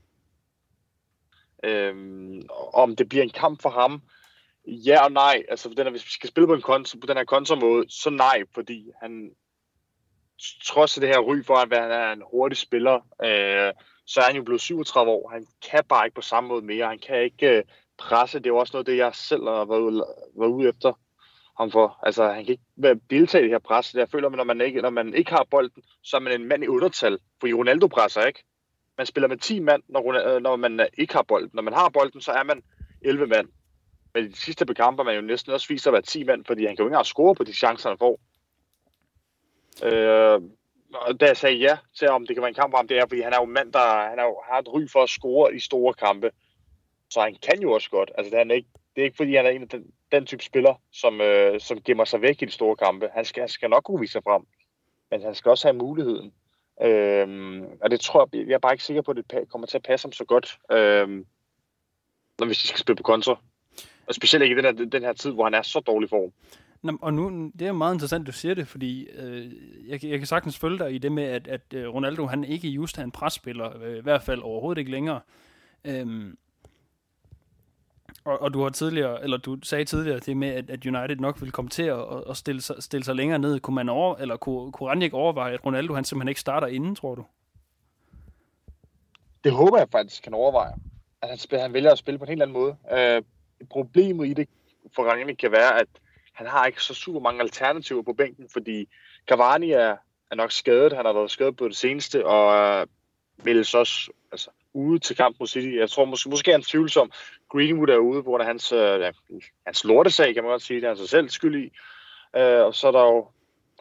Øh, 1.63 1.96
om 2.74 2.96
det 2.96 3.10
bliver 3.10 3.24
en 3.24 3.30
kamp 3.30 3.62
for 3.62 3.70
ham, 3.70 4.02
ja 4.67 5.03
og 5.03 5.12
nej. 5.12 5.43
Altså, 5.49 5.69
den 5.69 5.86
her, 5.86 5.91
hvis 5.91 6.06
vi 6.06 6.12
skal 6.12 6.30
spille 6.30 6.47
på, 6.47 6.53
en 6.53 6.62
konto, 6.62 6.99
på 6.99 7.08
den 7.08 7.17
her 7.17 7.23
kontramåde, 7.23 7.86
så 7.89 8.10
nej, 8.10 8.43
fordi 8.53 8.91
han, 9.01 9.32
trods 10.65 10.93
det 10.93 11.08
her 11.08 11.19
ry 11.19 11.43
for, 11.43 11.56
at 11.56 11.82
han 11.82 11.91
er 11.91 12.12
en 12.12 12.23
hurtig 12.32 12.58
spiller, 12.58 12.95
øh, 12.95 13.73
så 14.06 14.19
er 14.19 14.25
han 14.25 14.36
jo 14.36 14.43
blevet 14.43 14.62
37 14.62 15.12
år. 15.12 15.30
Han 15.30 15.47
kan 15.69 15.84
bare 15.89 16.06
ikke 16.06 16.15
på 16.15 16.21
samme 16.21 16.47
måde 16.47 16.65
mere. 16.65 16.88
Han 16.88 16.99
kan 16.99 17.23
ikke 17.23 17.58
øh, 17.58 17.63
presse. 17.97 18.39
Det 18.39 18.45
er 18.45 18.49
jo 18.49 18.58
også 18.58 18.71
noget 18.73 18.88
det, 18.88 18.97
jeg 18.97 19.15
selv 19.15 19.43
har 19.43 19.65
været 19.65 19.80
ude, 19.80 20.06
været 20.39 20.49
ude 20.49 20.69
efter 20.69 20.93
ham 21.60 21.71
for. 21.71 21.99
Altså, 22.03 22.27
han 22.27 22.45
kan 22.45 22.51
ikke 22.51 22.99
deltage 23.10 23.41
i 23.41 23.43
det 23.43 23.53
her 23.53 23.60
pres. 23.60 23.93
Jeg 23.93 24.10
føler, 24.10 24.30
at 24.30 24.36
når 24.36 24.43
man 24.43 24.62
ikke, 24.62 24.82
når 24.82 24.89
man 24.89 25.13
ikke 25.13 25.32
har 25.32 25.45
bolden, 25.51 25.84
så 26.03 26.17
er 26.17 26.21
man 26.21 26.41
en 26.41 26.47
mand 26.47 26.63
i 26.63 26.67
undertal. 26.67 27.19
For 27.39 27.58
Ronaldo 27.58 27.88
presser 27.88 28.25
ikke. 28.25 28.43
Man 28.97 29.06
spiller 29.06 29.27
med 29.27 29.38
10 29.38 29.60
mand, 29.60 29.84
når, 29.89 30.36
øh, 30.36 30.41
når 30.41 30.56
man 30.56 30.80
øh, 30.80 30.88
ikke 30.97 31.13
har 31.13 31.23
bolden. 31.23 31.51
Når 31.53 31.62
man 31.62 31.73
har 31.73 31.89
bolden, 31.89 32.21
så 32.21 32.32
er 32.32 32.43
man 32.43 32.63
11 33.01 33.27
mand. 33.27 33.47
Men 34.17 34.25
i 34.25 34.27
de 34.27 34.36
sidste 34.36 34.65
bekamper 34.65 35.03
man 35.03 35.15
jo 35.15 35.21
næsten 35.21 35.53
også 35.53 35.67
viser 35.69 35.89
at 35.89 35.93
være 35.93 36.01
10 36.01 36.23
mand, 36.23 36.45
fordi 36.45 36.65
han 36.65 36.75
kan 36.75 36.84
jo 36.84 36.88
ikke 36.88 36.93
engang 36.93 37.06
score 37.06 37.36
på 37.36 37.43
de 37.43 37.53
chancer, 37.53 37.89
han 37.89 37.97
får. 37.97 38.19
Øh, 39.84 40.41
og 40.93 41.19
da 41.19 41.25
jeg 41.25 41.38
sagde 41.38 41.56
ja 41.56 41.77
til, 41.97 42.10
om 42.10 42.27
det 42.27 42.36
kan 42.36 42.41
være 42.41 42.49
en 42.49 42.56
kamp 42.56 42.71
for 42.71 42.77
ham, 42.77 42.88
det 42.88 42.97
er, 42.97 43.06
fordi 43.08 43.21
han 43.21 43.34
er 43.34 43.38
jo 43.38 43.43
en 43.43 43.53
mand, 43.53 43.73
der 43.73 44.10
han 44.10 44.19
er 44.19 44.23
jo, 44.23 44.41
har 44.49 44.60
et 44.60 44.73
ry 44.73 44.88
for 44.91 45.03
at 45.03 45.10
score 45.10 45.56
i 45.56 45.60
store 45.60 45.93
kampe. 45.93 46.32
Så 47.10 47.21
han 47.21 47.36
kan 47.41 47.62
jo 47.62 47.71
også 47.71 47.89
godt. 47.89 48.12
Altså, 48.17 48.32
det, 48.32 48.39
er, 48.39 48.53
ikke, 48.53 48.69
det 48.95 49.01
er 49.01 49.06
ikke, 49.06 49.17
fordi 49.17 49.36
han 49.36 49.45
er 49.45 49.49
en 49.49 49.62
af 49.62 49.69
den, 49.69 49.91
den 50.12 50.25
type 50.25 50.43
spiller, 50.43 50.82
som, 50.91 51.21
øh, 51.21 51.60
som 51.60 51.82
gemmer 51.82 52.06
sig 52.06 52.21
væk 52.21 52.41
i 52.41 52.45
de 52.45 52.51
store 52.51 52.75
kampe. 52.75 53.10
Han 53.13 53.25
skal, 53.25 53.41
han 53.41 53.49
skal 53.49 53.69
nok 53.69 53.84
kunne 53.84 53.99
vise 53.99 54.12
sig 54.12 54.23
frem. 54.23 54.43
Men 55.12 55.21
han 55.21 55.36
skal 55.36 55.49
også 55.49 55.67
have 55.67 55.77
muligheden. 55.77 56.34
Øhm, 56.82 57.63
og 57.82 57.91
det 57.91 57.99
tror 57.99 58.30
jeg, 58.34 58.47
jeg 58.47 58.53
er 58.53 58.60
bare 58.60 58.73
ikke 58.73 58.84
sikker 58.84 59.01
på, 59.01 59.12
at 59.12 59.17
det 59.17 59.49
kommer 59.49 59.67
til 59.67 59.77
at 59.77 59.84
passe 59.84 60.06
ham 60.06 60.12
så 60.12 60.25
godt, 60.25 60.58
øhm, 60.71 61.25
når 62.39 62.45
hvis 62.45 62.58
de 62.58 62.67
skal 62.67 62.80
spille 62.80 62.97
på 62.97 63.03
kontra. 63.03 63.41
Og 64.08 64.15
specielt 64.15 64.43
ikke 64.43 64.54
i 64.54 64.58
den 64.62 64.65
her, 64.65 64.86
den 64.86 65.04
her 65.04 65.13
tid, 65.13 65.32
hvor 65.32 65.43
han 65.43 65.54
er 65.54 65.62
så 65.62 65.80
dårlig 65.80 66.10
form. 66.10 66.32
Nå, 66.82 66.98
og 67.02 67.13
nu, 67.13 67.52
det 67.60 67.67
er 67.67 67.72
meget 67.72 67.93
interessant, 67.93 68.28
du 68.28 68.32
siger 68.32 68.54
det, 68.54 68.67
fordi 68.67 69.08
øh, 69.10 69.52
jeg, 69.88 70.06
jeg 70.06 70.17
kan 70.17 70.28
sagtens 70.28 70.58
følge 70.58 70.80
dig 70.80 70.93
i 70.93 70.98
det 70.98 71.12
med, 71.12 71.24
at, 71.24 71.48
at 71.48 71.62
øh, 71.74 71.88
Ronaldo 71.88 72.26
han 72.26 72.43
ikke 72.43 72.67
just 72.67 72.98
er 72.98 73.04
en 73.04 73.12
presspiller, 73.12 73.82
øh, 73.84 73.98
i 73.98 74.02
hvert 74.02 74.24
fald 74.24 74.41
overhovedet 74.41 74.80
ikke 74.80 74.91
længere. 74.91 75.20
Øhm, 75.86 76.38
og, 78.26 78.41
og 78.41 78.54
du 78.54 78.63
har 78.63 78.70
tidligere, 78.70 79.24
eller 79.24 79.38
du 79.38 79.58
sagde 79.63 79.86
tidligere 79.86 80.20
det 80.20 80.38
med, 80.38 80.48
at, 80.48 80.70
at 80.70 80.86
United 80.86 81.15
nok 81.15 81.41
vil 81.41 81.52
komme 81.52 81.70
til 81.70 81.84
at, 81.84 82.00
at 82.30 82.38
stille, 82.38 82.62
sig, 82.62 82.76
stille 82.84 83.04
sig 83.04 83.15
længere 83.15 83.39
ned. 83.39 83.60
Kunne 83.60 83.76
man 83.76 83.89
over, 83.89 84.15
eller 84.15 84.38
kunne, 84.38 84.72
kunne 84.72 84.89
Ranjik 84.89 85.13
overveje, 85.13 85.54
at 85.54 85.65
Ronaldo 85.65 85.93
han 85.93 86.04
simpelthen 86.04 86.30
ikke 86.30 86.41
starter 86.41 86.67
inden, 86.67 86.96
tror 86.96 87.15
du? 87.15 87.26
Det 89.43 89.52
håber 89.52 89.78
jeg 89.78 89.88
faktisk 89.91 90.24
kan 90.24 90.34
overveje. 90.34 90.74
At 91.22 91.30
han, 91.30 91.60
han 91.60 91.74
vælger 91.74 91.91
at 91.91 91.98
spille 91.98 92.17
på 92.17 92.24
en 92.24 92.30
helt 92.30 92.41
anden 92.41 92.54
måde. 92.54 92.76
Øh, 92.91 93.22
problemet 93.70 94.28
i 94.28 94.34
det 94.34 94.50
for 94.96 95.04
Ranjik 95.04 95.36
kan 95.36 95.52
være, 95.52 95.80
at 95.80 95.88
han 96.34 96.48
har 96.48 96.65
ikke 96.65 96.84
så 96.84 96.93
super 96.93 97.20
mange 97.20 97.41
alternativer 97.41 98.02
på 98.02 98.13
bænken, 98.13 98.50
fordi 98.54 98.88
Cavani 99.30 99.72
er, 99.72 99.96
er 100.32 100.36
nok 100.36 100.52
skadet. 100.52 100.93
Han 100.93 101.06
har 101.06 101.13
været 101.13 101.32
skadet 101.32 101.58
på 101.58 101.67
det 101.67 101.78
seneste, 101.78 102.26
og 102.26 102.80
vil 103.38 103.46
meldes 103.46 103.74
også 103.74 104.12
altså, 104.32 104.50
ude 104.74 105.00
til 105.00 105.15
kamp 105.15 105.36
mod 105.39 105.48
City. 105.48 105.76
Jeg 105.76 105.89
tror 105.89 106.06
måske, 106.06 106.30
måske 106.30 106.52
er 106.52 106.56
han 106.56 106.62
tvivlsom. 106.62 107.12
Greenwood 107.50 107.89
er 107.89 107.98
ude 107.98 108.24
på 108.24 108.30
grund 108.30 108.41
af 108.41 108.48
hans, 108.48 108.72
øh, 108.72 109.13
hans 109.65 109.84
lortesag, 109.84 110.34
kan 110.34 110.43
man 110.43 110.52
godt 110.52 110.62
sige. 110.62 110.82
Det 110.82 110.84
er 110.84 110.89
han 110.89 110.98
sig 110.98 111.10
selv 111.10 111.30
skyld 111.30 111.63
i. 111.63 111.72
Øh, 112.39 112.65
og 112.65 112.76
så 112.76 112.88
er 112.88 112.91
der 112.91 113.02
jo 113.02 113.28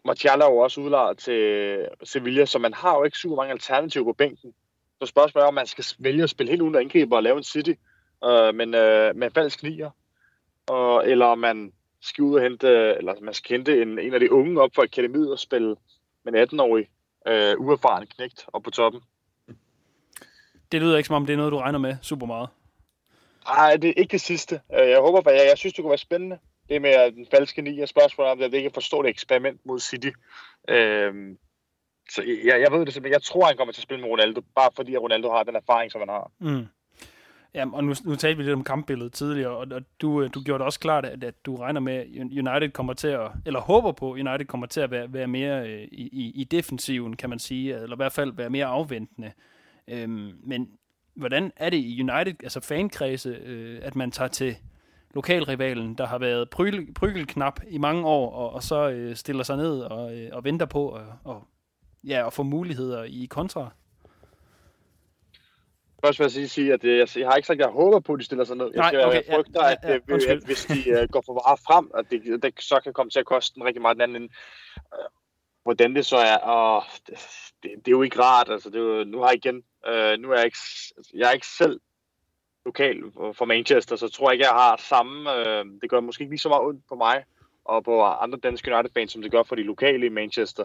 Martial 0.06 0.40
er 0.40 0.46
jo 0.46 0.56
også 0.56 0.80
udlejet 0.80 1.18
til 1.18 1.88
Sevilla, 2.04 2.44
så 2.44 2.58
man 2.58 2.74
har 2.74 2.96
jo 2.98 3.04
ikke 3.04 3.18
super 3.18 3.36
mange 3.36 3.52
alternativer 3.52 4.04
på 4.04 4.12
bænken. 4.12 4.54
Så 5.00 5.06
spørgsmålet 5.06 5.44
er, 5.44 5.48
om 5.48 5.54
man 5.54 5.66
skal 5.66 5.84
vælge 5.98 6.22
at 6.22 6.30
spille 6.30 6.50
helt 6.50 6.62
uden 6.62 6.74
angriber 6.74 7.16
og 7.16 7.22
lave 7.22 7.36
en 7.36 7.42
City, 7.42 7.72
uh, 8.26 8.54
men 8.54 8.68
uh, 8.68 9.16
med 9.16 9.30
falsk 9.34 9.62
nier. 9.62 9.90
Uh, 10.70 11.10
eller 11.10 11.34
man 11.34 11.72
skal 12.00 12.24
ud 12.24 12.34
og 12.34 12.42
hente, 12.42 12.68
eller 12.68 13.14
man 13.20 13.34
skal 13.34 13.56
hente 13.56 13.82
en, 13.82 13.98
en 13.98 14.14
af 14.14 14.20
de 14.20 14.32
unge 14.32 14.60
op 14.60 14.70
for 14.74 14.82
akademiet 14.82 15.32
og 15.32 15.38
spille 15.38 15.76
med 16.24 16.34
en 16.34 16.42
18-årig 16.42 16.88
øh, 17.26 17.60
uerfaren 17.60 18.06
knægt 18.06 18.46
op 18.52 18.62
på 18.62 18.70
toppen. 18.70 19.00
Det 20.72 20.80
lyder 20.80 20.96
ikke 20.96 21.06
som 21.06 21.16
om, 21.16 21.26
det 21.26 21.32
er 21.32 21.36
noget, 21.36 21.52
du 21.52 21.58
regner 21.58 21.78
med 21.78 21.96
super 22.02 22.26
meget. 22.26 22.48
Nej, 23.44 23.76
det 23.76 23.90
er 23.90 23.94
ikke 23.96 24.12
det 24.12 24.20
sidste. 24.20 24.60
Øh, 24.72 24.88
jeg 24.88 24.98
håber, 24.98 25.30
jeg, 25.30 25.46
jeg 25.48 25.58
synes, 25.58 25.74
det 25.74 25.82
kunne 25.82 25.90
være 25.90 25.98
spændende. 25.98 26.38
Det 26.68 26.82
med 26.82 27.12
den 27.12 27.26
falske 27.30 27.62
ni 27.62 27.80
og 27.80 27.88
spørgsmålet 27.88 28.32
om, 28.32 28.42
at 28.42 28.52
det 28.52 28.58
ikke 28.58 28.70
forstår 28.74 29.02
det 29.02 29.08
eksperiment 29.08 29.60
mod 29.66 29.80
City. 29.80 30.10
Øhm, 30.68 31.38
så 32.10 32.22
jeg, 32.22 32.60
jeg 32.60 32.72
ved 32.72 32.86
det 32.86 32.92
simpelthen. 32.92 33.12
Jeg 33.12 33.22
tror, 33.22 33.46
han 33.46 33.56
kommer 33.56 33.72
til 33.72 33.80
at 33.80 33.82
spille 33.82 34.02
med 34.02 34.10
Ronaldo, 34.10 34.42
bare 34.54 34.70
fordi 34.76 34.96
Ronaldo 34.96 35.30
har 35.30 35.42
den 35.42 35.56
erfaring, 35.56 35.92
som 35.92 36.00
han 36.00 36.08
har. 36.08 36.30
Mm. 36.38 36.66
Ja, 37.54 37.64
og 37.72 37.84
nu, 37.84 37.94
nu 38.04 38.14
talte 38.16 38.36
vi 38.36 38.42
lidt 38.42 38.54
om 38.54 38.64
kampbilledet 38.64 39.12
tidligere, 39.12 39.50
og, 39.50 39.66
og 39.70 39.82
du, 40.00 40.22
øh, 40.22 40.30
du 40.34 40.42
gjorde 40.42 40.58
det 40.58 40.66
også 40.66 40.80
klart, 40.80 41.06
at, 41.06 41.24
at 41.24 41.46
du 41.46 41.56
regner 41.56 41.80
med, 41.80 41.94
at 41.94 42.08
United 42.16 42.70
kommer 42.70 42.92
til 42.92 43.08
at, 43.08 43.30
eller 43.46 43.60
håber 43.60 43.92
på, 43.92 44.12
at 44.12 44.26
United 44.26 44.46
kommer 44.46 44.66
til 44.66 44.80
at 44.80 44.90
være, 44.90 45.12
være 45.12 45.26
mere 45.26 45.68
øh, 45.68 45.88
i, 45.92 46.32
i 46.34 46.44
defensiven, 46.44 47.16
kan 47.16 47.30
man 47.30 47.38
sige, 47.38 47.74
eller 47.74 47.96
i 47.96 47.96
hvert 47.96 48.12
fald 48.12 48.32
være 48.32 48.50
mere 48.50 48.66
afventende. 48.66 49.32
Øhm, 49.88 50.32
men 50.44 50.68
hvordan 51.14 51.52
er 51.56 51.70
det 51.70 51.76
i 51.76 52.00
United, 52.00 52.34
altså 52.42 52.60
fankredse, 52.60 53.28
øh, 53.28 53.80
at 53.82 53.96
man 53.96 54.10
tager 54.10 54.28
til 54.28 54.56
lokalrivalen, 55.14 55.94
der 55.94 56.06
har 56.06 56.18
været 56.18 56.50
pryl, 56.50 56.94
prygelknap 56.94 57.60
i 57.68 57.78
mange 57.78 58.06
år, 58.06 58.30
og, 58.32 58.52
og 58.52 58.62
så 58.62 58.90
øh, 58.90 59.16
stiller 59.16 59.42
sig 59.44 59.56
ned 59.56 59.80
og, 59.80 60.18
øh, 60.18 60.30
og 60.32 60.44
venter 60.44 60.66
på 60.66 60.90
at 60.90 61.04
og, 61.24 61.44
ja, 62.04 62.22
og 62.22 62.32
få 62.32 62.42
muligheder 62.42 63.02
i 63.02 63.26
kontra? 63.30 63.70
Først 66.06 66.18
vil 66.18 66.24
jeg 66.24 66.30
sige, 66.30 66.48
sige 66.48 66.72
at 66.72 66.84
øh, 66.84 66.98
jeg, 66.98 67.08
jeg 67.16 67.28
har 67.28 67.36
ikke 67.36 67.46
sagt, 67.46 67.60
at 67.60 67.66
jeg 67.66 67.72
håber 67.72 68.00
på, 68.00 68.12
at 68.12 68.18
de 68.18 68.24
stiller 68.24 68.44
sig 68.44 68.56
ned. 68.56 68.70
Nej, 68.74 68.88
okay, 68.88 69.14
jeg 69.14 69.24
frygter, 69.34 69.64
ja, 69.64 69.74
ja, 69.82 69.98
ja, 70.08 70.14
at, 70.14 70.24
at, 70.24 70.44
hvis 70.44 70.64
de 70.64 71.02
uh, 71.02 71.08
går 71.10 71.22
for 71.26 71.32
meget 71.32 71.60
frem, 71.66 71.90
at 71.94 72.04
det, 72.10 72.42
det 72.42 72.54
så 72.60 72.80
kan 72.84 72.92
komme 72.92 73.10
til 73.10 73.20
at 73.20 73.26
koste 73.26 73.54
den 73.54 73.64
rigtig 73.64 73.82
meget 73.82 73.96
den 73.96 74.02
anden. 74.02 74.30
Uh, 74.76 75.10
hvordan 75.62 75.96
det 75.96 76.06
så 76.06 76.16
er, 76.16 76.36
og 76.36 76.84
det, 77.06 77.14
det, 77.62 77.70
det, 77.76 77.88
er 77.88 77.90
jo 77.90 78.02
ikke 78.02 78.22
rart. 78.22 78.50
Altså, 78.50 78.70
det 78.70 78.76
er 78.76 78.84
jo, 78.84 79.04
nu 79.04 79.18
har 79.18 79.28
jeg 79.28 79.36
igen, 79.36 79.56
uh, 79.88 80.20
nu 80.22 80.30
er 80.30 80.36
jeg 80.36 80.44
ikke, 80.44 80.58
jeg 81.14 81.28
er 81.28 81.32
ikke 81.32 81.46
selv 81.46 81.80
lokal 82.64 83.02
for 83.32 83.44
Manchester, 83.44 83.96
så 83.96 84.08
tror 84.08 84.30
jeg 84.30 84.34
ikke, 84.34 84.46
jeg 84.46 84.54
har 84.54 84.76
samme, 84.88 85.30
uh, 85.30 85.80
det 85.82 85.90
gør 85.90 86.00
måske 86.00 86.22
ikke 86.22 86.32
lige 86.32 86.40
så 86.40 86.48
meget 86.48 86.64
ondt 86.64 86.82
på 86.88 86.94
mig, 86.94 87.24
og 87.64 87.84
på 87.84 88.02
andre 88.02 88.38
danske 88.38 88.74
United-fans, 88.74 89.12
som 89.12 89.22
det 89.22 89.30
gør 89.30 89.42
for 89.42 89.54
de 89.54 89.62
lokale 89.62 90.06
i 90.06 90.08
Manchester. 90.08 90.64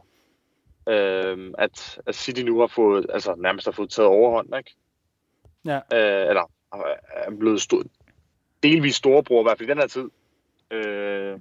Uh, 0.87 1.53
at, 1.57 1.99
at 2.05 2.15
City 2.15 2.41
nu 2.41 2.59
har 2.59 2.67
fået, 2.67 3.05
altså 3.09 3.35
nærmest 3.35 3.67
har 3.67 3.71
fået 3.71 3.89
taget 3.89 4.09
overhånd, 4.09 4.57
ikke? 4.57 4.75
Ja. 5.65 5.75
Øh, 5.75 6.29
eller 6.29 6.51
er 7.09 7.35
blevet 7.39 7.61
stor, 7.61 7.83
delvis 8.63 8.95
storebror, 8.95 9.41
i 9.41 9.43
hvert 9.43 9.57
fald 9.57 9.69
i 9.69 9.71
den 9.71 9.79
her 9.79 9.87
tid. 9.87 10.09
Øh, 10.71 11.39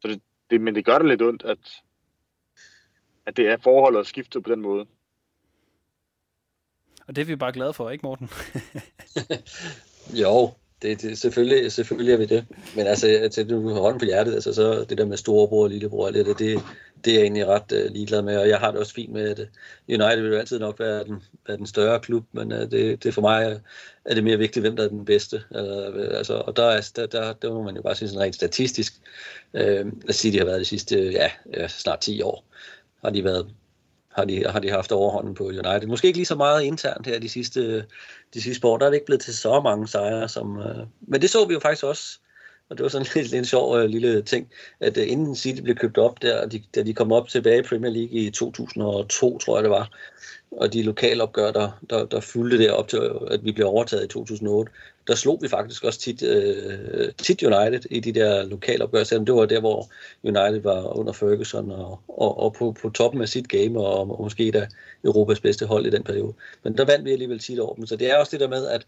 så 0.00 0.08
det, 0.08 0.22
det, 0.50 0.60
men 0.60 0.74
det 0.74 0.84
gør 0.84 0.98
det 0.98 1.08
lidt 1.08 1.22
ondt, 1.22 1.42
at, 1.42 1.58
at 3.26 3.36
det 3.36 3.48
er 3.48 3.56
forholdet 3.62 4.00
at 4.00 4.06
skifte 4.06 4.40
på 4.40 4.50
den 4.50 4.60
måde. 4.60 4.86
Og 7.06 7.16
det 7.16 7.22
er 7.22 7.26
vi 7.26 7.36
bare 7.36 7.52
glade 7.52 7.72
for, 7.72 7.90
ikke 7.90 8.02
Morten? 8.02 8.30
jo, 10.22 10.50
det, 10.82 11.02
det, 11.02 11.18
selvfølgelig, 11.18 11.72
selvfølgelig 11.72 12.12
er 12.12 12.16
vi 12.16 12.26
det. 12.26 12.46
Men 12.76 12.86
altså, 12.86 13.28
til 13.32 13.50
du 13.50 13.68
har 13.68 13.80
hånden 13.80 13.98
på 13.98 14.04
hjertet, 14.04 14.34
altså, 14.34 14.54
så 14.54 14.84
det 14.84 14.98
der 14.98 15.04
med 15.04 15.16
storebror 15.16 15.62
og 15.62 15.70
lillebror, 15.70 16.10
det, 16.10 16.26
det, 16.26 16.38
det 16.38 16.62
det 17.04 17.10
er 17.10 17.14
jeg 17.14 17.22
egentlig 17.22 17.46
ret 17.46 17.72
uh, 17.72 17.92
ligeglad 17.92 18.22
med, 18.22 18.36
og 18.36 18.48
jeg 18.48 18.58
har 18.58 18.70
det 18.70 18.80
også 18.80 18.94
fint 18.94 19.12
med, 19.12 19.30
at 19.30 19.38
øh, 19.38 19.46
United 19.88 20.22
vil 20.22 20.32
jo 20.32 20.38
altid 20.38 20.58
nok 20.58 20.80
være 20.80 21.04
den, 21.04 21.22
være 21.46 21.56
den 21.56 21.66
større 21.66 22.00
klub, 22.00 22.24
men 22.32 22.52
uh, 22.52 22.58
det, 22.58 23.04
det 23.04 23.14
for 23.14 23.20
mig 23.20 23.60
er 24.04 24.14
det 24.14 24.24
mere 24.24 24.38
vigtigt, 24.38 24.62
hvem 24.62 24.76
der 24.76 24.84
er 24.84 24.88
den 24.88 25.04
bedste. 25.04 25.42
Uh, 25.50 26.16
altså, 26.16 26.34
og 26.34 26.56
der, 26.56 26.64
er, 26.64 26.90
der, 26.96 27.06
der, 27.06 27.32
der 27.32 27.54
må 27.54 27.62
man 27.62 27.76
jo 27.76 27.82
bare 27.82 27.94
sige 27.94 28.08
sådan 28.08 28.22
rent 28.22 28.34
statistisk, 28.34 28.92
uh, 29.54 29.60
at 30.08 30.14
sige, 30.14 30.32
de 30.32 30.38
har 30.38 30.44
været 30.44 30.60
de 30.60 30.64
sidste 30.64 31.10
ja, 31.10 31.30
snart 31.68 32.00
10 32.00 32.22
år, 32.22 32.44
har 33.04 33.10
de 33.10 33.24
været 33.24 33.46
har 34.10 34.24
de, 34.24 34.44
har 34.44 34.58
de 34.58 34.70
haft 34.70 34.92
overhånden 34.92 35.34
på 35.34 35.44
United. 35.44 35.86
Måske 35.86 36.06
ikke 36.06 36.18
lige 36.18 36.26
så 36.26 36.34
meget 36.34 36.62
internt 36.62 37.06
her 37.06 37.18
de 37.18 37.28
sidste, 37.28 37.84
de 38.34 38.42
sidste 38.42 38.66
år. 38.66 38.78
Der 38.78 38.86
er 38.86 38.90
det 38.90 38.96
ikke 38.96 39.06
blevet 39.06 39.20
til 39.20 39.36
så 39.36 39.60
mange 39.60 39.88
sejre. 39.88 40.28
Som, 40.28 40.56
uh, 40.56 40.86
men 41.00 41.22
det 41.22 41.30
så 41.30 41.44
vi 41.44 41.54
jo 41.54 41.60
faktisk 41.60 41.84
også. 41.84 42.18
Og 42.70 42.76
det 42.76 42.82
var 42.82 42.88
sådan 42.88 43.06
lidt, 43.14 43.30
lidt 43.30 43.34
en 43.34 43.44
sjov 43.44 43.78
øh, 43.78 43.88
lille 43.88 44.22
ting, 44.22 44.48
at 44.80 44.96
øh, 44.96 45.10
inden 45.10 45.36
City 45.36 45.62
blev 45.62 45.76
købt 45.76 45.98
op, 45.98 46.22
der, 46.22 46.46
de, 46.46 46.62
da 46.74 46.82
de 46.82 46.94
kom 46.94 47.12
op 47.12 47.28
tilbage 47.28 47.58
i 47.58 47.62
Premier 47.62 47.92
League 47.92 48.18
i 48.18 48.30
2002, 48.30 49.38
tror 49.38 49.56
jeg 49.56 49.62
det 49.62 49.70
var, 49.70 49.90
og 50.50 50.72
de 50.72 50.82
lokale 50.82 51.22
opgør, 51.22 51.50
der, 51.50 51.80
der, 51.90 52.04
der 52.04 52.20
fulgte 52.20 52.58
det 52.58 52.70
op 52.70 52.88
til, 52.88 53.00
at 53.30 53.44
vi 53.44 53.52
blev 53.52 53.66
overtaget 53.66 54.04
i 54.04 54.08
2008, 54.08 54.72
der 55.06 55.14
slog 55.14 55.38
vi 55.42 55.48
faktisk 55.48 55.84
også 55.84 56.00
tit, 56.00 56.22
øh, 56.22 57.12
tit 57.18 57.42
United 57.42 57.80
i 57.90 58.00
de 58.00 58.12
der 58.12 58.46
lokale 58.46 58.84
opgør, 58.84 59.04
selvom 59.04 59.26
det 59.26 59.34
var 59.34 59.46
der, 59.46 59.60
hvor 59.60 59.88
United 60.24 60.60
var 60.60 60.98
under 60.98 61.12
Ferguson 61.12 61.70
og, 61.70 62.00
og, 62.08 62.40
og 62.40 62.54
på, 62.54 62.76
på 62.82 62.90
toppen 62.90 63.22
af 63.22 63.28
sit 63.28 63.48
game, 63.48 63.80
og, 63.80 64.18
og 64.18 64.24
måske 64.24 64.50
da 64.50 64.66
Europas 65.04 65.40
bedste 65.40 65.66
hold 65.66 65.86
i 65.86 65.90
den 65.90 66.02
periode. 66.02 66.32
Men 66.62 66.76
der 66.76 66.84
vandt 66.84 67.04
vi 67.04 67.12
alligevel 67.12 67.38
tit 67.38 67.58
over 67.58 67.74
dem, 67.74 67.86
så 67.86 67.96
det 67.96 68.10
er 68.10 68.16
også 68.16 68.30
det 68.30 68.40
der 68.40 68.48
med, 68.48 68.66
at 68.66 68.86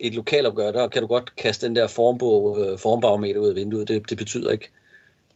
et 0.00 0.14
lokalopgør, 0.14 0.70
der 0.70 0.88
kan 0.88 1.02
du 1.02 1.08
godt 1.08 1.36
kaste 1.36 1.66
den 1.66 1.76
der 1.76 1.86
formbog, 1.86 2.60
øh, 2.60 2.78
formbarometer 2.78 3.40
ud 3.40 3.48
af 3.48 3.54
vinduet. 3.54 3.88
Det, 3.88 4.10
det 4.10 4.18
betyder 4.18 4.50
ikke 4.50 4.70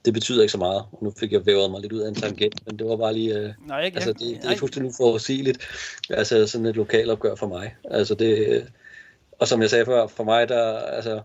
det 0.05 0.15
betyder 0.15 0.43
ikke 0.43 0.53
så 0.53 0.59
meget. 0.59 0.85
Og 0.93 0.99
nu 1.03 1.13
fik 1.19 1.33
jeg 1.33 1.47
vævet 1.47 1.71
mig 1.71 1.81
lidt 1.81 1.93
ud 1.93 2.01
af 2.01 2.09
en 2.09 2.15
tangent, 2.15 2.67
men 2.67 2.79
det 2.79 2.89
var 2.89 2.97
bare 2.97 3.15
lige... 3.15 3.39
Øh, 3.39 3.53
Nej, 3.67 3.85
ikke, 3.85 3.97
altså, 3.97 4.13
det, 4.13 4.43
det 4.43 4.53
er 4.53 4.57
fuldstændig 4.57 4.91
uforudsigeligt. 4.91 5.59
Altså, 6.11 6.47
sådan 6.47 6.67
et 6.67 6.77
lokalopgør 6.77 7.35
for 7.35 7.47
mig. 7.47 7.77
Altså, 7.91 8.15
det... 8.15 8.67
Og 9.39 9.49
som 9.49 9.63
jeg 9.63 9.71
sagde 9.71 9.85
før, 9.85 10.07
for 10.07 10.25
mig, 10.25 10.49
der... 10.49 10.79
Altså, 10.79 11.21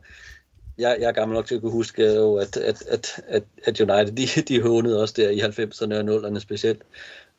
jeg, 0.77 0.97
jeg 0.99 1.07
er 1.07 1.11
gammel 1.11 1.35
nok 1.35 1.45
til 1.45 1.55
at 1.55 1.61
kunne 1.61 1.71
huske, 1.71 2.03
øh, 2.03 2.15
jo, 2.15 2.35
at, 2.35 2.57
at, 2.57 2.83
at, 2.87 3.21
at, 3.27 3.43
at 3.65 3.81
United, 3.81 4.11
de, 4.11 4.41
de 4.41 4.61
hånede 4.61 5.01
også 5.01 5.13
der 5.17 5.29
i 5.29 5.39
90'erne 5.39 6.11
og 6.11 6.27
0'erne 6.27 6.39
specielt. 6.39 6.81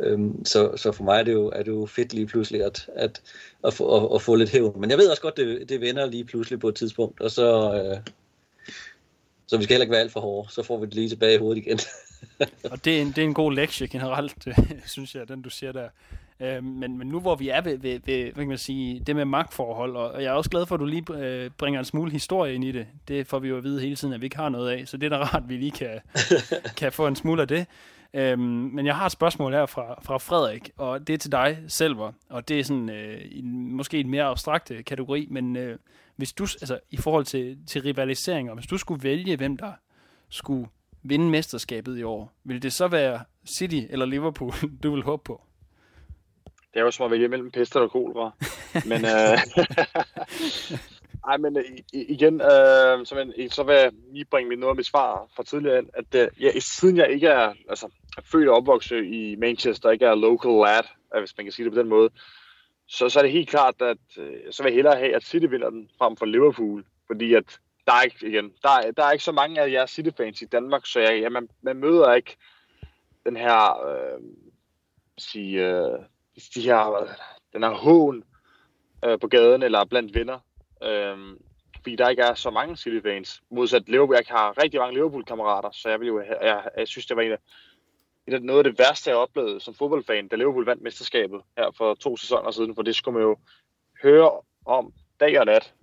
Øhm, 0.01 0.45
så, 0.45 0.77
så 0.77 0.93
for 0.93 1.05
mig 1.05 1.19
er 1.21 1.23
det, 1.23 1.33
jo, 1.33 1.49
er 1.49 1.63
det 1.63 1.73
jo 1.73 1.87
fedt 1.87 2.15
lige 2.15 2.27
pludselig 2.27 2.65
at, 2.65 2.89
at, 2.97 3.23
at, 3.65 3.75
få, 3.75 3.97
at, 3.97 4.15
at 4.15 4.23
få 4.23 4.35
lidt 4.35 4.51
hævn. 4.51 4.81
Men 4.81 4.91
jeg 4.91 4.99
ved 4.99 5.11
også 5.11 5.23
godt, 5.23 5.37
det, 5.37 5.69
det 5.69 5.81
vender 5.81 6.07
lige 6.07 6.25
pludselig 6.25 6.61
på 6.61 6.69
et 6.69 6.75
tidspunkt, 6.75 7.21
og 7.21 7.31
så, 7.31 7.75
øh, 7.75 7.97
så 9.47 9.57
vi 9.57 9.65
skal 9.65 9.75
heller 9.75 9.85
ikke 9.85 9.93
være 9.93 10.01
alt 10.01 10.13
for 10.13 10.21
hårde. 10.21 10.53
Så 10.53 10.63
får 10.63 10.79
vi 10.79 10.87
det 10.87 10.95
lige 10.95 11.09
tilbage 11.09 11.35
i 11.35 11.39
hovedet 11.39 11.67
igen. 11.67 11.79
og 12.73 12.85
det 12.85 12.97
er, 12.97 13.03
en, 13.03 13.09
det 13.09 13.19
er 13.19 13.23
en 13.23 13.35
god 13.35 13.53
lektie 13.53 13.89
generelt, 13.89 14.49
synes 14.87 15.15
jeg, 15.15 15.29
den 15.29 15.43
du 15.43 15.51
siger 15.51 15.73
der. 15.73 15.89
Øh, 16.41 16.65
men, 16.65 16.99
men 16.99 17.09
nu 17.09 17.21
hvor 17.21 17.35
vi 17.35 17.49
er 17.49 17.61
ved, 17.61 17.79
ved, 17.79 18.01
ved 18.05 18.23
hvad 18.25 18.35
kan 18.35 18.49
man 18.49 18.59
sige, 18.59 19.01
det 19.01 19.17
med 19.17 19.25
magtforhold, 19.25 19.97
og 19.97 20.23
jeg 20.23 20.29
er 20.29 20.33
også 20.33 20.51
glad 20.51 20.67
for, 20.67 20.75
at 20.75 20.81
du 20.81 20.85
lige 20.85 21.05
øh, 21.15 21.51
bringer 21.59 21.81
en 21.81 21.85
smule 21.85 22.11
historie 22.11 22.55
ind 22.55 22.65
i 22.65 22.73
det. 22.73 22.87
Det 23.09 23.27
får 23.27 23.39
vi 23.39 23.49
jo 23.49 23.57
at 23.57 23.65
vide 23.65 23.81
hele 23.81 23.97
tiden, 23.97 24.15
at 24.15 24.21
vi 24.21 24.27
ikke 24.27 24.37
har 24.37 24.49
noget 24.49 24.71
af, 24.71 24.89
så 24.89 24.97
det 24.97 25.13
er 25.13 25.19
da 25.19 25.25
rart, 25.25 25.43
at 25.43 25.49
vi 25.49 25.57
lige 25.57 25.71
kan, 25.71 26.01
kan 26.77 26.93
få 26.93 27.07
en 27.07 27.17
smule 27.17 27.43
af 27.43 27.49
det. 27.49 27.67
Øhm, 28.15 28.41
men 28.41 28.87
jeg 28.87 28.97
har 28.97 29.07
et 29.07 29.13
spørgsmål 29.13 29.53
her 29.53 29.67
fra, 29.67 30.01
fra 30.03 30.19
Frederik, 30.19 30.71
og 30.77 31.07
det 31.07 31.15
er 31.15 31.19
til 31.19 31.33
dig 31.33 31.59
selv, 31.69 31.97
og 32.29 32.49
det 32.49 32.61
er 32.61 32.65
sådan 32.65 32.91
øh, 32.91 33.21
en, 33.31 33.73
måske 33.73 34.01
en 34.01 34.11
mere 34.11 34.25
abstrakt 34.25 34.73
kategori, 34.87 35.27
men 35.31 35.57
øh, 35.57 35.79
hvis 36.17 36.33
du, 36.33 36.43
altså 36.43 36.81
i 36.91 36.97
forhold 36.97 37.25
til, 37.25 37.59
til 37.67 37.83
rivaliseringer, 37.83 38.55
hvis 38.55 38.67
du 38.67 38.79
skulle 38.79 39.03
vælge, 39.03 39.37
hvem 39.37 39.57
der 39.57 39.73
skulle 40.29 40.69
vinde 41.03 41.31
mesterskabet 41.31 41.99
i 41.99 42.03
år, 42.03 42.33
ville 42.45 42.61
det 42.61 42.73
så 42.73 42.89
være 42.89 43.21
City 43.59 43.81
eller 43.91 44.07
Liverpool, 44.07 44.53
du 44.83 44.95
vil 44.95 45.03
håbe 45.03 45.23
på? 45.25 45.43
Det 46.47 46.81
er 46.81 46.85
jo 46.85 46.91
som 46.91 47.05
at 47.05 47.11
vælge 47.11 47.29
mellem 47.29 47.51
pester 47.51 47.81
og 47.81 47.91
kolera. 47.91 48.31
men, 48.87 49.05
øh, 49.05 49.39
ej, 51.31 51.37
men 51.37 51.57
øh, 51.57 51.65
igen, 51.93 52.35
øh, 52.35 53.07
så, 53.07 53.15
men, 53.15 53.51
så 53.51 53.63
vil 53.63 53.75
jeg 53.75 53.91
lige 54.13 54.25
bringe 54.25 54.49
mit 54.49 54.59
noget 54.59 54.71
af 54.71 54.77
mit 54.77 54.87
svar 54.87 55.29
fra 55.37 55.43
tidligere 55.43 55.83
at 55.95 56.15
øh, 56.15 56.29
ja, 56.41 56.61
siden 56.61 56.97
jeg 56.97 57.11
ikke 57.11 57.27
er, 57.27 57.53
altså, 57.69 57.87
er 58.19 58.23
født 58.33 58.49
og 58.49 58.57
opvokset 58.57 59.05
i 59.05 59.37
Manchester, 59.39 59.91
ikke 59.91 60.07
er 60.07 60.15
local 60.15 60.51
lad, 60.51 60.85
hvis 61.21 61.37
man 61.37 61.47
kan 61.47 61.53
sige 61.53 61.65
det 61.65 61.73
på 61.73 61.79
den 61.79 61.89
måde, 61.89 62.11
så, 62.87 63.09
så 63.09 63.19
er 63.19 63.23
det 63.23 63.33
helt 63.33 63.49
klart, 63.49 63.83
at 63.83 63.99
øh, 64.19 64.41
så 64.51 64.63
vil 64.63 64.71
jeg 64.71 64.77
hellere 64.77 64.99
have, 64.99 65.15
at 65.15 65.25
City 65.25 65.47
vinder 65.47 65.71
den 65.71 65.91
frem 65.99 66.17
for 66.17 66.27
Liverpool, 66.27 66.85
fordi 67.07 67.35
at 67.35 67.61
der 67.87 67.93
er 67.93 68.03
ikke, 68.03 68.27
igen, 68.27 68.53
der, 68.63 68.93
der 68.97 69.05
er 69.05 69.13
ikke 69.13 69.25
så 69.25 69.33
mange 69.33 69.61
af 69.61 69.71
jer 69.71 69.87
City-fans 69.87 70.43
i 70.43 70.45
Danmark, 70.45 70.87
så 70.87 71.01
jeg, 71.01 71.21
ja, 71.21 71.29
man, 71.29 71.49
man 71.63 71.77
møder 71.77 72.13
ikke 72.13 72.37
den 73.27 73.37
her, 73.37 73.87
øh, 73.87 74.21
sige, 75.19 75.67
øh, 75.67 75.99
de 76.55 76.61
her, 76.61 77.09
den 77.53 77.63
her 77.63 77.71
hån 77.71 78.25
øh, 79.05 79.19
på 79.21 79.29
gaden 79.29 79.63
eller 79.63 79.85
blandt 79.85 80.15
venner. 80.15 80.39
Øh, 80.83 81.19
fordi 81.77 81.97
der 81.97 82.09
ikke 82.09 82.23
er 82.23 82.35
så 82.35 82.51
mange 82.51 82.77
City-fans. 82.77 83.43
Modsat 83.51 83.89
Liverpool, 83.89 84.17
jeg 84.17 84.37
har 84.37 84.63
rigtig 84.63 84.81
mange 84.81 84.95
Liverpool-kammerater, 84.95 85.71
så 85.73 85.89
jeg, 85.89 86.01
vil 86.01 86.09
jo, 86.09 86.21
jeg, 86.21 86.39
jeg, 86.43 86.69
jeg 86.77 86.89
synes, 86.89 87.07
det 87.07 87.17
var 87.17 87.23
en 87.23 87.33
af, 87.33 87.39
et 88.27 88.35
af 88.35 88.43
noget 88.43 88.59
af 88.59 88.65
det 88.65 88.79
værste, 88.79 89.11
jeg 89.11 89.17
oplevede 89.17 89.61
som 89.61 89.75
fodboldfan, 89.75 90.29
da 90.29 90.37
Liverpool 90.37 90.65
vandt 90.65 90.83
mesterskabet 90.83 91.41
her 91.59 91.71
for 91.79 91.95
to 91.95 92.17
sæsoner 92.17 92.51
siden, 92.51 92.75
for 92.75 92.83
det 92.83 92.97
skulle 92.97 93.19
man 93.19 93.29
jo 93.29 93.37
høre 94.03 94.31
om 94.67 94.93
dag 95.21 95.41
og 95.41 95.47
nat. 95.47 95.75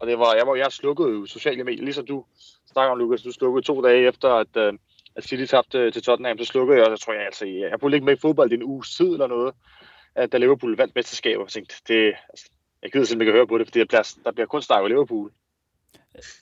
Og 0.00 0.06
det 0.06 0.18
var, 0.18 0.34
jeg, 0.34 0.46
var, 0.46 0.54
jeg 0.54 0.72
slukkede 0.72 1.08
jo 1.08 1.26
sociale 1.26 1.64
medier, 1.64 1.84
ligesom 1.84 2.06
du 2.06 2.24
snakker 2.72 2.92
om, 2.92 2.98
Lukas, 2.98 3.22
du 3.22 3.32
slukkede 3.32 3.66
to 3.66 3.82
dage 3.82 4.08
efter, 4.08 4.28
at, 4.28 4.56
øh, 4.56 4.72
at 5.16 5.24
City 5.24 5.44
tabte 5.44 5.90
til 5.90 6.02
Tottenham, 6.02 6.38
så 6.38 6.44
slukkede 6.44 6.78
jeg, 6.78 6.86
og 6.86 6.98
så 6.98 7.04
tror 7.04 7.12
jeg 7.12 7.24
altså, 7.24 7.46
jeg, 7.46 7.70
jeg 7.70 7.80
burde 7.80 7.96
ikke 7.96 8.04
med 8.04 8.16
i 8.16 8.20
fodbold 8.20 8.52
i 8.52 8.54
en 8.54 8.62
uge 8.62 8.82
tid 8.82 9.12
eller 9.12 9.26
noget, 9.26 9.54
at 10.14 10.32
da 10.32 10.38
Liverpool 10.38 10.76
vandt 10.76 10.94
mesterskabet, 10.94 11.42
og 11.42 11.48
tænkte, 11.48 11.74
det, 11.88 12.14
altså, 12.28 12.50
jeg 12.82 12.92
gider 12.92 13.04
simpelthen 13.04 13.28
ikke 13.28 13.38
høre 13.38 13.46
på 13.46 13.58
det, 13.58 13.66
fordi 13.66 13.78
der 13.78 13.84
bliver, 13.84 14.16
der 14.24 14.32
bliver 14.32 14.46
kun 14.46 14.62
snakket 14.62 14.90
Liverpool. 14.90 15.32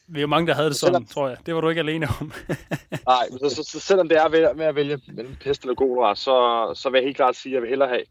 Vi 0.06 0.18
er 0.18 0.20
jo 0.20 0.26
mange, 0.26 0.46
der 0.46 0.54
havde 0.54 0.68
det 0.68 0.76
sådan, 0.76 0.92
selvom, 0.92 1.06
tror 1.06 1.28
jeg. 1.28 1.36
Det 1.46 1.54
var 1.54 1.60
du 1.60 1.68
ikke 1.68 1.78
alene 1.78 2.08
om. 2.20 2.32
nej, 3.06 3.28
så, 3.30 3.54
så, 3.56 3.62
så, 3.62 3.80
selvom 3.80 4.08
det 4.08 4.18
er 4.18 4.54
med 4.54 4.64
at 4.66 4.74
vælge 4.74 5.00
mellem 5.06 5.36
pest 5.40 5.62
eller 5.62 5.74
kolera, 5.74 6.14
så, 6.14 6.72
så 6.74 6.90
vil 6.90 6.98
jeg 6.98 7.04
helt 7.04 7.16
klart 7.16 7.36
sige, 7.36 7.50
at 7.50 7.54
jeg 7.54 7.62
vil 7.62 7.68
hellere 7.68 7.88
have 7.88 8.04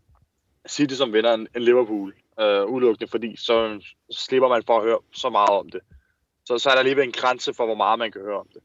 City 0.69 0.95
som 0.95 1.13
vinder 1.13 1.33
end 1.33 1.47
Liverpool. 1.55 2.13
Øh, 2.39 2.65
udelukkende, 2.65 3.11
fordi 3.11 3.35
så 3.37 3.81
slipper 4.11 4.49
man 4.49 4.63
for 4.65 4.77
at 4.77 4.83
høre 4.83 4.99
så 5.13 5.29
meget 5.29 5.49
om 5.49 5.69
det. 5.69 5.81
Så, 6.45 6.57
så 6.57 6.69
er 6.69 6.73
der 6.73 6.79
alligevel 6.79 7.05
en 7.05 7.11
grænse 7.11 7.53
for, 7.53 7.65
hvor 7.65 7.75
meget 7.75 7.99
man 7.99 8.11
kan 8.11 8.21
høre 8.21 8.39
om 8.39 8.47
det. 8.53 8.61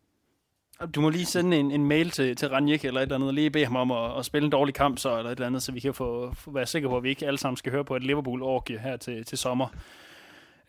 Du 0.94 1.00
må 1.00 1.08
lige 1.08 1.26
sende 1.26 1.56
en, 1.56 1.70
en 1.70 1.86
mail 1.86 2.10
til, 2.10 2.36
til 2.36 2.48
Ranjik 2.48 2.84
eller 2.84 3.00
et 3.00 3.02
eller 3.02 3.14
andet, 3.14 3.28
og 3.28 3.34
lige 3.34 3.50
bede 3.50 3.64
ham 3.64 3.76
om 3.76 3.90
at, 3.90 4.18
at 4.18 4.24
spille 4.24 4.44
en 4.44 4.52
dårlig 4.52 4.74
kamp, 4.74 4.98
så, 4.98 5.18
eller 5.18 5.30
et 5.30 5.36
eller 5.36 5.46
andet, 5.46 5.62
så 5.62 5.72
vi 5.72 5.80
kan 5.80 5.94
få, 5.94 6.34
få 6.34 6.50
være 6.50 6.66
sikre 6.66 6.88
på, 6.88 6.96
at 6.96 7.02
vi 7.02 7.08
ikke 7.08 7.26
alle 7.26 7.38
sammen 7.38 7.56
skal 7.56 7.72
høre 7.72 7.84
på 7.84 7.96
et 7.96 8.02
Liverpool-orgie 8.02 8.78
her 8.78 8.96
til, 8.96 9.24
til 9.24 9.38
sommer. 9.38 9.68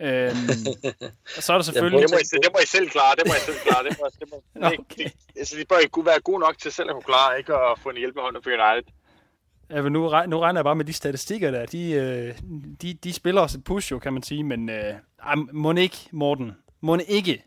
Øhm, 0.02 0.36
så 1.46 1.54
er 1.54 1.58
der 1.58 1.64
selvfølgelig... 1.64 2.02
Det 2.02 2.12
må, 2.12 2.18
I, 2.18 2.42
det 2.44 2.52
må 2.54 2.60
I 2.64 2.66
selv 2.66 2.90
klare, 2.90 3.16
det 3.16 3.24
må 3.28 3.34
I 3.34 3.40
selv 3.40 3.58
klare. 3.68 3.84
Det 3.84 3.98
må, 4.00 4.10
det 4.20 4.28
må, 4.32 4.38
okay. 4.68 4.78
det, 4.78 4.98
det, 4.98 5.14
altså, 5.36 5.58
de 5.58 5.66
bør 5.66 5.78
ikke 5.78 6.06
være 6.06 6.20
gode 6.20 6.40
nok 6.40 6.58
til 6.58 6.72
selv 6.72 6.90
at 6.90 6.94
kunne 6.94 7.04
klare, 7.14 7.38
ikke 7.38 7.54
at 7.54 7.80
få 7.80 7.90
en 7.90 7.98
hjælp 7.98 8.16
med 8.16 8.24
hånden 8.24 8.44
for 8.44 8.50
United. 8.50 8.94
Ja, 9.70 9.82
men 9.82 9.94
nu, 9.94 10.00
nu 10.28 10.40
regner 10.40 10.60
jeg 10.60 10.64
bare 10.64 10.76
med 10.76 10.86
de 10.86 10.94
statistikker 10.94 11.52
der. 11.52 11.66
De, 11.66 11.92
øh, 11.92 12.40
de, 12.82 12.94
de 12.94 13.14
spiller 13.14 13.42
os 13.42 13.54
et 13.54 13.64
push 13.64 13.92
jo, 13.92 14.00
kan 14.00 14.14
man 14.14 14.24
sige, 14.24 14.44
men 14.44 14.70
øh, 14.70 14.94
må 15.54 15.74
ikke, 15.74 15.98
Morten, 16.12 16.52
må 16.82 16.98
ikke, 17.08 17.44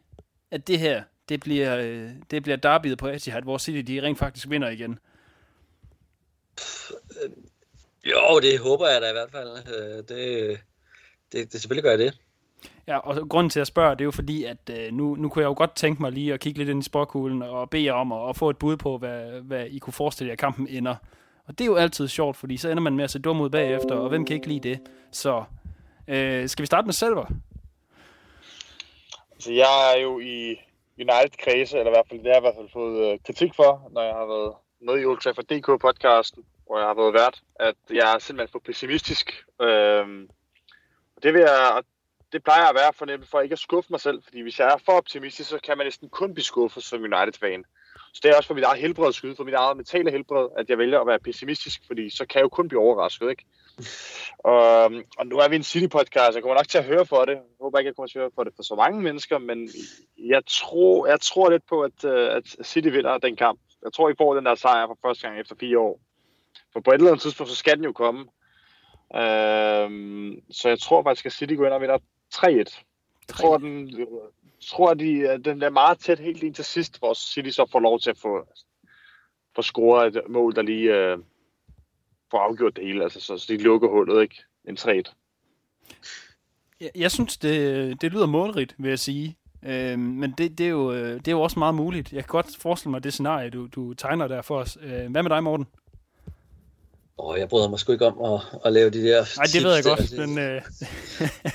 at 0.50 0.66
det 0.66 0.78
her, 0.78 1.02
det 1.28 1.40
bliver, 1.40 1.76
øh, 1.76 2.10
det 2.30 2.42
bliver 2.42 2.56
derbyet 2.56 2.98
på 2.98 3.08
Etihad, 3.08 3.42
hvor 3.42 3.58
City 3.58 3.92
de 3.92 4.02
rent 4.02 4.18
faktisk 4.18 4.50
vinder 4.50 4.68
igen. 4.68 4.98
Jo, 8.04 8.40
det 8.40 8.58
håber 8.58 8.88
jeg 8.88 9.02
da 9.02 9.08
i 9.08 9.12
hvert 9.12 9.30
fald. 9.30 9.48
Øh, 9.48 9.96
det, 10.08 10.60
det, 11.32 11.52
det 11.52 11.60
selvfølgelig 11.60 11.84
gør 11.84 11.96
det. 11.96 12.18
Ja, 12.86 12.98
og 12.98 13.28
grunden 13.28 13.50
til 13.50 13.60
at 13.60 13.66
spørge, 13.66 13.90
det 13.90 14.00
er 14.00 14.04
jo 14.04 14.10
fordi, 14.10 14.44
at 14.44 14.70
øh, 14.70 14.92
nu, 14.92 15.14
nu 15.14 15.28
kunne 15.28 15.42
jeg 15.42 15.48
jo 15.48 15.54
godt 15.56 15.74
tænke 15.74 16.02
mig 16.02 16.12
lige 16.12 16.34
at 16.34 16.40
kigge 16.40 16.58
lidt 16.58 16.68
ind 16.68 16.80
i 16.80 16.84
sporkuglen 16.84 17.42
og 17.42 17.70
bede 17.70 17.84
jer 17.84 17.92
om 17.92 18.12
at, 18.12 18.28
at 18.28 18.36
få 18.36 18.50
et 18.50 18.58
bud 18.58 18.76
på, 18.76 18.98
hvad, 18.98 19.40
hvad 19.40 19.66
I 19.66 19.78
kunne 19.78 19.92
forestille 19.92 20.28
jer, 20.28 20.32
at 20.32 20.38
kampen 20.38 20.68
ender. 20.68 20.96
Og 21.46 21.58
det 21.58 21.60
er 21.60 21.66
jo 21.66 21.76
altid 21.76 22.08
sjovt, 22.08 22.36
fordi 22.36 22.56
så 22.56 22.68
ender 22.70 22.82
man 22.82 22.96
med 22.96 23.04
at 23.04 23.10
se 23.10 23.18
dum 23.18 23.40
ud 23.40 23.50
bagefter, 23.50 23.94
og 23.94 24.08
hvem 24.08 24.24
kan 24.24 24.36
ikke 24.36 24.48
lide 24.48 24.68
det? 24.68 24.80
Så 25.12 25.44
øh, 26.08 26.48
skal 26.48 26.62
vi 26.62 26.66
starte 26.66 26.86
med 26.86 26.92
Selver? 26.92 27.26
Altså, 29.32 29.52
jeg 29.52 29.94
er 29.94 30.00
jo 30.00 30.20
i 30.20 30.56
United-kredse, 30.98 31.78
eller 31.78 31.90
i 31.90 31.94
hvert 31.94 32.08
fald, 32.08 32.20
det 32.20 32.26
har 32.26 32.34
jeg 32.34 32.42
i 32.42 32.46
hvert 32.46 32.58
fald 32.58 32.68
fået 32.72 33.12
øh, 33.12 33.18
kritik 33.26 33.54
for, 33.54 33.88
når 33.90 34.02
jeg 34.02 34.14
har 34.14 34.26
været 34.26 34.52
med 34.80 35.02
i 35.02 35.04
Old 35.04 35.20
Trafford 35.20 35.44
DK-podcasten, 35.52 36.44
hvor 36.66 36.78
jeg 36.78 36.86
har 36.86 36.94
været 36.94 37.14
vært, 37.14 37.42
at 37.54 37.76
jeg 37.90 38.14
er 38.14 38.18
simpelthen 38.18 38.52
for 38.52 38.58
pessimistisk. 38.58 39.44
Øh, 39.60 40.06
det, 41.22 41.34
vil 41.34 41.40
jeg, 41.40 41.82
det 42.32 42.44
plejer 42.44 42.64
at 42.68 42.74
være 42.74 42.92
for 42.92 43.06
nemt 43.06 43.28
for 43.28 43.40
ikke 43.40 43.52
at 43.52 43.58
skuffe 43.58 43.90
mig 43.90 44.00
selv, 44.00 44.22
fordi 44.22 44.42
hvis 44.42 44.58
jeg 44.58 44.68
er 44.68 44.76
for 44.84 44.92
optimistisk, 44.92 45.50
så 45.50 45.58
kan 45.58 45.78
man 45.78 45.86
næsten 45.86 46.08
kun 46.08 46.34
blive 46.34 46.44
skuffet 46.44 46.82
som 46.82 47.02
United-fan. 47.02 47.64
Så 48.14 48.20
det 48.22 48.30
er 48.30 48.36
også 48.36 48.46
for 48.46 48.54
mit 48.54 48.64
eget 48.64 48.80
helbred 48.80 49.12
skyde, 49.12 49.36
for 49.36 49.44
mit 49.44 49.54
eget 49.54 49.76
mentale 49.76 50.10
helbred, 50.10 50.48
at 50.58 50.70
jeg 50.70 50.78
vælger 50.78 51.00
at 51.00 51.06
være 51.06 51.18
pessimistisk, 51.18 51.82
fordi 51.86 52.10
så 52.10 52.26
kan 52.26 52.38
jeg 52.38 52.42
jo 52.42 52.48
kun 52.48 52.68
blive 52.68 52.80
overrasket, 52.80 53.30
ikke? 53.30 53.44
Og, 54.38 54.84
og 55.18 55.26
nu 55.26 55.36
er 55.36 55.48
vi 55.48 55.56
en 55.56 55.62
City-podcast, 55.62 56.34
jeg 56.34 56.42
kommer 56.42 56.56
nok 56.56 56.68
til 56.68 56.78
at 56.78 56.84
høre 56.84 57.06
for 57.06 57.24
det. 57.24 57.32
Jeg 57.32 57.42
håber 57.60 57.78
ikke, 57.78 57.88
jeg 57.88 57.96
kommer 57.96 58.08
til 58.08 58.18
at 58.18 58.22
høre 58.22 58.30
for 58.34 58.44
det 58.44 58.52
for 58.56 58.62
så 58.62 58.74
mange 58.74 59.02
mennesker, 59.02 59.38
men 59.38 59.68
jeg 60.18 60.42
tror, 60.46 61.06
jeg 61.06 61.20
tror 61.20 61.50
lidt 61.50 61.66
på, 61.68 61.80
at, 61.82 62.04
øh, 62.04 62.36
at 62.36 62.56
City 62.64 62.88
vinder 62.88 63.18
den 63.18 63.36
kamp. 63.36 63.60
Jeg 63.84 63.92
tror, 63.92 64.10
I 64.10 64.14
får 64.18 64.34
den 64.34 64.46
der 64.46 64.54
sejr 64.54 64.86
for 64.86 64.98
første 65.06 65.26
gang 65.26 65.40
efter 65.40 65.54
fire 65.60 65.78
år. 65.78 66.00
For 66.72 66.80
på 66.80 66.90
et 66.90 66.94
eller 66.94 67.08
andet 67.08 67.22
tidspunkt, 67.22 67.50
så 67.50 67.56
skal 67.56 67.76
den 67.76 67.84
jo 67.84 67.92
komme. 67.92 68.20
Øhm, 69.14 70.40
så 70.50 70.68
jeg 70.68 70.78
tror 70.78 71.02
faktisk, 71.02 71.26
at 71.26 71.32
City 71.32 71.54
går 71.54 71.64
ind 71.64 71.74
og 71.74 71.80
vinder 71.80 71.98
3-1. 72.34 72.46
Jeg 72.48 72.66
tror, 73.28 73.58
den, 73.58 74.06
tror, 74.60 74.90
at 74.90 74.98
de, 74.98 75.42
den 75.44 75.62
er 75.62 75.70
meget 75.70 75.98
tæt 75.98 76.18
helt 76.18 76.42
ind 76.42 76.54
til 76.54 76.64
sidst, 76.64 76.98
hvor 76.98 77.14
City 77.14 77.50
så 77.50 77.66
får 77.72 77.80
lov 77.80 78.00
til 78.00 78.10
at 78.10 78.18
få, 78.18 78.46
få 79.54 79.62
scoret 79.62 80.16
et 80.16 80.22
mål, 80.28 80.54
der 80.54 80.62
lige 80.62 80.94
øh, 80.94 81.18
får 82.30 82.38
afgjort 82.38 82.76
det 82.76 82.84
hele. 82.84 83.02
Altså, 83.02 83.20
så, 83.20 83.38
så 83.38 83.52
de 83.52 83.56
lukker 83.56 83.88
hullet, 83.88 84.22
ikke? 84.22 84.36
En 84.68 84.76
3 84.76 85.02
jeg, 86.82 86.90
jeg 86.94 87.10
synes, 87.10 87.38
det, 87.38 88.00
det 88.00 88.12
lyder 88.12 88.26
målrigt, 88.26 88.74
vil 88.78 88.88
jeg 88.88 88.98
sige. 88.98 89.36
Øh, 89.64 89.98
men 89.98 90.34
det, 90.38 90.58
det, 90.58 90.66
er 90.66 90.70
jo, 90.70 90.92
øh, 90.92 91.14
det 91.14 91.28
er 91.28 91.32
jo 91.32 91.40
også 91.40 91.58
meget 91.58 91.74
muligt. 91.74 92.12
Jeg 92.12 92.24
kan 92.24 92.28
godt 92.28 92.56
forestille 92.56 92.90
mig 92.90 93.04
det 93.04 93.12
scenarie, 93.12 93.50
du, 93.50 93.66
du 93.66 93.94
tegner 93.94 94.28
der 94.28 94.42
for 94.42 94.58
os. 94.58 94.78
Øh, 94.82 95.10
hvad 95.10 95.22
med 95.22 95.30
dig, 95.30 95.42
Morten? 95.42 95.66
Åh, 97.18 97.38
jeg 97.38 97.48
bryder 97.48 97.68
mig 97.68 97.78
sgu 97.78 97.92
ikke 97.92 98.06
om 98.06 98.34
at, 98.34 98.40
at 98.64 98.72
lave 98.72 98.90
de 98.90 99.02
der 99.02 99.24
Nej, 99.36 99.44
det 99.52 99.64
ved 99.64 99.74
jeg 99.74 99.84
godt, 99.84 100.10
der. 100.10 100.26
men... 100.26 100.38
Øh... 100.38 100.62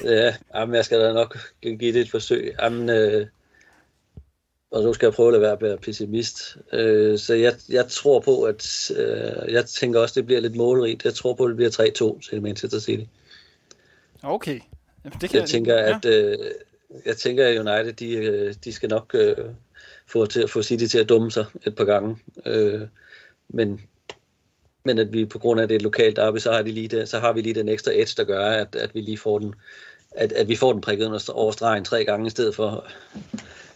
ja, 0.17 0.35
jamen, 0.55 0.75
jeg 0.75 0.85
skal 0.85 0.99
da 0.99 1.13
nok 1.13 1.37
give 1.61 1.93
det 1.93 2.01
et 2.01 2.11
forsøg. 2.11 2.55
Jamen, 2.61 2.89
øh, 2.89 3.27
og 4.71 4.83
nu 4.83 4.93
skal 4.93 5.05
jeg 5.05 5.13
prøve 5.13 5.27
at 5.27 5.33
lade 5.33 5.41
være 5.41 5.51
at 5.51 5.61
være 5.61 5.77
pessimist. 5.77 6.57
Øh, 6.73 7.19
så 7.19 7.33
jeg, 7.33 7.55
jeg 7.69 7.87
tror 7.87 8.19
på, 8.19 8.43
at... 8.43 8.91
Øh, 8.95 9.53
jeg 9.53 9.65
tænker 9.65 9.99
også, 9.99 10.19
det 10.19 10.25
bliver 10.25 10.41
lidt 10.41 10.55
målrigt. 10.55 11.05
Jeg 11.05 11.13
tror 11.13 11.33
på, 11.33 11.43
at 11.43 11.49
det 11.49 11.55
bliver 11.55 12.15
3-2 12.15 12.29
til 12.29 12.41
Manchester 12.41 12.79
City. 12.79 13.03
Okay. 14.23 14.59
Jamen, 15.05 15.19
det 15.21 15.29
kan 15.29 15.35
jeg, 15.35 15.41
jeg 15.41 15.49
tænker, 15.49 15.75
ja. 15.75 15.95
at... 15.95 16.05
Øh, 16.05 16.37
jeg 17.05 17.17
tænker, 17.17 17.47
at 17.47 17.57
United 17.57 17.93
de, 17.93 18.13
øh, 18.13 18.53
de 18.63 18.73
skal 18.73 18.89
nok 18.89 19.15
øh, 19.15 19.35
få, 20.07 20.25
til, 20.25 20.47
få 20.47 20.61
City 20.61 20.85
til 20.85 20.99
at 20.99 21.09
dumme 21.09 21.31
sig 21.31 21.45
et 21.65 21.75
par 21.75 21.85
gange. 21.85 22.17
Øh, 22.45 22.81
men, 23.49 23.81
men 24.87 24.99
at 24.99 25.13
vi 25.13 25.25
på 25.25 25.39
grund 25.39 25.59
af 25.61 25.67
det 25.67 25.81
lokalt 25.81 26.15
derby, 26.15 26.37
så 26.37 26.51
har, 26.51 26.61
de 26.61 26.71
lige 26.71 26.87
det, 26.87 27.09
så 27.09 27.19
har 27.19 27.33
vi 27.33 27.41
lige 27.41 27.55
den 27.55 27.69
ekstra 27.69 27.91
edge, 27.91 28.13
der 28.17 28.23
gør, 28.23 28.49
at, 28.49 28.75
at 28.75 28.95
vi 28.95 29.01
lige 29.01 29.17
får 29.17 29.39
den, 29.39 29.55
at, 30.11 30.31
at 30.31 30.47
vi 30.47 30.55
får 30.55 30.73
den 30.73 30.81
prikket 30.81 31.29
over 31.29 31.51
stregen 31.51 31.83
tre 31.83 32.05
gange, 32.05 32.27
i 32.27 32.29
stedet 32.29 32.55
for 32.55 32.87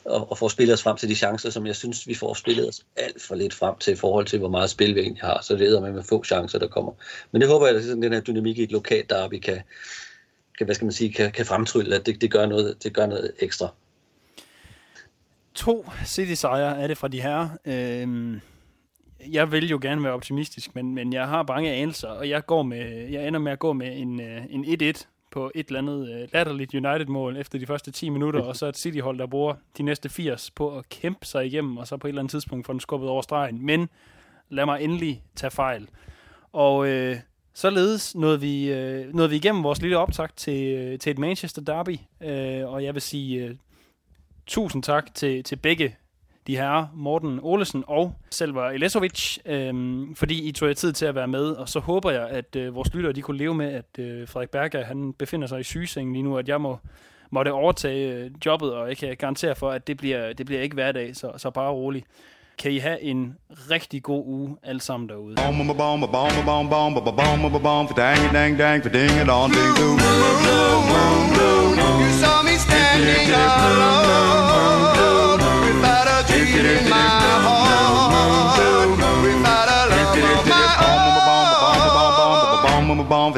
at, 0.06 0.24
at 0.32 0.38
få 0.38 0.50
spillet 0.50 0.74
os 0.74 0.84
frem 0.84 0.98
til 0.98 1.10
de 1.10 1.16
chancer, 1.16 1.50
som 1.50 1.68
jeg 1.68 1.76
synes, 1.76 2.08
vi 2.08 2.14
får 2.14 2.34
spillet 2.34 2.68
os 2.68 2.86
alt 2.96 3.22
for 3.22 3.36
lidt 3.36 3.54
frem 3.54 3.76
til 3.80 3.94
i 3.94 3.96
forhold 3.96 4.26
til, 4.26 4.40
hvor 4.40 4.50
meget 4.50 4.70
spil 4.70 4.96
vi 4.96 5.00
egentlig 5.00 5.24
har. 5.24 5.42
Så 5.42 5.56
det 5.56 5.76
er 5.76 5.82
med, 5.82 5.92
med 5.92 6.04
få 6.04 6.24
chancer, 6.24 6.60
der 6.60 6.68
kommer. 6.68 6.92
Men 7.32 7.42
det 7.42 7.50
håber 7.50 7.68
jeg, 7.68 7.76
at 7.76 7.84
sådan 7.84 8.04
den 8.04 8.14
her 8.14 8.22
dynamik 8.22 8.58
i 8.58 8.64
et 8.64 8.72
lokalt 8.72 9.10
derby 9.10 9.40
kan, 9.40 9.62
kan, 10.58 10.66
hvad 10.66 10.76
skal 10.76 10.86
man 10.86 10.92
sige, 10.92 11.14
kan, 11.14 11.32
kan 11.32 11.46
fremtrylle, 11.46 11.96
at 11.96 12.06
det, 12.06 12.22
det, 12.22 12.32
gør 12.32 12.46
noget, 12.46 12.84
det 12.84 12.94
gør 12.94 13.06
noget 13.06 13.32
ekstra. 13.40 13.68
To 15.56 15.86
City-sejre 16.06 16.82
er 16.82 16.88
det 16.88 16.98
fra 16.98 17.08
de 17.08 17.22
her. 17.22 17.50
Øhm, 17.66 18.42
jeg 19.32 19.52
vil 19.52 19.70
jo 19.70 19.80
gerne 19.82 20.04
være 20.04 20.14
optimistisk, 20.14 20.76
men, 20.76 20.96
men 20.96 21.14
jeg 21.14 21.28
har 21.28 21.44
bange 21.44 21.72
anelser, 21.72 22.08
og 22.08 22.30
jeg, 22.30 22.46
går 22.46 22.64
med, 22.64 23.10
jeg 23.10 23.28
ender 23.28 23.40
med 23.40 23.52
at 23.52 23.60
gå 23.60 23.74
med 23.74 23.98
en, 23.98 24.22
øh, 24.22 24.42
en 24.50 24.66
1-1 24.66 25.06
på 25.32 25.52
et 25.56 25.68
eller 25.68 25.80
andet 25.80 26.10
øh, 26.10 26.28
latterligt 26.34 26.74
United-mål 26.74 27.38
efter 27.38 27.60
de 27.60 27.66
første 27.66 27.92
10 27.92 28.10
minutter, 28.10 28.42
og 28.42 28.56
så 28.56 28.66
et 28.66 28.78
City-hold, 28.78 29.18
der 29.18 29.26
bruger 29.26 29.56
de 29.78 29.84
næste 29.84 30.10
80 30.10 30.52
på 30.52 30.78
at 30.78 30.90
kæmpe 30.90 31.26
sig 31.26 31.46
igennem, 31.46 31.78
og 31.78 31.88
så 31.88 31.98
på 31.98 32.08
et 32.08 32.10
eller 32.10 32.22
andet 32.22 32.32
tidspunkt 32.32 32.66
får 32.66 32.74
den 32.74 32.80
skubbet 32.80 33.10
over 33.10 33.22
stregen. 33.22 33.66
Men 33.66 33.90
lad 34.50 34.66
mig 34.66 34.82
endelig 34.82 35.24
tage 35.36 35.52
fejl. 35.52 35.88
Og 36.52 36.88
øh, 36.88 37.18
således 37.54 38.16
nåede 38.16 38.42
vi, 38.42 38.72
øh, 38.72 39.14
nåede 39.14 39.30
vi 39.30 39.36
igennem 39.36 39.64
vores 39.64 39.82
lille 39.82 39.98
optakt 39.98 40.38
til, 40.38 40.74
øh, 40.74 41.00
til 41.00 41.12
et 41.12 41.18
Manchester 41.18 41.62
Derby, 41.62 41.98
øh, 42.22 42.70
og 42.70 42.84
jeg 42.84 42.94
vil 42.94 43.02
sige 43.02 43.46
øh, 43.46 43.56
tusind 44.48 44.84
tak 44.84 45.16
til, 45.16 45.44
til 45.44 45.56
begge 45.56 45.96
de 46.48 46.58
her 46.58 46.86
Morten 46.94 47.40
Olesen 47.42 47.84
og 47.88 48.14
Selva 48.32 48.62
Elesovic, 48.62 49.38
øhm, 49.46 50.16
fordi 50.16 50.48
I 50.48 50.52
tog 50.52 50.68
jer 50.68 50.74
tid 50.74 50.94
til 50.94 51.06
at 51.06 51.16
være 51.16 51.28
med, 51.28 51.46
og 51.50 51.70
så 51.70 51.80
håber 51.80 52.12
jeg, 52.12 52.28
at 52.30 52.56
øh, 52.56 52.76
vores 52.76 52.94
lyttere 52.94 53.14
de 53.14 53.22
kunne 53.22 53.38
leve 53.38 53.56
med, 53.56 53.74
at 53.74 54.00
øh, 54.00 54.28
Frederik 54.28 54.50
Berger 54.50 54.84
han 54.84 55.14
befinder 55.14 55.48
sig 55.48 55.60
i 55.60 55.64
sygesengen 55.64 56.14
lige 56.14 56.24
nu, 56.24 56.38
at 56.38 56.48
jeg 56.48 56.62
må 56.62 56.78
måtte 57.32 57.54
overtage 57.54 58.14
øh, 58.14 58.32
jobbet, 58.46 58.74
og 58.74 58.88
jeg 58.88 58.98
kan 58.98 59.16
garantere 59.18 59.56
for, 59.56 59.72
at 59.72 59.88
det 59.88 59.98
bliver, 59.98 60.34
det 60.34 60.46
bliver 60.46 60.62
ikke 60.62 60.74
hverdag, 60.74 61.16
så, 61.16 61.32
så 61.38 61.50
bare 61.50 61.72
roligt. 61.72 62.06
Kan 62.58 62.72
I 62.72 62.78
have 62.78 63.02
en 63.02 63.36
rigtig 63.72 64.04
god 64.04 64.24
uge 64.26 64.58
alle 64.64 64.82
sammen 64.82 65.10
derude. 65.10 65.36
You 72.02 72.12
saw 72.22 72.44
me 72.44 72.58
standing 72.58 73.34
alone 73.36 74.12
in 76.56 76.90
my 76.90 76.98
heart. 76.98 77.32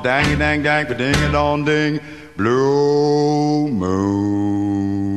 Dang 0.04 0.38
dang 0.38 0.62
dang 0.62 0.86
ding 0.98 1.32
dong 1.32 1.64
ding 1.64 2.02
blue 2.36 3.70
moon. 3.72 5.13